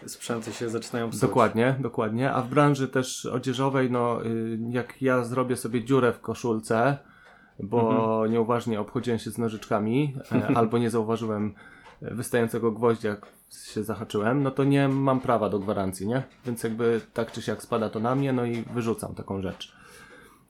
sprzęty 0.07 0.53
się 0.53 0.69
zaczynają 0.69 1.11
psuć. 1.11 1.21
Dokładnie, 1.21 1.75
dokładnie. 1.81 2.33
A 2.33 2.43
w 2.43 2.49
branży 2.49 2.89
też 2.89 3.27
odzieżowej, 3.27 3.91
no, 3.91 4.25
y, 4.27 4.59
jak 4.71 5.03
ja 5.03 5.25
zrobię 5.25 5.57
sobie 5.57 5.85
dziurę 5.85 6.13
w 6.13 6.21
koszulce, 6.21 6.99
bo 7.61 7.91
Mhm. 7.91 8.33
nieuważnie 8.33 8.81
obchodziłem 8.81 9.19
się 9.19 9.31
z 9.31 9.39
nożyczkami, 9.39 10.17
e, 10.33 10.47
albo 10.59 10.79
nie 10.79 10.91
zauważyłem 10.91 11.55
wystającego 12.01 12.73
gwoździa, 12.73 13.09
jak 13.09 13.27
się 13.73 13.85
zahaczyłem, 13.85 14.43
no 14.43 14.51
to 14.51 14.65
nie 14.65 14.89
mam 14.89 15.21
prawa 15.21 15.49
do 15.49 15.59
gwarancji, 15.59 16.07
nie? 16.07 16.23
Więc 16.47 16.63
jakby 16.63 17.01
tak 17.15 17.33
czy 17.33 17.43
siak 17.43 17.63
spada 17.63 17.89
to 17.91 18.01
na 18.01 18.15
mnie, 18.15 18.33
no 18.33 18.45
i 18.45 18.63
wyrzucam 18.75 19.15
taką 19.15 19.43
rzecz. 19.43 19.78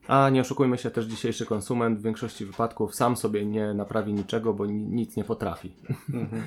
A 0.09 0.31
nie 0.31 0.41
oszukujmy 0.41 0.79
się, 0.79 0.91
też 0.91 1.07
dzisiejszy 1.07 1.47
konsument 1.47 1.99
w 1.99 2.03
większości 2.03 2.45
wypadków 2.47 2.95
sam 2.95 3.17
sobie 3.17 3.47
nie 3.47 3.75
naprawi 3.75 4.13
niczego, 4.13 4.55
bo 4.55 4.67
ni- 4.67 4.85
nic 4.85 5.17
nie 5.17 5.25
potrafi. 5.25 5.73
Mhm. 6.15 6.43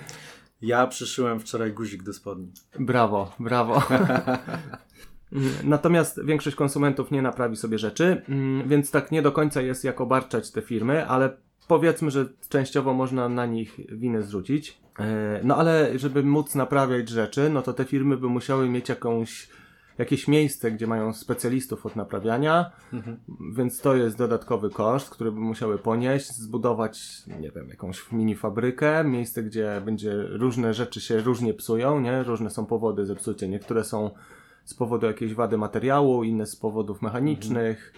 Ja 0.61 0.87
przyszyłem 0.87 1.39
wczoraj 1.39 1.73
guzik 1.73 2.03
do 2.03 2.13
spodni. 2.13 2.51
Brawo, 2.79 3.31
brawo. 3.39 3.81
Natomiast 5.63 6.25
większość 6.25 6.55
konsumentów 6.55 7.11
nie 7.11 7.21
naprawi 7.21 7.55
sobie 7.55 7.77
rzeczy, 7.77 8.21
mm, 8.29 8.69
więc 8.69 8.91
tak 8.91 9.11
nie 9.11 9.21
do 9.21 9.31
końca 9.31 9.61
jest 9.61 9.83
jak 9.83 10.01
obarczać 10.01 10.51
te 10.51 10.61
firmy, 10.61 11.07
ale 11.07 11.37
powiedzmy, 11.67 12.11
że 12.11 12.25
częściowo 12.49 12.93
można 12.93 13.29
na 13.29 13.45
nich 13.45 13.79
winę 13.91 14.23
zrzucić. 14.23 14.77
E, 14.99 15.39
No 15.43 15.57
ale 15.57 15.99
żeby 15.99 16.23
móc 16.23 16.55
naprawiać 16.55 17.09
rzeczy, 17.09 17.49
no 17.49 17.61
to 17.61 17.73
te 17.73 17.85
firmy 17.85 18.17
by 18.17 18.27
musiały 18.27 18.69
mieć 18.69 18.89
jakąś, 18.89 19.49
jakieś 20.01 20.27
miejsce, 20.27 20.71
gdzie 20.71 20.87
mają 20.87 21.13
specjalistów 21.13 21.85
od 21.85 21.95
naprawiania, 21.95 22.71
Mhm. 22.93 23.17
więc 23.55 23.81
to 23.81 23.95
jest 23.95 24.17
dodatkowy 24.17 24.69
koszt, 24.69 25.09
który 25.09 25.31
by 25.31 25.39
musiały 25.39 25.77
ponieść, 25.77 26.31
zbudować, 26.31 27.23
nie 27.39 27.51
wiem, 27.51 27.69
jakąś 27.69 28.11
mini 28.11 28.35
fabrykę, 28.35 29.03
miejsce, 29.03 29.43
gdzie 29.43 29.81
będzie 29.85 30.13
różne 30.29 30.73
rzeczy 30.73 31.01
się 31.01 31.21
różnie 31.21 31.53
psują, 31.53 31.99
nie? 31.99 32.23
Różne 32.23 32.49
są 32.49 32.65
powody 32.65 33.05
zepsucia. 33.05 33.47
Niektóre 33.47 33.83
są 33.83 34.09
z 34.65 34.73
powodu 34.73 35.07
jakiejś 35.07 35.33
wady 35.33 35.57
materiału, 35.57 36.23
inne 36.23 36.45
z 36.45 36.55
powodów 36.55 37.01
mechanicznych. 37.01 37.93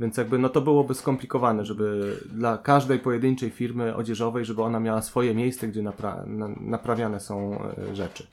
Więc 0.00 0.16
jakby 0.16 0.38
no 0.38 0.48
to 0.48 0.60
byłoby 0.60 0.94
skomplikowane, 0.94 1.64
żeby 1.64 2.16
dla 2.32 2.58
każdej 2.58 2.98
pojedynczej 2.98 3.50
firmy 3.50 3.96
odzieżowej, 3.96 4.44
żeby 4.44 4.62
ona 4.62 4.80
miała 4.80 5.02
swoje 5.02 5.34
miejsce, 5.34 5.68
gdzie 5.68 5.82
napra- 5.82 6.26
na- 6.26 6.48
naprawiane 6.60 7.20
są 7.20 7.58
e, 7.90 7.96
rzeczy. 7.96 8.26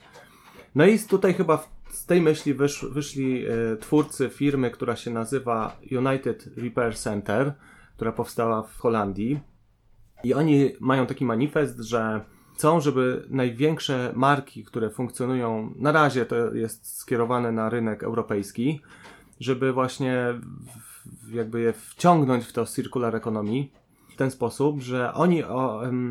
No 0.74 0.86
i 0.86 0.98
tutaj 0.98 1.34
chyba 1.34 1.64
z 2.02 2.06
tej 2.06 2.20
myśli 2.20 2.54
wysz, 2.54 2.86
wyszli 2.90 3.46
e, 3.46 3.76
twórcy 3.76 4.28
firmy, 4.28 4.70
która 4.70 4.96
się 4.96 5.10
nazywa 5.10 5.76
United 5.92 6.48
Repair 6.56 6.96
Center, 6.96 7.52
która 7.96 8.12
powstała 8.12 8.62
w 8.62 8.78
Holandii. 8.78 9.40
I 10.24 10.34
oni 10.34 10.72
mają 10.80 11.06
taki 11.06 11.24
manifest, 11.24 11.80
że 11.80 12.20
chcą, 12.54 12.80
żeby 12.80 13.26
największe 13.30 14.12
marki, 14.16 14.64
które 14.64 14.90
funkcjonują, 14.90 15.74
na 15.76 15.92
razie 15.92 16.26
to 16.26 16.54
jest 16.54 16.98
skierowane 16.98 17.52
na 17.52 17.68
rynek 17.68 18.02
europejski, 18.02 18.80
żeby 19.40 19.72
właśnie 19.72 20.24
jakby 21.32 21.60
je 21.60 21.72
wciągnąć 21.72 22.44
w 22.44 22.52
to 22.52 22.66
circular 22.66 23.16
economy 23.16 23.68
w 24.08 24.16
ten 24.16 24.30
sposób, 24.30 24.80
że 24.80 25.14
oni 25.14 25.42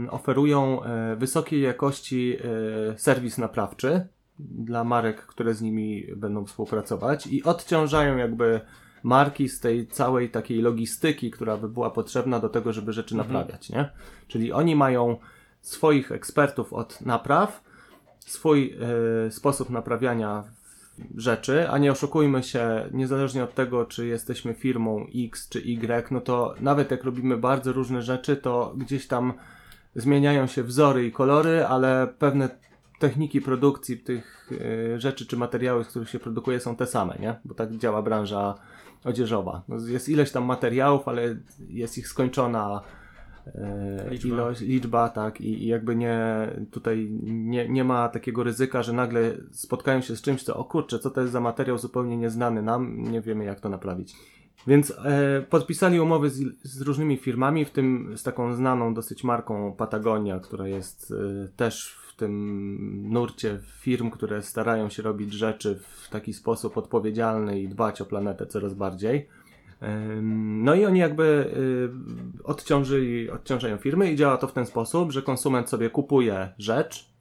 oferują 0.10 0.84
e, 0.84 1.16
wysokiej 1.16 1.62
jakości 1.62 2.38
e, 2.38 2.98
serwis 2.98 3.38
naprawczy 3.38 4.08
dla 4.50 4.84
marek, 4.84 5.26
które 5.26 5.54
z 5.54 5.62
nimi 5.62 6.08
będą 6.16 6.46
współpracować 6.46 7.28
i 7.28 7.44
odciążają 7.44 8.18
jakby 8.18 8.62
marki 9.04 9.50
z 9.50 9.60
tej 9.60 9.88
całej 9.88 10.30
takiej 10.30 10.62
logistyki, 10.62 11.32
która 11.32 11.58
by 11.58 11.70
była 11.70 11.89
potrzebna 11.89 12.39
do 12.39 12.50
tego, 12.50 12.74
żeby 12.74 12.94
rzeczy 12.94 13.16
naprawiać, 13.16 13.70
nie? 13.70 13.89
Czyli 14.28 14.52
oni 14.52 14.76
mają 14.76 15.18
swoich 15.62 16.12
ekspertów 16.12 16.74
od 16.74 17.02
napraw, 17.02 17.64
swój 18.20 18.78
e, 19.28 19.32
sposób 19.32 19.70
naprawiania 19.70 20.44
rzeczy, 21.18 21.70
a 21.70 21.78
nie 21.78 21.92
oszukujmy 21.92 22.44
się, 22.44 22.89
niezależnie 22.92 23.44
od 23.44 23.56
tego, 23.56 23.86
czy 23.86 24.08
jesteśmy 24.08 24.54
firmą 24.54 25.06
X 25.16 25.50
czy 25.50 25.60
Y, 25.60 26.12
no 26.12 26.22
to 26.22 26.56
nawet 26.60 26.92
jak 26.92 27.04
robimy 27.04 27.38
bardzo 27.38 27.74
różne 27.74 28.02
rzeczy, 28.02 28.36
to 28.38 28.74
gdzieś 28.78 29.08
tam 29.08 29.34
zmieniają 29.96 30.48
się 30.48 30.64
wzory 30.64 31.06
i 31.06 31.12
kolory, 31.12 31.66
ale 31.66 32.08
pewne 32.20 32.50
techniki 33.02 33.41
produkcji 33.41 33.97
tych 33.97 34.49
e, 34.95 34.99
rzeczy 34.99 35.26
czy 35.26 35.38
materiały, 35.38 35.84
z 35.84 35.88
których 35.88 36.10
się 36.10 36.20
produkuje 36.20 36.60
są 36.60 36.76
te 36.76 36.86
same, 36.86 37.18
nie? 37.20 37.36
Bo 37.45 37.54
tak 37.56 37.78
działa 37.78 38.02
branża 38.02 38.56
odzieżowa. 39.04 39.64
No, 39.68 39.76
jest 39.88 40.10
ileś 40.10 40.32
tam 40.32 40.45
materiałów, 40.45 41.08
ale 41.08 41.36
jest 41.70 41.97
ich 41.97 42.08
skończona 42.08 42.82
e, 43.56 44.10
Liczba. 44.10 44.30
ilość, 44.30 44.62
liczba, 44.62 45.10
tak, 45.10 45.41
i, 45.41 45.64
i 45.64 45.68
jakby 45.68 45.95
nie, 45.95 46.47
tutaj 46.72 47.10
nie, 47.24 47.70
nie 47.70 47.84
ma 47.84 48.10
takiego 48.10 48.43
ryzyka, 48.43 48.84
że 48.84 48.93
nagle 48.93 49.38
spotkają 49.52 50.02
się 50.02 50.16
z 50.16 50.22
czymś, 50.22 50.43
co, 50.43 50.58
o 50.58 50.64
kurczę, 50.64 50.99
co 50.99 51.10
to 51.10 51.22
jest 51.22 51.34
za 51.34 51.39
materiał 51.39 51.78
zupełnie 51.78 52.18
nieznany 52.18 52.62
nam, 52.62 53.04
nie 53.04 53.22
wiemy 53.22 53.43
jak 53.43 53.60
to 53.60 53.70
naprawić. 53.70 54.16
Więc 54.68 54.91
e, 54.91 55.41
podpisali 55.49 55.99
umowy 55.99 56.30
z, 56.30 56.43
z 56.64 56.82
różnymi 56.82 57.18
firmami, 57.18 57.66
w 57.66 57.72
tym 57.72 58.14
z 58.18 58.24
taką 58.24 58.54
znaną 58.54 58.93
dosyć 58.93 59.24
marką 59.24 59.74
Patagonia, 59.78 60.39
która 60.39 60.68
jest 60.68 61.14
e, 61.45 61.47
też 61.56 61.97
w 62.01 62.01
tym 62.22 63.12
nurcie 63.12 63.60
firm, 63.80 64.10
które 64.10 64.42
starają 64.42 64.90
się 64.90 65.04
robić 65.04 65.34
rzeczy 65.34 65.80
w 65.82 66.10
taki 66.10 66.34
sposób 66.34 66.78
odpowiedzialny 66.78 67.62
i 67.62 67.70
dbać 67.70 68.02
o 68.02 68.06
planetę 68.06 68.46
coraz 68.46 68.74
bardziej. 68.74 69.28
No 70.62 70.76
i 70.76 70.86
oni 70.86 71.00
jakby 71.00 71.54
y, 72.40 72.44
odciążyli, 72.44 73.30
odciążają 73.30 73.78
firmy 73.78 74.12
i 74.12 74.16
działa 74.16 74.38
to 74.38 74.48
w 74.48 74.54
ten 74.54 74.66
sposób, 74.66 75.12
że 75.12 75.22
konsument 75.22 75.70
sobie 75.70 75.90
kupuje 75.90 76.54
rzecz, 76.58 77.14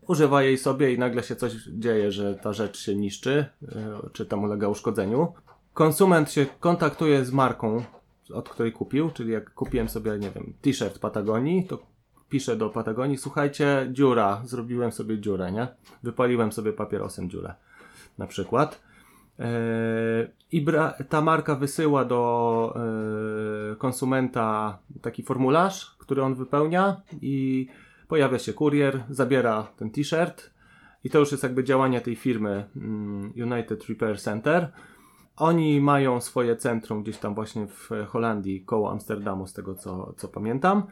używa 0.00 0.42
jej 0.42 0.58
sobie 0.58 0.92
i 0.92 0.98
nagle 0.98 1.22
się 1.22 1.36
coś 1.36 1.52
dzieje, 1.72 2.12
że 2.12 2.34
ta 2.34 2.52
rzecz 2.52 2.78
się 2.78 2.94
niszczy, 2.94 3.46
y, 3.62 3.66
czy 4.12 4.26
tam 4.26 4.44
ulega 4.44 4.68
uszkodzeniu. 4.68 5.32
Konsument 5.74 6.32
się 6.32 6.46
kontaktuje 6.60 7.24
z 7.24 7.32
marką, 7.32 7.82
od 8.34 8.48
której 8.48 8.72
kupił, 8.72 9.10
czyli 9.10 9.32
jak 9.32 9.54
kupiłem 9.54 9.88
sobie, 9.88 10.18
nie 10.18 10.30
wiem, 10.30 10.54
t-shirt 10.62 10.98
Patagonii, 10.98 11.66
to 11.66 11.78
piszę 12.28 12.56
do 12.56 12.70
Patagonii, 12.70 13.16
słuchajcie, 13.16 13.88
dziura, 13.92 14.42
zrobiłem 14.44 14.92
sobie 14.92 15.18
dziurę, 15.18 15.52
nie? 15.52 15.68
Wypaliłem 16.02 16.52
sobie 16.52 16.72
papierosem 16.72 17.30
dziurę, 17.30 17.54
na 18.18 18.26
przykład. 18.26 18.80
Eee, 19.38 20.28
I 20.52 20.66
ta 21.08 21.20
marka 21.20 21.54
wysyła 21.54 22.04
do 22.04 22.74
e, 23.72 23.76
konsumenta 23.76 24.78
taki 25.02 25.22
formularz, 25.22 25.96
który 25.98 26.22
on 26.22 26.34
wypełnia 26.34 27.00
i 27.22 27.68
pojawia 28.08 28.38
się 28.38 28.52
kurier, 28.52 29.04
zabiera 29.10 29.66
ten 29.76 29.90
t-shirt 29.90 30.50
i 31.04 31.10
to 31.10 31.18
już 31.18 31.32
jest 31.32 31.42
jakby 31.42 31.64
działanie 31.64 32.00
tej 32.00 32.16
firmy 32.16 32.68
mm, 32.76 33.32
United 33.36 33.88
Repair 33.88 34.20
Center. 34.20 34.72
Oni 35.36 35.80
mają 35.80 36.20
swoje 36.20 36.56
centrum 36.56 37.02
gdzieś 37.02 37.18
tam 37.18 37.34
właśnie 37.34 37.66
w 37.66 37.90
Holandii, 38.06 38.60
koło 38.64 38.90
Amsterdamu, 38.90 39.46
z 39.46 39.52
tego 39.52 39.74
co, 39.74 40.12
co 40.16 40.28
pamiętam. 40.28 40.82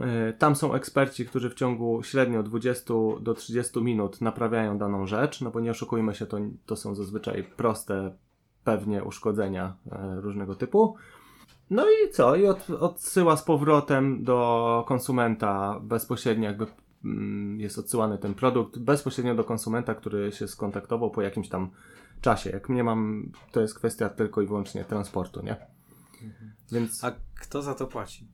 E, 0.00 0.32
Tam 0.32 0.56
są 0.56 0.74
eksperci, 0.74 1.26
którzy 1.26 1.50
w 1.50 1.54
ciągu 1.54 2.02
średnio 2.02 2.42
20 2.42 2.94
do 3.20 3.34
30 3.34 3.82
minut 3.82 4.20
naprawiają 4.20 4.78
daną 4.78 5.06
rzecz, 5.06 5.40
no 5.40 5.50
bo 5.50 5.60
nie 5.60 5.70
oszukujmy 5.70 6.14
się, 6.14 6.26
to, 6.26 6.38
to 6.66 6.76
są 6.76 6.94
zazwyczaj 6.94 7.44
proste, 7.56 8.16
pewnie 8.64 9.04
uszkodzenia 9.04 9.76
e, 9.92 10.20
różnego 10.20 10.54
typu. 10.54 10.96
No 11.70 11.84
i 11.90 12.10
co? 12.12 12.36
I 12.36 12.46
od, 12.46 12.70
odsyła 12.70 13.36
z 13.36 13.42
powrotem 13.42 14.24
do 14.24 14.84
konsumenta 14.88 15.80
bezpośrednio, 15.80 16.48
jakby 16.48 16.66
mm, 17.04 17.60
jest 17.60 17.78
odsyłany 17.78 18.18
ten 18.18 18.34
produkt 18.34 18.78
bezpośrednio 18.78 19.34
do 19.34 19.44
konsumenta, 19.44 19.94
który 19.94 20.32
się 20.32 20.48
skontaktował 20.48 21.10
po 21.10 21.22
jakimś 21.22 21.48
tam 21.48 21.70
czasie. 22.20 22.50
Jak 22.50 22.68
mnie 22.68 22.84
mam, 22.84 23.32
to 23.52 23.60
jest 23.60 23.74
kwestia 23.74 24.08
tylko 24.08 24.42
i 24.42 24.46
wyłącznie 24.46 24.84
transportu, 24.84 25.42
nie? 25.42 25.56
Więc 26.72 27.04
A 27.04 27.12
kto 27.40 27.62
za 27.62 27.74
to 27.74 27.86
płaci? 27.86 28.28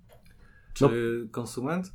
No- 0.81 0.89
Czy 0.89 1.29
konsument? 1.31 1.93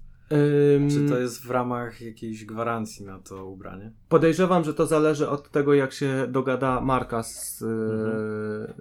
Ym... 0.75 0.89
Czy 0.89 1.09
to 1.09 1.19
jest 1.19 1.45
w 1.45 1.51
ramach 1.51 2.01
jakiejś 2.01 2.45
gwarancji 2.45 3.05
na 3.05 3.19
to 3.19 3.45
ubranie? 3.45 3.91
Podejrzewam, 4.09 4.63
że 4.63 4.73
to 4.73 4.85
zależy 4.85 5.29
od 5.29 5.51
tego, 5.51 5.73
jak 5.73 5.93
się 5.93 6.27
dogada 6.29 6.81
marka, 6.81 7.23
z, 7.23 7.61
mhm. 7.61 8.73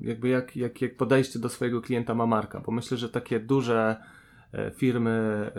jakby 0.00 0.28
jak, 0.28 0.56
jak, 0.56 0.82
jak 0.82 0.96
podejście 0.96 1.38
do 1.38 1.48
swojego 1.48 1.80
klienta 1.80 2.14
ma 2.14 2.26
marka, 2.26 2.60
bo 2.60 2.72
myślę, 2.72 2.96
że 2.96 3.08
takie 3.08 3.40
duże 3.40 3.96
e, 4.52 4.70
firmy 4.70 5.50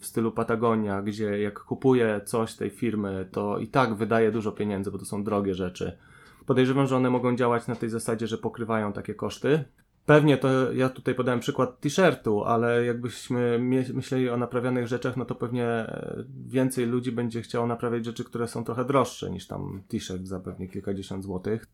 w 0.00 0.06
stylu 0.06 0.32
Patagonia, 0.32 1.02
gdzie 1.02 1.38
jak 1.38 1.60
kupuje 1.60 2.20
coś 2.24 2.54
tej 2.54 2.70
firmy, 2.70 3.28
to 3.32 3.58
i 3.58 3.68
tak 3.68 3.94
wydaje 3.94 4.32
dużo 4.32 4.52
pieniędzy, 4.52 4.90
bo 4.90 4.98
to 4.98 5.04
są 5.04 5.24
drogie 5.24 5.54
rzeczy. 5.54 5.98
Podejrzewam, 6.46 6.86
że 6.86 6.96
one 6.96 7.10
mogą 7.10 7.36
działać 7.36 7.66
na 7.66 7.74
tej 7.74 7.88
zasadzie, 7.88 8.26
że 8.26 8.38
pokrywają 8.38 8.92
takie 8.92 9.14
koszty. 9.14 9.64
Pewnie 10.08 10.36
to 10.36 10.72
ja 10.72 10.88
tutaj 10.88 11.14
podałem 11.14 11.40
przykład 11.40 11.80
t-shirtu, 11.80 12.44
ale 12.44 12.84
jakbyśmy 12.84 13.58
myśleli 13.94 14.30
o 14.30 14.36
naprawianych 14.36 14.86
rzeczach, 14.86 15.16
no 15.16 15.24
to 15.24 15.34
pewnie 15.34 15.66
e, 15.66 16.24
więcej 16.46 16.86
ludzi 16.86 17.12
będzie 17.12 17.42
chciało 17.42 17.66
naprawiać 17.66 18.04
rzeczy, 18.04 18.24
które 18.24 18.48
są 18.48 18.64
trochę 18.64 18.84
droższe 18.84 19.30
niż 19.30 19.46
tam 19.46 19.82
t-shirt 19.88 20.26
za 20.26 20.40
pewnie 20.40 20.68
kilkadziesiąt 20.68 21.24
złotych. 21.24 21.66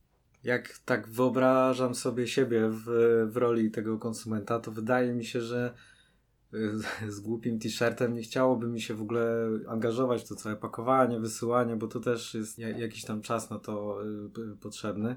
Jak 0.45 0.79
tak 0.79 1.09
wyobrażam 1.09 1.95
sobie 1.95 2.27
siebie 2.27 2.69
w, 2.71 2.85
w 3.31 3.37
roli 3.37 3.71
tego 3.71 3.99
konsumenta, 3.99 4.61
to 4.61 4.73
wydaje 4.73 5.13
mi 5.13 5.25
się, 5.25 5.41
że 5.41 5.75
e, 6.53 7.11
z 7.11 7.21
głupim 7.21 7.59
t-shirtem 7.59 8.15
nie 8.15 8.23
chciałoby 8.23 8.67
mi 8.67 8.81
się 8.81 8.95
w 8.95 9.03
ogóle 9.03 9.49
angażować 9.69 10.23
w 10.23 10.29
to 10.29 10.35
całe 10.35 10.57
pakowanie, 10.57 11.21
wysyłanie, 11.21 11.77
bo 11.77 11.87
to 11.87 12.01
też 12.01 12.35
jest 12.35 12.59
jakiś 12.59 13.05
tam 13.05 13.23
czas 13.23 13.51
na 13.51 13.59
to 13.59 13.99
e, 14.03 14.57
potrzebny. 14.61 15.17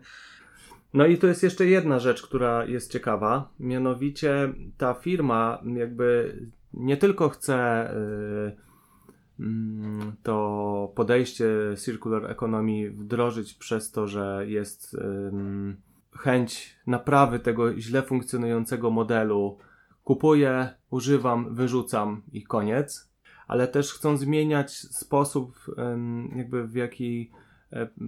No 0.94 1.06
i 1.06 1.18
to 1.18 1.28
jest 1.28 1.44
jeszcze 1.44 1.66
jedna 1.66 2.00
rzecz, 2.00 2.22
która 2.22 2.66
jest 2.66 2.92
ciekawa, 2.92 3.50
mianowicie 3.60 4.54
ta 4.78 4.94
firma 4.94 5.62
jakby 5.76 6.40
nie 6.74 6.98
tylko 6.98 7.30
chce 7.30 7.90
yy, 7.96 8.68
to 10.24 10.92
podejście 10.96 11.46
circular 11.84 12.32
economy 12.32 12.92
wdrożyć 12.92 13.54
przez 13.54 13.92
to, 13.92 14.08
że 14.08 14.44
jest 14.48 14.98
chęć 16.18 16.78
naprawy 16.88 17.40
tego 17.40 17.80
źle 17.80 18.02
funkcjonującego 18.02 18.92
modelu. 18.92 19.58
Kupuję, 20.04 20.70
używam, 20.90 21.56
wyrzucam 21.56 22.22
i 22.32 22.44
koniec, 22.44 23.14
ale 23.48 23.68
też 23.68 23.94
chcą 23.94 24.18
zmieniać 24.18 24.72
sposób, 24.74 25.56
jakby 26.36 26.68
w 26.68 26.76
jaki 26.76 27.32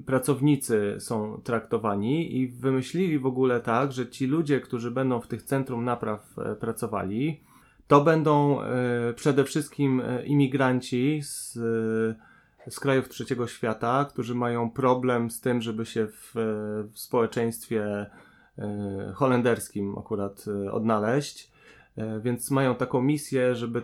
pracownicy 0.05 0.95
są 0.99 1.41
traktowani 1.43 2.38
i 2.38 2.47
wymyślili 2.47 3.20
w 3.20 3.26
ogóle 3.26 3.60
tak, 3.60 3.91
że 3.91 4.10
ci 4.10 4.28
ludzie, 4.28 4.60
którzy 4.60 4.91
będą 4.91 5.22
w 5.22 5.28
tych 5.28 5.43
centrum 5.43 5.86
napraw 5.86 6.39
e, 6.39 6.55
pracowali, 6.55 7.41
to 7.88 8.01
będą 8.01 8.62
e, 8.62 9.14
przede 9.14 9.43
wszystkim 9.43 10.01
imigranci 10.26 11.22
z, 11.24 11.53
z 12.70 12.80
krajów 12.80 13.10
trzeciego 13.10 13.47
świata, 13.47 14.05
którzy 14.10 14.36
mają 14.36 14.70
problem 14.70 15.32
z 15.32 15.41
tym, 15.41 15.62
żeby 15.62 15.86
się 15.86 16.07
w, 16.07 16.32
w 16.93 16.99
społeczeństwie 16.99 18.05
holenderskim 19.14 19.97
akurat 19.97 20.45
odnaleźć. 20.72 21.51
Więc 22.22 22.51
mają 22.51 22.76
taką 22.76 23.01
misję, 23.01 23.55
żeby 23.55 23.84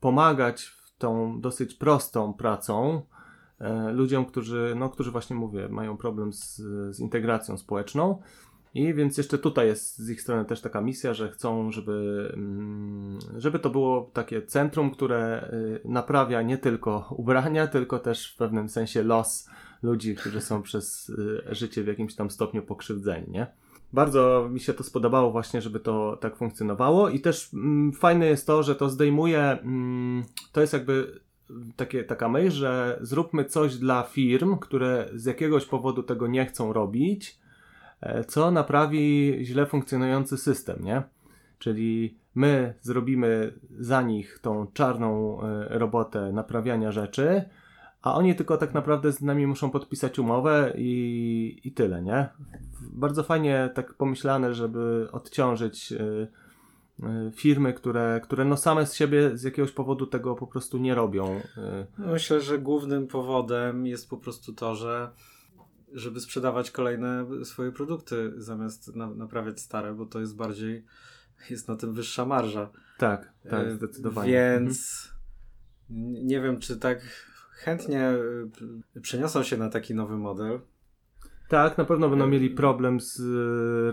pomagać 0.00 0.64
w 0.64 0.98
tą 0.98 1.40
dosyć 1.40 1.74
prostą 1.74 2.34
pracą, 2.34 3.02
E, 3.02 3.15
ludziom, 3.92 4.24
którzy, 4.24 4.74
no, 4.78 4.88
którzy 4.88 5.10
właśnie 5.10 5.36
mówię, 5.36 5.68
mają 5.68 5.96
problem 5.96 6.32
z, 6.32 6.56
z 6.96 7.00
integracją 7.00 7.58
społeczną. 7.58 8.22
I 8.76 8.94
więc 8.94 9.18
jeszcze 9.18 9.38
tutaj 9.38 9.66
jest 9.66 9.98
z 9.98 10.10
ich 10.10 10.22
strony 10.22 10.44
też 10.44 10.60
taka 10.60 10.80
misja, 10.80 11.14
że 11.14 11.30
chcą, 11.30 11.72
żeby, 11.72 12.30
mm, 12.34 13.18
żeby 13.36 13.58
to 13.58 13.70
było 13.70 14.10
takie 14.12 14.42
centrum, 14.42 14.90
które 14.90 15.50
y, 15.84 15.88
naprawia 15.88 16.42
nie 16.42 16.58
tylko 16.58 17.08
ubrania, 17.16 17.66
tylko 17.66 17.98
też 17.98 18.32
w 18.32 18.36
pewnym 18.36 18.68
sensie 18.68 19.02
los 19.02 19.48
ludzi, 19.82 20.14
którzy 20.16 20.40
są 20.40 20.62
przez 20.62 21.08
y, 21.08 21.42
życie 21.50 21.82
w 21.82 21.86
jakimś 21.86 22.14
tam 22.14 22.30
stopniu 22.30 22.62
pokrzywdzeni, 22.62 23.30
nie? 23.30 23.46
Bardzo 23.92 24.48
mi 24.50 24.60
się 24.60 24.74
to 24.74 24.84
spodobało 24.84 25.30
właśnie, 25.30 25.62
żeby 25.62 25.80
to 25.80 26.18
tak 26.20 26.36
funkcjonowało 26.36 27.08
i 27.08 27.20
też 27.20 27.50
mm, 27.54 27.92
fajne 27.92 28.26
jest 28.26 28.46
to, 28.46 28.62
że 28.62 28.74
to 28.74 28.88
zdejmuje, 28.88 29.40
mm, 29.40 30.24
to 30.52 30.60
jest 30.60 30.72
jakby 30.72 31.20
takie, 31.76 32.04
taka 32.04 32.28
myśl, 32.28 32.56
że 32.56 32.98
zróbmy 33.00 33.44
coś 33.44 33.76
dla 33.76 34.02
firm, 34.02 34.56
które 34.58 35.08
z 35.14 35.24
jakiegoś 35.24 35.66
powodu 35.66 36.02
tego 36.02 36.26
nie 36.26 36.46
chcą 36.46 36.72
robić, 36.72 37.38
e, 38.00 38.24
co 38.24 38.50
naprawi 38.50 39.36
źle 39.42 39.66
funkcjonujący 39.66 40.36
system, 40.38 40.84
nie? 40.84 41.02
Czyli 41.58 42.18
my 42.34 42.74
zrobimy 42.80 43.52
za 43.78 44.02
nich 44.02 44.38
tą 44.42 44.66
czarną 44.72 45.40
e, 45.42 45.78
robotę 45.78 46.32
naprawiania 46.32 46.92
rzeczy, 46.92 47.44
a 48.02 48.14
oni 48.14 48.34
tylko 48.34 48.56
tak 48.56 48.74
naprawdę 48.74 49.12
z 49.12 49.20
nami 49.22 49.46
muszą 49.46 49.70
podpisać 49.70 50.18
umowę 50.18 50.72
i, 50.76 51.60
i 51.64 51.72
tyle, 51.72 52.02
nie? 52.02 52.28
Bardzo 52.92 53.22
fajnie 53.22 53.70
tak 53.74 53.94
pomyślane, 53.94 54.54
żeby 54.54 55.08
odciążyć 55.12 55.92
e, 55.92 55.96
Y, 56.00 56.28
firmy, 57.34 57.72
które, 57.72 58.20
które 58.24 58.44
no 58.44 58.56
same 58.56 58.86
z 58.86 58.94
siebie 58.94 59.38
z 59.38 59.42
jakiegoś 59.42 59.72
powodu 59.72 60.06
tego 60.06 60.34
po 60.34 60.46
prostu 60.46 60.78
nie 60.78 60.94
robią. 60.94 61.36
Y. 61.36 61.86
Myślę, 61.98 62.40
że 62.40 62.58
głównym 62.58 63.06
powodem 63.06 63.86
jest 63.86 64.10
po 64.10 64.16
prostu 64.16 64.52
to, 64.52 64.74
że 64.74 65.10
żeby 65.92 66.20
sprzedawać 66.20 66.70
kolejne 66.70 67.26
swoje 67.44 67.72
produkty 67.72 68.32
zamiast 68.36 68.96
na, 68.96 69.10
naprawiać 69.10 69.60
stare, 69.60 69.94
bo 69.94 70.06
to 70.06 70.20
jest 70.20 70.36
bardziej, 70.36 70.84
jest 71.50 71.68
na 71.68 71.76
tym 71.76 71.92
wyższa 71.92 72.24
marża. 72.24 72.70
Tak, 72.98 73.32
tak, 73.50 73.66
y, 73.66 73.74
zdecydowanie. 73.74 74.32
Więc 74.32 75.08
mhm. 75.90 76.26
nie 76.26 76.40
wiem, 76.40 76.58
czy 76.60 76.76
tak 76.76 77.00
chętnie 77.50 78.12
przeniosą 79.02 79.42
się 79.42 79.56
na 79.56 79.68
taki 79.68 79.94
nowy 79.94 80.16
model. 80.16 80.60
Tak, 81.48 81.78
na 81.78 81.84
pewno 81.84 82.08
będą 82.08 82.26
mieli 82.26 82.50
problem 82.50 83.00
z 83.00 83.20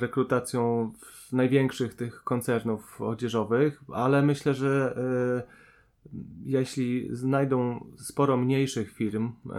rekrutacją 0.02 0.92
w 1.00 1.34
największych 1.34 1.96
tych 1.96 2.24
koncernów 2.24 3.02
odzieżowych, 3.02 3.82
ale 3.92 4.22
myślę, 4.22 4.54
że 4.54 4.98
y, 4.98 6.14
jeśli 6.44 7.16
znajdą 7.16 7.86
sporo 7.98 8.38
mniejszych 8.38 8.92
firm, 8.92 9.28
y, 9.28 9.54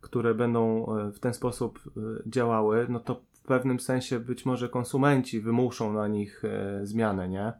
które 0.00 0.34
będą 0.34 0.86
e, 0.96 1.12
w 1.12 1.20
ten 1.20 1.34
sposób 1.34 1.80
działały, 2.26 2.86
no 2.88 3.00
to 3.00 3.20
w 3.32 3.40
pewnym 3.42 3.80
sensie 3.80 4.20
być 4.20 4.46
może 4.46 4.68
konsumenci 4.68 5.40
wymuszą 5.40 5.92
na 5.92 6.08
nich 6.08 6.42
zmianę, 6.82 7.28
nie? 7.28 7.52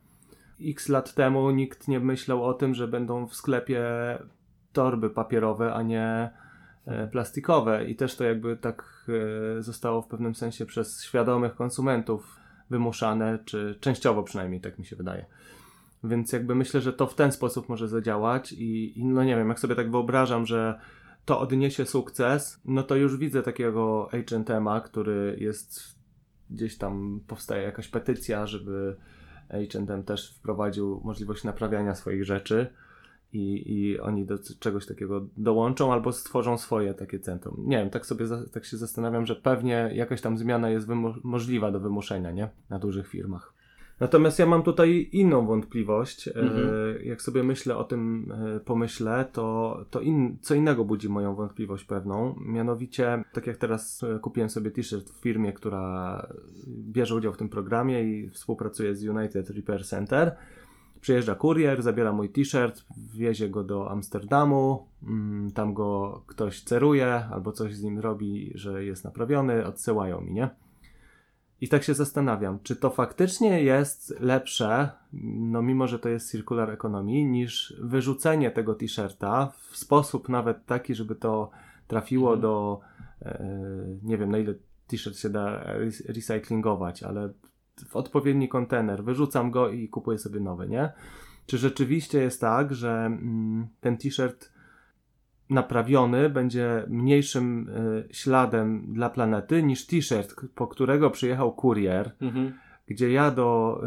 X 0.61 0.89
lat 0.89 1.14
temu 1.14 1.51
nikt 1.51 1.89
nie 1.89 2.01
myślał 2.01 2.45
o 2.45 2.55
tym, 2.55 2.75
że 2.75 2.89
będą 2.89 3.27
w 3.27 3.35
sklepie 3.35 3.85
torby 4.73 5.11
papierowe, 5.11 5.75
a 5.75 5.83
nie 5.83 6.31
plastikowe 7.12 7.85
i 7.85 7.97
też 7.97 8.16
to 8.16 8.25
jakby 8.25 8.57
tak 8.57 8.97
zostało 9.59 10.03
w 10.03 10.09
pewnym 10.09 10.35
sensie 10.35 10.67
przez 10.67 11.03
świadomych 11.03 11.55
konsumentów 11.55 12.37
wymuszane, 12.71 13.39
czy 13.45 13.79
częściowo 13.81 14.23
przynajmniej, 14.23 14.61
tak 14.61 14.79
mi 14.79 14.87
się 14.87 14.97
wydaje. 14.97 15.27
Więc 16.05 16.33
jakby 16.33 16.55
myślę, 16.55 16.81
że 16.81 16.93
to 16.93 17.07
w 17.07 17.15
ten 17.15 17.33
sposób 17.33 17.69
może 17.69 17.89
zadziałać 17.89 18.53
i, 18.53 18.99
i 18.99 19.05
no 19.05 19.25
nie 19.25 19.37
wiem, 19.37 19.49
jak 19.49 19.61
sobie 19.61 19.75
tak 19.75 19.91
wyobrażam, 19.91 20.47
że 20.47 20.81
to 21.25 21.41
odniesie 21.41 21.87
sukces, 21.87 22.61
no 22.65 22.83
to 22.83 22.97
już 22.97 23.17
widzę 23.17 23.43
takiego 23.43 24.09
H&M'a, 24.11 24.83
który 24.83 25.37
jest 25.41 25.99
gdzieś 26.51 26.79
tam 26.79 27.21
powstaje 27.27 27.63
jakaś 27.63 27.89
petycja, 27.89 28.47
żeby 28.47 28.97
H&M 29.51 30.03
też 30.05 30.35
wprowadził 30.35 31.01
możliwość 31.05 31.45
naprawiania 31.45 31.95
swoich 31.95 32.25
rzeczy 32.25 32.73
i, 33.33 33.72
i 33.72 34.01
oni 34.01 34.24
do 34.24 34.39
czegoś 34.61 34.87
takiego 34.87 35.26
dołączą 35.37 35.93
albo 35.93 36.12
stworzą 36.12 36.59
swoje 36.59 36.95
takie 36.95 37.20
centrum. 37.20 37.57
Nie 37.66 37.76
wiem, 37.76 37.91
tak 37.91 38.07
sobie 38.07 38.26
tak 38.53 38.64
się 38.64 38.76
zastanawiam, 38.76 39.26
że 39.26 39.37
pewnie 39.37 39.91
jakaś 39.95 40.20
tam 40.20 40.39
zmiana 40.39 40.70
jest 40.70 40.89
możliwa 41.24 41.70
do 41.70 41.81
wymuszenia, 41.81 42.31
nie? 42.31 42.49
Na 42.70 42.79
dużych 42.79 43.09
firmach. 43.09 43.59
Natomiast 44.01 44.39
ja 44.39 44.47
mam 44.47 44.62
tutaj 44.62 45.09
inną 45.12 45.47
wątpliwość. 45.47 46.29
E, 46.29 46.35
mhm. 46.35 46.68
Jak 47.05 47.22
sobie 47.22 47.43
myślę 47.43 47.76
o 47.76 47.85
tym 47.85 48.33
e, 48.57 48.61
pomyśle, 48.61 49.24
to, 49.33 49.79
to 49.91 50.01
in, 50.01 50.39
co 50.41 50.55
innego 50.55 50.85
budzi 50.85 51.09
moją 51.09 51.35
wątpliwość 51.35 51.85
pewną. 51.85 52.35
Mianowicie, 52.47 53.24
tak 53.33 53.47
jak 53.47 53.57
teraz 53.57 54.03
e, 54.03 54.18
kupiłem 54.18 54.51
sobie 54.51 54.70
t-shirt 54.70 55.11
w 55.11 55.20
firmie, 55.20 55.53
która 55.53 56.26
bierze 56.68 57.14
udział 57.14 57.33
w 57.33 57.37
tym 57.37 57.49
programie 57.49 58.03
i 58.03 58.31
współpracuje 58.31 58.95
z 58.95 59.05
United 59.05 59.51
Repair 59.51 59.85
Center 59.85 60.37
Przyjeżdża 61.01 61.34
kurier, 61.34 61.82
zabiera 61.82 62.12
mój 62.12 62.28
t-shirt, 62.28 62.84
wiezie 63.14 63.49
go 63.49 63.64
do 63.64 63.90
Amsterdamu, 63.90 64.86
mm, 65.03 65.51
tam 65.51 65.74
go 65.74 66.22
ktoś 66.26 66.62
ceruje 66.62 67.14
albo 67.14 67.53
coś 67.53 67.74
z 67.74 67.82
nim 67.82 67.99
robi, 67.99 68.53
że 68.55 68.84
jest 68.84 69.05
naprawiony, 69.05 69.66
odsyłają 69.66 70.20
mi, 70.20 70.32
nie? 70.32 70.49
I 71.61 71.68
tak 71.68 71.82
się 71.82 71.94
zastanawiam, 71.94 72.59
czy 72.62 72.76
to 72.76 72.90
faktycznie 72.90 73.62
jest 73.62 74.20
lepsze, 74.20 74.90
no 75.53 75.62
mimo 75.62 75.88
że 75.88 75.99
to 75.99 76.09
jest 76.09 76.30
circular 76.30 76.70
economy, 76.70 77.24
niż 77.24 77.74
wyrzucenie 77.80 78.51
tego 78.51 78.74
t-shirta 78.74 79.53
w 79.70 79.76
sposób 79.76 80.28
nawet 80.28 80.66
taki, 80.66 80.94
żeby 80.94 81.14
to 81.14 81.51
trafiło 81.86 82.34
mhm. 82.34 82.42
do, 82.42 82.80
e, 83.22 83.44
nie 84.03 84.18
wiem 84.18 84.30
na 84.30 84.38
ile 84.38 84.55
t-shirt 84.86 85.18
się 85.18 85.30
da 85.30 85.64
recyklingować, 86.09 87.03
ale 87.03 87.32
w 87.89 87.97
odpowiedni 87.97 88.49
kontener, 88.49 89.05
wyrzucam 89.05 89.51
go 89.51 89.68
i 89.68 89.89
kupuję 89.89 90.18
sobie 90.18 90.41
nowy, 90.41 90.68
nie? 90.68 90.93
czy 91.49 91.59
rzeczywiście 91.59 92.22
jest 92.22 92.41
tak, 92.41 92.74
że 92.74 92.91
mm, 92.91 93.68
ten 93.81 93.97
t-shirt 93.97 94.53
naprawiony 95.51 96.31
będzie 96.31 96.85
mniejszym 96.89 97.68
y, 97.68 98.09
śladem 98.11 98.93
dla 98.93 99.11
planety 99.11 99.62
niż 99.62 99.87
t-shirt, 99.87 100.35
po 100.55 100.66
którego 100.66 101.11
przyjechał 101.11 101.53
kurier, 101.53 102.12
mhm. 102.20 102.53
gdzie 102.87 103.12
ja 103.12 103.31
do, 103.31 103.81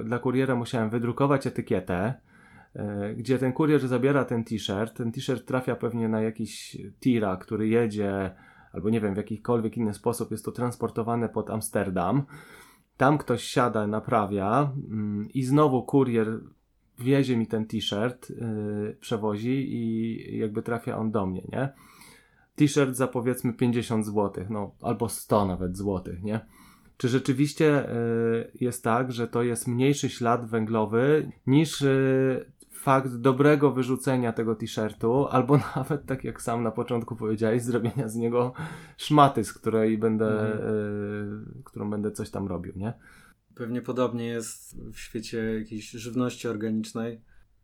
y, 0.00 0.04
dla 0.04 0.18
kuriera 0.18 0.54
musiałem 0.54 0.90
wydrukować 0.90 1.46
etykietę, 1.46 2.14
y, 2.76 3.14
gdzie 3.14 3.38
ten 3.38 3.52
kurier 3.52 3.88
zabiera 3.88 4.24
ten 4.24 4.44
t-shirt. 4.44 4.96
Ten 4.96 5.12
t-shirt 5.12 5.46
trafia 5.46 5.76
pewnie 5.76 6.08
na 6.08 6.20
jakiś 6.20 6.78
tira, 7.00 7.36
który 7.36 7.68
jedzie, 7.68 8.30
albo 8.72 8.90
nie 8.90 9.00
wiem, 9.00 9.14
w 9.14 9.16
jakikolwiek 9.16 9.76
inny 9.76 9.94
sposób 9.94 10.30
jest 10.30 10.44
to 10.44 10.52
transportowane 10.52 11.28
pod 11.28 11.50
Amsterdam. 11.50 12.22
Tam 12.98 13.18
ktoś 13.18 13.42
siada, 13.44 13.86
naprawia 13.86 14.72
mm, 14.90 15.28
i 15.34 15.42
znowu 15.42 15.82
kurier 15.82 16.40
wiezie 16.98 17.36
mi 17.36 17.46
ten 17.46 17.66
t-shirt, 17.66 18.30
yy, 18.30 18.96
przewozi 19.00 19.74
i 19.74 20.38
jakby 20.38 20.62
trafia 20.62 20.98
on 20.98 21.10
do 21.10 21.26
mnie, 21.26 21.42
nie? 21.52 21.68
T-shirt 22.56 22.96
za 22.96 23.06
powiedzmy 23.06 23.52
50 23.52 24.06
zł, 24.06 24.44
no 24.50 24.74
albo 24.82 25.08
100 25.08 25.46
nawet 25.46 25.76
złotych, 25.76 26.22
nie? 26.22 26.40
Czy 26.96 27.08
rzeczywiście 27.08 27.64
yy, 27.64 28.50
jest 28.60 28.84
tak, 28.84 29.12
że 29.12 29.28
to 29.28 29.42
jest 29.42 29.68
mniejszy 29.68 30.08
ślad 30.10 30.50
węglowy 30.50 31.32
niż 31.46 31.80
yy, 31.80 32.52
fakt 32.78 33.16
dobrego 33.16 33.72
wyrzucenia 33.72 34.32
tego 34.32 34.54
t-shirtu, 34.54 35.26
albo 35.26 35.58
nawet 35.76 36.06
tak 36.06 36.24
jak 36.24 36.42
sam 36.42 36.62
na 36.62 36.70
początku 36.70 37.16
powiedziałeś, 37.16 37.62
zrobienia 37.62 38.08
z 38.08 38.16
niego 38.16 38.52
szmaty, 38.96 39.44
z 39.44 39.52
której 39.52 39.98
będę, 39.98 40.52
mhm. 40.52 40.74
yy, 41.56 41.62
którą 41.64 41.90
będę 41.90 42.10
coś 42.10 42.30
tam 42.30 42.46
robił, 42.46 42.72
nie? 42.76 42.92
Pewnie 43.54 43.82
podobnie 43.82 44.26
jest 44.26 44.76
w 44.92 44.98
świecie 44.98 45.58
jakiejś 45.58 45.90
żywności 45.90 46.48
organicznej, 46.48 47.20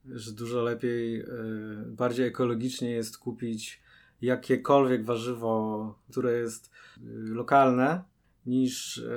że 0.07 0.33
dużo 0.33 0.63
lepiej, 0.63 1.21
e, 1.21 1.27
bardziej 1.87 2.27
ekologicznie 2.27 2.91
jest 2.91 3.19
kupić 3.19 3.83
jakiekolwiek 4.23 5.05
warzywo, 5.05 5.99
które 6.11 6.33
jest 6.33 6.71
e, 6.97 7.01
lokalne, 7.35 8.03
niż 8.47 8.99
e, 8.99 9.11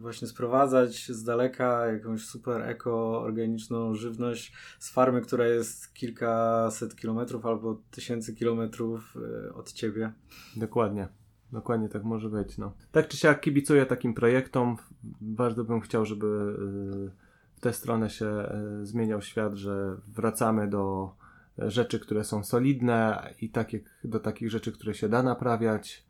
właśnie 0.00 0.28
sprowadzać 0.28 1.06
z 1.06 1.24
daleka 1.24 1.86
jakąś 1.86 2.24
super 2.24 2.62
eko-organiczną 2.62 3.94
żywność 3.94 4.52
z 4.78 4.90
farmy, 4.90 5.20
która 5.20 5.46
jest 5.46 5.94
kilkaset 5.94 6.96
kilometrów 6.96 7.46
albo 7.46 7.82
tysięcy 7.90 8.34
kilometrów 8.34 9.14
od 9.54 9.72
ciebie. 9.72 10.12
Dokładnie. 10.56 11.08
Dokładnie 11.52 11.88
tak 11.88 12.04
może 12.04 12.28
być. 12.28 12.58
No. 12.58 12.72
Tak 12.92 13.08
czy 13.08 13.16
siak 13.16 13.40
kibicuję 13.40 13.86
takim 13.86 14.14
projektom. 14.14 14.76
Bardzo 15.20 15.64
bym 15.64 15.80
chciał, 15.80 16.04
żeby 16.04 16.26
y, 16.26 17.56
w 17.56 17.60
tę 17.60 17.72
stronę 17.72 18.10
się 18.10 18.52
zmieniał 18.82 19.22
świat, 19.22 19.54
że 19.54 19.96
wracamy 20.08 20.68
do 20.68 21.14
rzeczy, 21.58 22.00
które 22.00 22.24
są 22.24 22.44
solidne 22.44 23.30
i 23.40 23.50
tak 23.50 23.68
do 24.04 24.20
takich 24.20 24.50
rzeczy, 24.50 24.72
które 24.72 24.94
się 24.94 25.08
da 25.08 25.22
naprawiać. 25.22 26.04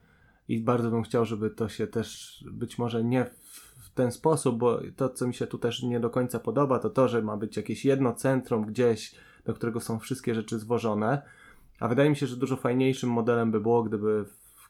I 0.49 0.61
bardzo 0.61 0.90
bym 0.90 1.03
chciał, 1.03 1.24
żeby 1.24 1.51
to 1.51 1.68
się 1.68 1.86
też 1.86 2.38
być 2.53 2.78
może 2.78 3.05
nie 3.05 3.24
w 3.76 3.90
ten 3.95 4.12
sposób, 4.12 4.59
bo 4.59 4.80
to, 4.97 5.09
co 5.09 5.26
mi 5.26 5.34
się 5.34 5.47
tu 5.47 5.59
też 5.59 5.82
nie 5.82 6.01
do 6.01 6.11
końca 6.11 6.40
podoba, 6.40 6.78
to 6.78 6.90
to, 6.90 7.09
że 7.09 7.22
ma 7.22 7.36
być 7.36 7.57
jakieś 7.57 7.84
jedno 7.84 8.12
centrum 8.12 8.66
gdzieś, 8.66 9.14
do 9.45 9.55
którego 9.55 9.80
są 9.80 9.99
wszystkie 9.99 10.34
rzeczy 10.34 10.59
zwożone. 10.59 11.22
A 11.80 11.88
wydaje 11.88 12.11
mi 12.11 12.16
się, 12.16 12.26
że 12.26 12.36
dużo 12.36 12.57
fajniejszym 12.57 13.11
modelem 13.11 13.51
by 13.51 13.61
było, 13.61 13.82
gdyby 13.82 14.24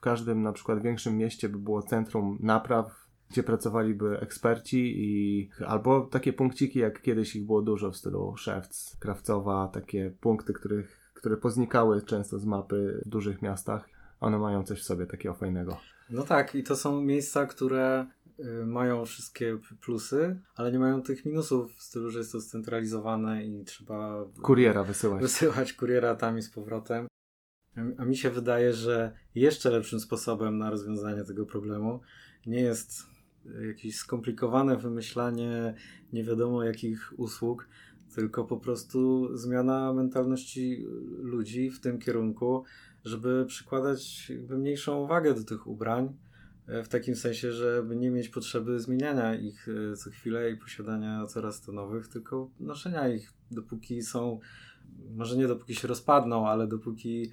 każdym 0.04 0.42
na 0.42 0.52
przykład 0.52 0.82
większym 0.82 1.16
mieście 1.16 1.48
by 1.48 1.58
było 1.58 1.82
centrum 1.82 2.38
napraw, 2.40 3.08
gdzie 3.30 3.42
pracowaliby 3.42 4.20
eksperci 4.20 4.94
i 4.96 5.48
albo 5.66 6.00
takie 6.00 6.32
punkciki, 6.32 6.78
jak 6.78 7.02
kiedyś 7.02 7.36
ich 7.36 7.46
było 7.46 7.62
dużo 7.62 7.90
w 7.90 7.96
stylu 7.96 8.36
Szewc, 8.36 8.96
Krawcowa, 9.00 9.68
takie 9.68 10.14
punkty, 10.20 10.52
których, 10.52 11.10
które 11.14 11.36
poznikały 11.36 12.02
często 12.02 12.38
z 12.38 12.44
mapy 12.44 13.02
w 13.06 13.08
dużych 13.08 13.42
miastach. 13.42 13.88
One 14.24 14.38
mają 14.38 14.64
coś 14.64 14.80
w 14.80 14.84
sobie 14.84 15.06
takiego 15.06 15.34
fajnego. 15.34 15.80
No 16.10 16.22
tak, 16.22 16.54
i 16.54 16.62
to 16.62 16.76
są 16.76 17.00
miejsca, 17.00 17.46
które 17.46 18.06
y, 18.40 18.66
mają 18.66 19.04
wszystkie 19.04 19.58
plusy, 19.80 20.40
ale 20.56 20.72
nie 20.72 20.78
mają 20.78 21.02
tych 21.02 21.24
minusów 21.24 21.76
w 21.76 21.82
stylu, 21.82 22.10
że 22.10 22.18
jest 22.18 22.32
to 22.32 22.40
scentralizowane 22.40 23.46
i 23.46 23.64
trzeba 23.64 24.24
kuriera 24.42 24.84
wysyłać. 24.84 25.22
Wysyłać 25.22 25.72
kuriera 25.72 26.14
tam 26.14 26.38
i 26.38 26.42
z 26.42 26.50
powrotem. 26.50 27.06
A 27.98 28.04
mi 28.04 28.16
się 28.16 28.30
wydaje, 28.30 28.72
że 28.72 29.12
jeszcze 29.34 29.70
lepszym 29.70 30.00
sposobem 30.00 30.58
na 30.58 30.70
rozwiązanie 30.70 31.24
tego 31.24 31.46
problemu 31.46 32.00
nie 32.46 32.60
jest 32.60 33.06
jakieś 33.66 33.96
skomplikowane 33.96 34.76
wymyślanie 34.76 35.74
nie 36.12 36.24
wiadomo 36.24 36.64
jakich 36.64 37.12
usług, 37.16 37.68
tylko 38.14 38.44
po 38.44 38.56
prostu 38.56 39.28
zmiana 39.36 39.92
mentalności 39.92 40.86
ludzi 41.18 41.70
w 41.70 41.80
tym 41.80 41.98
kierunku, 41.98 42.64
żeby 43.04 43.46
przykładać 43.46 44.32
mniejszą 44.48 45.06
wagę 45.06 45.34
do 45.34 45.44
tych 45.44 45.66
ubrań, 45.66 46.16
e, 46.66 46.82
w 46.82 46.88
takim 46.88 47.16
sensie, 47.16 47.52
żeby 47.52 47.96
nie 47.96 48.10
mieć 48.10 48.28
potrzeby 48.28 48.80
zmieniania 48.80 49.34
ich 49.34 49.68
e, 49.92 49.96
co 49.96 50.10
chwilę 50.10 50.50
i 50.50 50.56
posiadania 50.56 51.26
coraz 51.26 51.60
to 51.60 51.72
nowych, 51.72 52.08
tylko 52.08 52.50
noszenia 52.60 53.08
ich 53.08 53.32
dopóki 53.50 54.02
są, 54.02 54.40
może 55.10 55.36
nie 55.36 55.48
dopóki 55.48 55.74
się 55.74 55.88
rozpadną, 55.88 56.48
ale 56.48 56.66
dopóki 56.66 57.30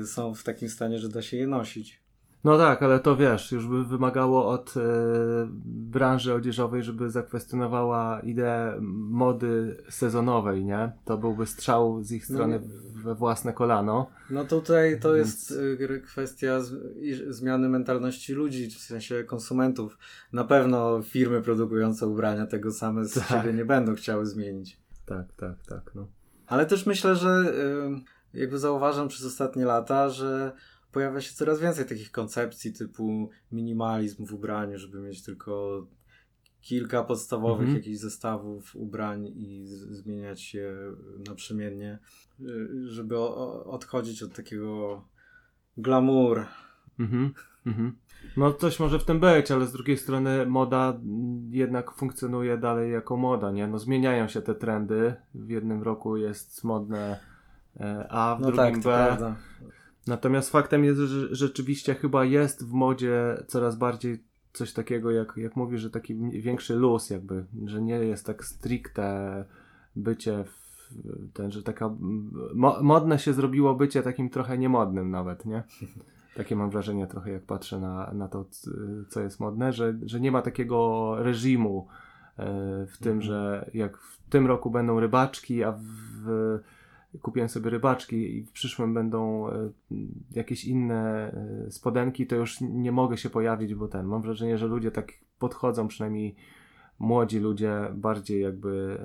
Y, 0.00 0.06
są 0.06 0.34
w 0.34 0.42
takim 0.42 0.68
stanie, 0.68 0.98
że 0.98 1.08
da 1.08 1.22
się 1.22 1.36
je 1.36 1.46
nosić. 1.46 2.00
No 2.46 2.58
tak, 2.58 2.82
ale 2.82 3.00
to 3.00 3.16
wiesz, 3.16 3.52
już 3.52 3.66
by 3.66 3.84
wymagało 3.84 4.48
od 4.48 4.76
y, 4.76 4.80
branży 5.64 6.34
odzieżowej, 6.34 6.82
żeby 6.82 7.10
zakwestionowała 7.10 8.20
ideę 8.20 8.78
mody 8.80 9.76
sezonowej, 9.88 10.64
nie? 10.64 10.92
To 11.04 11.18
byłby 11.18 11.46
strzał 11.46 12.02
z 12.02 12.12
ich 12.12 12.24
strony 12.26 12.60
no, 12.62 13.02
we 13.02 13.14
własne 13.14 13.52
kolano. 13.52 14.10
No 14.30 14.44
tutaj 14.44 15.00
to 15.00 15.16
jest 15.16 15.50
y, 15.50 16.02
kwestia 16.04 16.60
z, 16.60 16.74
zmiany 17.28 17.68
mentalności 17.68 18.32
ludzi, 18.32 18.70
w 18.70 18.78
sensie 18.78 19.24
konsumentów. 19.24 19.98
Na 20.32 20.44
pewno 20.44 21.02
firmy 21.02 21.42
produkujące 21.42 22.06
ubrania 22.06 22.46
tego 22.46 22.70
same 22.70 23.04
z 23.04 23.14
tak. 23.14 23.28
siebie 23.28 23.52
nie 23.52 23.64
będą 23.64 23.94
chciały 23.94 24.26
zmienić. 24.26 24.80
Tak, 25.06 25.32
tak, 25.36 25.56
tak. 25.68 25.94
No. 25.94 26.08
Ale 26.46 26.66
też 26.66 26.86
myślę, 26.86 27.16
że 27.16 27.52
jakby 28.34 28.58
zauważam 28.58 29.08
przez 29.08 29.26
ostatnie 29.26 29.64
lata, 29.64 30.08
że 30.08 30.52
pojawia 30.96 31.20
się 31.20 31.34
coraz 31.34 31.60
więcej 31.60 31.84
takich 31.84 32.12
koncepcji 32.12 32.72
typu 32.72 33.30
minimalizm 33.52 34.26
w 34.26 34.32
ubraniu, 34.32 34.78
żeby 34.78 35.00
mieć 35.00 35.22
tylko 35.24 35.86
kilka 36.60 37.04
podstawowych 37.04 37.60
mhm. 37.60 37.76
jakichś 37.76 37.98
zestawów 37.98 38.76
ubrań 38.76 39.26
i 39.26 39.66
zmieniać 39.90 40.54
je 40.54 40.74
naprzemiennie, 41.28 41.98
y, 42.40 42.68
żeby 42.88 43.18
odchodzić 43.18 44.22
od 44.22 44.34
takiego 44.34 45.04
glamour. 45.76 46.44
Mhm. 46.98 47.34
Mhm. 47.66 47.96
No 48.36 48.52
coś 48.52 48.80
może 48.80 48.98
w 48.98 49.04
tym 49.04 49.20
być, 49.20 49.50
ale 49.50 49.66
z 49.66 49.72
drugiej 49.72 49.96
strony 49.96 50.46
moda 50.46 51.00
jednak 51.50 51.92
funkcjonuje 51.92 52.58
dalej 52.58 52.92
jako 52.92 53.16
moda, 53.16 53.50
nie? 53.50 53.66
No 53.66 53.78
zmieniają 53.78 54.28
się 54.28 54.42
te 54.42 54.54
trendy. 54.54 55.14
W 55.34 55.50
jednym 55.50 55.82
roku 55.82 56.16
jest 56.16 56.64
modne 56.64 57.20
E, 57.80 58.06
a 58.10 58.36
w 58.36 58.40
no 58.40 58.52
drugim 58.52 58.82
tak, 58.82 59.20
B. 59.20 59.34
Natomiast 60.06 60.50
faktem 60.50 60.84
jest, 60.84 61.00
że 61.00 61.34
rzeczywiście 61.34 61.94
chyba 61.94 62.24
jest 62.24 62.68
w 62.68 62.72
modzie 62.72 63.44
coraz 63.46 63.76
bardziej 63.76 64.24
coś 64.52 64.72
takiego, 64.72 65.10
jak, 65.10 65.36
jak 65.36 65.56
mówisz, 65.56 65.80
że 65.80 65.90
taki 65.90 66.14
większy 66.30 66.74
luz 66.74 67.10
jakby, 67.10 67.44
że 67.66 67.82
nie 67.82 67.94
jest 67.94 68.26
tak 68.26 68.44
stricte 68.44 69.44
bycie 69.96 70.44
w 70.44 70.66
ten, 71.32 71.52
że 71.52 71.62
taka 71.62 71.90
mo, 72.54 72.82
modne 72.82 73.18
się 73.18 73.32
zrobiło 73.32 73.74
bycie 73.74 74.02
takim 74.02 74.30
trochę 74.30 74.58
niemodnym 74.58 75.10
nawet, 75.10 75.46
nie? 75.46 75.62
Takie 76.36 76.56
mam 76.56 76.70
wrażenie 76.70 77.06
trochę 77.06 77.30
jak 77.30 77.42
patrzę 77.42 77.80
na, 77.80 78.12
na 78.14 78.28
to, 78.28 78.44
co 79.08 79.20
jest 79.20 79.40
modne, 79.40 79.72
że, 79.72 79.94
że 80.02 80.20
nie 80.20 80.32
ma 80.32 80.42
takiego 80.42 81.14
reżimu 81.18 81.86
e, 82.38 82.44
w 82.86 82.98
tym, 82.98 83.12
mhm. 83.12 83.22
że 83.22 83.70
jak 83.74 83.98
w 83.98 84.28
tym 84.28 84.46
roku 84.46 84.70
będą 84.70 85.00
rybaczki, 85.00 85.64
a 85.64 85.72
w 85.72 86.58
kupiłem 87.22 87.48
sobie 87.48 87.70
rybaczki 87.70 88.36
i 88.36 88.42
w 88.42 88.52
przyszłym 88.52 88.94
będą 88.94 89.50
e, 89.50 89.70
jakieś 90.30 90.64
inne 90.64 91.32
e, 91.66 91.70
spodenki, 91.70 92.26
to 92.26 92.36
już 92.36 92.60
nie 92.60 92.92
mogę 92.92 93.16
się 93.16 93.30
pojawić, 93.30 93.74
bo 93.74 93.88
ten, 93.88 94.06
mam 94.06 94.22
wrażenie, 94.22 94.58
że 94.58 94.66
ludzie 94.66 94.90
tak 94.90 95.12
podchodzą, 95.38 95.88
przynajmniej 95.88 96.36
młodzi 96.98 97.38
ludzie, 97.38 97.88
bardziej 97.94 98.42
jakby 98.42 99.04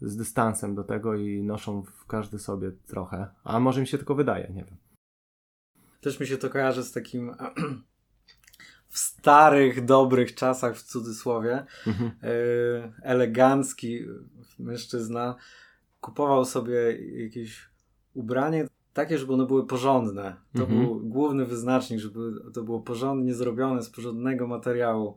z 0.00 0.16
dystansem 0.16 0.74
do 0.74 0.84
tego 0.84 1.14
i 1.14 1.42
noszą 1.42 1.82
w 1.82 2.06
każdy 2.06 2.38
sobie 2.38 2.72
trochę. 2.86 3.26
A 3.44 3.60
może 3.60 3.80
mi 3.80 3.86
się 3.86 3.98
tylko 3.98 4.14
wydaje, 4.14 4.48
nie 4.54 4.64
wiem. 4.64 4.76
Też 6.00 6.20
mi 6.20 6.26
się 6.26 6.36
to 6.36 6.50
kojarzy 6.50 6.84
z 6.84 6.92
takim 6.92 7.34
w 8.88 8.98
starych, 8.98 9.84
dobrych 9.84 10.34
czasach, 10.34 10.76
w 10.76 10.82
cudzysłowie, 10.82 11.66
mhm. 11.86 12.10
E, 12.22 12.32
elegancki 13.02 14.06
mężczyzna 14.58 15.34
kupował 16.06 16.44
sobie 16.44 16.98
jakieś 17.22 17.68
ubranie 18.14 18.66
takie, 18.92 19.18
żeby 19.18 19.32
one 19.32 19.46
były 19.46 19.66
porządne. 19.66 20.36
To 20.54 20.62
mhm. 20.62 20.80
był 20.80 21.00
główny 21.00 21.46
wyznacznik, 21.46 22.00
żeby 22.00 22.20
to 22.54 22.62
było 22.62 22.80
porządnie 22.80 23.34
zrobione 23.34 23.82
z 23.82 23.90
porządnego 23.90 24.46
materiału. 24.46 25.16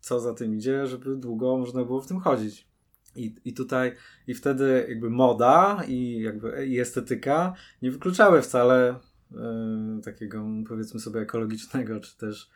Co 0.00 0.20
za 0.20 0.34
tym 0.34 0.54
idzie, 0.54 0.86
żeby 0.86 1.16
długo 1.16 1.58
można 1.58 1.84
było 1.84 2.00
w 2.00 2.06
tym 2.06 2.20
chodzić. 2.20 2.68
I, 3.16 3.34
I 3.44 3.54
tutaj, 3.54 3.92
i 4.26 4.34
wtedy 4.34 4.86
jakby 4.88 5.10
moda 5.10 5.82
i 5.88 6.20
jakby 6.20 6.66
i 6.66 6.80
estetyka 6.80 7.54
nie 7.82 7.90
wykluczały 7.90 8.42
wcale 8.42 8.94
y, 8.94 10.02
takiego 10.04 10.44
powiedzmy 10.68 11.00
sobie 11.00 11.20
ekologicznego, 11.20 12.00
czy 12.00 12.18
też 12.18 12.50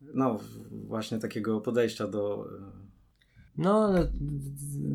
no 0.00 0.38
właśnie 0.70 1.18
takiego 1.18 1.60
podejścia 1.60 2.06
do 2.06 2.46
y, 2.46 2.95
no, 3.58 3.84
ale 3.84 4.08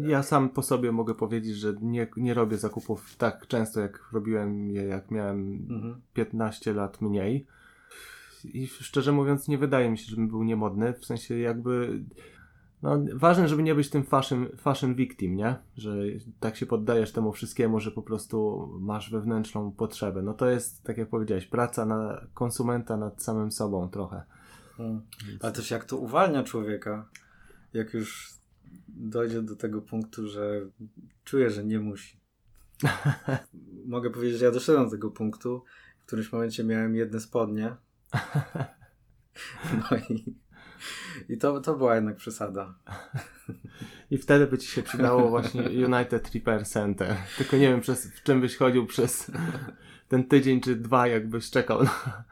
ja 0.07 0.23
sam 0.23 0.49
po 0.49 0.61
sobie 0.61 0.91
mogę 0.91 1.15
powiedzieć, 1.15 1.55
że 1.55 1.73
nie, 1.81 2.07
nie 2.17 2.33
robię 2.33 2.57
zakupów 2.57 3.15
tak 3.15 3.47
często, 3.47 3.79
jak 3.79 4.09
robiłem 4.13 4.71
je, 4.71 4.83
jak 4.83 5.11
miałem 5.11 5.67
mhm. 5.69 6.01
15 6.13 6.73
lat 6.73 7.01
mniej. 7.01 7.47
I 8.45 8.67
szczerze 8.67 9.11
mówiąc, 9.11 9.47
nie 9.47 9.57
wydaje 9.57 9.89
mi 9.89 9.97
się, 9.97 10.05
żebym 10.09 10.27
był 10.27 10.43
niemodny. 10.43 10.93
W 10.93 11.05
sensie, 11.05 11.37
jakby. 11.37 12.03
No, 12.81 12.99
ważne, 13.13 13.47
żeby 13.47 13.63
nie 13.63 13.75
być 13.75 13.89
tym 13.89 14.03
fashion, 14.03 14.47
fashion 14.57 14.95
victim, 14.95 15.35
nie? 15.35 15.55
Że 15.77 15.95
tak 16.39 16.57
się 16.57 16.65
poddajesz 16.65 17.11
temu 17.11 17.31
wszystkiemu, 17.31 17.79
że 17.79 17.91
po 17.91 18.01
prostu 18.01 18.67
masz 18.79 19.11
wewnętrzną 19.11 19.71
potrzebę. 19.71 20.21
No 20.21 20.33
to 20.33 20.49
jest, 20.49 20.83
tak 20.83 20.97
jak 20.97 21.09
powiedziałeś, 21.09 21.45
praca 21.45 21.85
na 21.85 22.21
konsumenta 22.33 22.97
nad 22.97 23.23
samym 23.23 23.51
sobą 23.51 23.89
trochę. 23.89 24.23
Hmm. 24.77 25.01
Ale 25.41 25.51
też 25.51 25.71
jak 25.71 25.85
to 25.85 25.97
uwalnia 25.97 26.43
człowieka, 26.43 27.05
jak 27.73 27.93
już 27.93 28.40
dojdzie 28.87 29.41
do 29.41 29.55
tego 29.55 29.81
punktu, 29.81 30.27
że 30.27 30.69
czuję, 31.23 31.49
że 31.49 31.63
nie 31.63 31.79
musi. 31.79 32.17
Mogę 33.85 34.09
powiedzieć, 34.09 34.39
że 34.39 34.45
ja 34.45 34.51
doszedłem 34.51 34.85
do 34.85 34.91
tego 34.91 35.11
punktu. 35.11 35.63
W 35.99 36.05
którymś 36.05 36.31
momencie 36.31 36.63
miałem 36.63 36.95
jedne 36.95 37.19
spodnie. 37.19 37.75
No 39.73 39.97
i, 40.09 40.35
i 41.29 41.37
to, 41.37 41.61
to 41.61 41.75
była 41.75 41.95
jednak 41.95 42.15
przesada. 42.15 42.75
I 44.11 44.17
wtedy 44.17 44.47
by 44.47 44.57
ci 44.57 44.67
się 44.67 44.83
przydało 44.83 45.29
właśnie 45.29 45.61
United 45.61 46.31
Repair 46.33 46.65
Center. 46.65 47.15
Tylko 47.37 47.57
nie 47.57 47.69
wiem, 47.69 47.81
przez, 47.81 48.11
w 48.11 48.23
czym 48.23 48.41
byś 48.41 48.57
chodził 48.57 48.85
przez 48.85 49.31
ten 50.07 50.27
tydzień 50.27 50.61
czy 50.61 50.75
dwa, 50.75 51.07
jakbyś 51.07 51.49
czekał 51.49 51.83
na, 51.83 52.23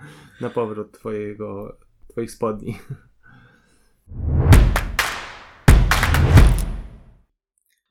na 0.42 0.50
powrót 0.50 0.92
twojego, 0.92 1.78
twoich 2.08 2.32
spodni. 2.32 2.78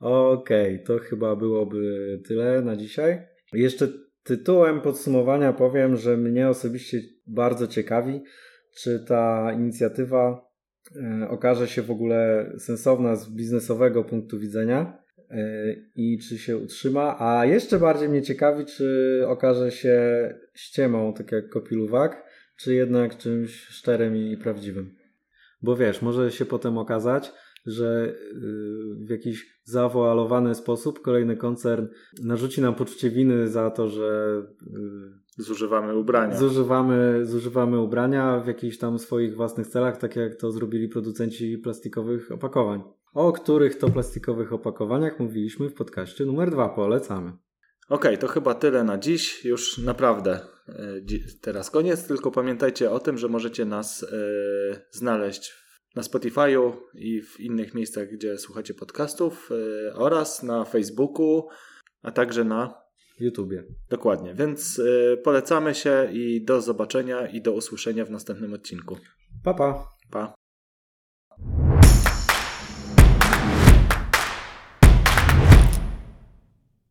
Okej, 0.00 0.74
okay, 0.74 0.86
to 0.86 0.98
chyba 0.98 1.36
byłoby 1.36 2.20
tyle 2.26 2.62
na 2.62 2.76
dzisiaj. 2.76 3.22
Jeszcze 3.52 3.88
tytułem 4.22 4.80
podsumowania 4.80 5.52
powiem, 5.52 5.96
że 5.96 6.16
mnie 6.16 6.48
osobiście 6.48 7.00
bardzo 7.26 7.66
ciekawi, 7.66 8.22
czy 8.76 9.04
ta 9.08 9.52
inicjatywa 9.52 10.50
e, 10.96 11.28
okaże 11.28 11.68
się 11.68 11.82
w 11.82 11.90
ogóle 11.90 12.50
sensowna 12.58 13.16
z 13.16 13.30
biznesowego 13.30 14.04
punktu 14.04 14.38
widzenia 14.38 15.02
e, 15.30 15.72
i 15.94 16.18
czy 16.18 16.38
się 16.38 16.56
utrzyma, 16.56 17.16
a 17.20 17.46
jeszcze 17.46 17.78
bardziej 17.78 18.08
mnie 18.08 18.22
ciekawi, 18.22 18.64
czy 18.64 19.22
okaże 19.26 19.70
się 19.70 19.98
ściemą, 20.54 21.14
tak 21.14 21.32
jak 21.32 21.48
kopiluwak, 21.48 22.24
czy 22.56 22.74
jednak 22.74 23.16
czymś 23.16 23.54
szczerym 23.54 24.16
i 24.16 24.36
prawdziwym. 24.36 24.94
Bo 25.62 25.76
wiesz, 25.76 26.02
może 26.02 26.30
się 26.30 26.44
potem 26.44 26.78
okazać, 26.78 27.32
że 27.66 28.14
y, 28.32 29.06
w 29.06 29.10
jakiś 29.10 29.60
zawoalowany 29.64 30.54
sposób 30.54 31.00
kolejny 31.00 31.36
koncern 31.36 31.86
narzuci 32.22 32.60
nam 32.60 32.74
poczucie 32.74 33.10
winy 33.10 33.48
za 33.48 33.70
to, 33.70 33.88
że 33.88 34.42
y, 35.38 35.42
zużywamy 35.42 35.96
ubrania. 35.96 36.36
Zużywamy, 36.36 37.26
zużywamy 37.26 37.80
ubrania 37.80 38.40
w 38.40 38.46
jakichś 38.46 38.78
tam 38.78 38.98
swoich 38.98 39.36
własnych 39.36 39.66
celach, 39.66 39.96
tak 39.96 40.16
jak 40.16 40.34
to 40.34 40.50
zrobili 40.50 40.88
producenci 40.88 41.58
plastikowych 41.58 42.32
opakowań. 42.32 42.82
O 43.14 43.32
których 43.32 43.78
to 43.78 43.88
plastikowych 43.88 44.52
opakowaniach 44.52 45.20
mówiliśmy 45.20 45.68
w 45.68 45.74
podcaście 45.74 46.24
numer 46.24 46.50
dwa. 46.50 46.68
Polecamy. 46.68 47.32
Okej, 47.88 48.10
okay, 48.10 48.18
to 48.18 48.26
chyba 48.26 48.54
tyle 48.54 48.84
na 48.84 48.98
dziś. 48.98 49.44
Już 49.44 49.78
naprawdę 49.78 50.40
y, 50.68 51.40
teraz 51.40 51.70
koniec, 51.70 52.06
tylko 52.06 52.30
pamiętajcie 52.30 52.90
o 52.90 53.00
tym, 53.00 53.18
że 53.18 53.28
możecie 53.28 53.64
nas 53.64 54.06
znaleźć 54.90 55.67
na 55.98 56.04
Spotify'u 56.04 56.72
i 56.94 57.22
w 57.22 57.40
innych 57.40 57.74
miejscach, 57.74 58.08
gdzie 58.08 58.38
słuchacie 58.38 58.74
podcastów 58.74 59.50
yy, 59.50 59.94
oraz 59.94 60.42
na 60.42 60.64
Facebooku, 60.64 61.48
a 62.02 62.10
także 62.10 62.44
na 62.44 62.74
YouTubie. 63.20 63.64
Dokładnie, 63.90 64.34
więc 64.34 64.78
yy, 64.78 65.20
polecamy 65.24 65.74
się 65.74 66.08
i 66.12 66.44
do 66.44 66.60
zobaczenia 66.60 67.26
i 67.26 67.42
do 67.42 67.52
usłyszenia 67.52 68.04
w 68.04 68.10
następnym 68.10 68.52
odcinku. 68.52 68.96
Pa, 69.44 69.54
pa. 69.54 69.88
Pa. 70.10 70.34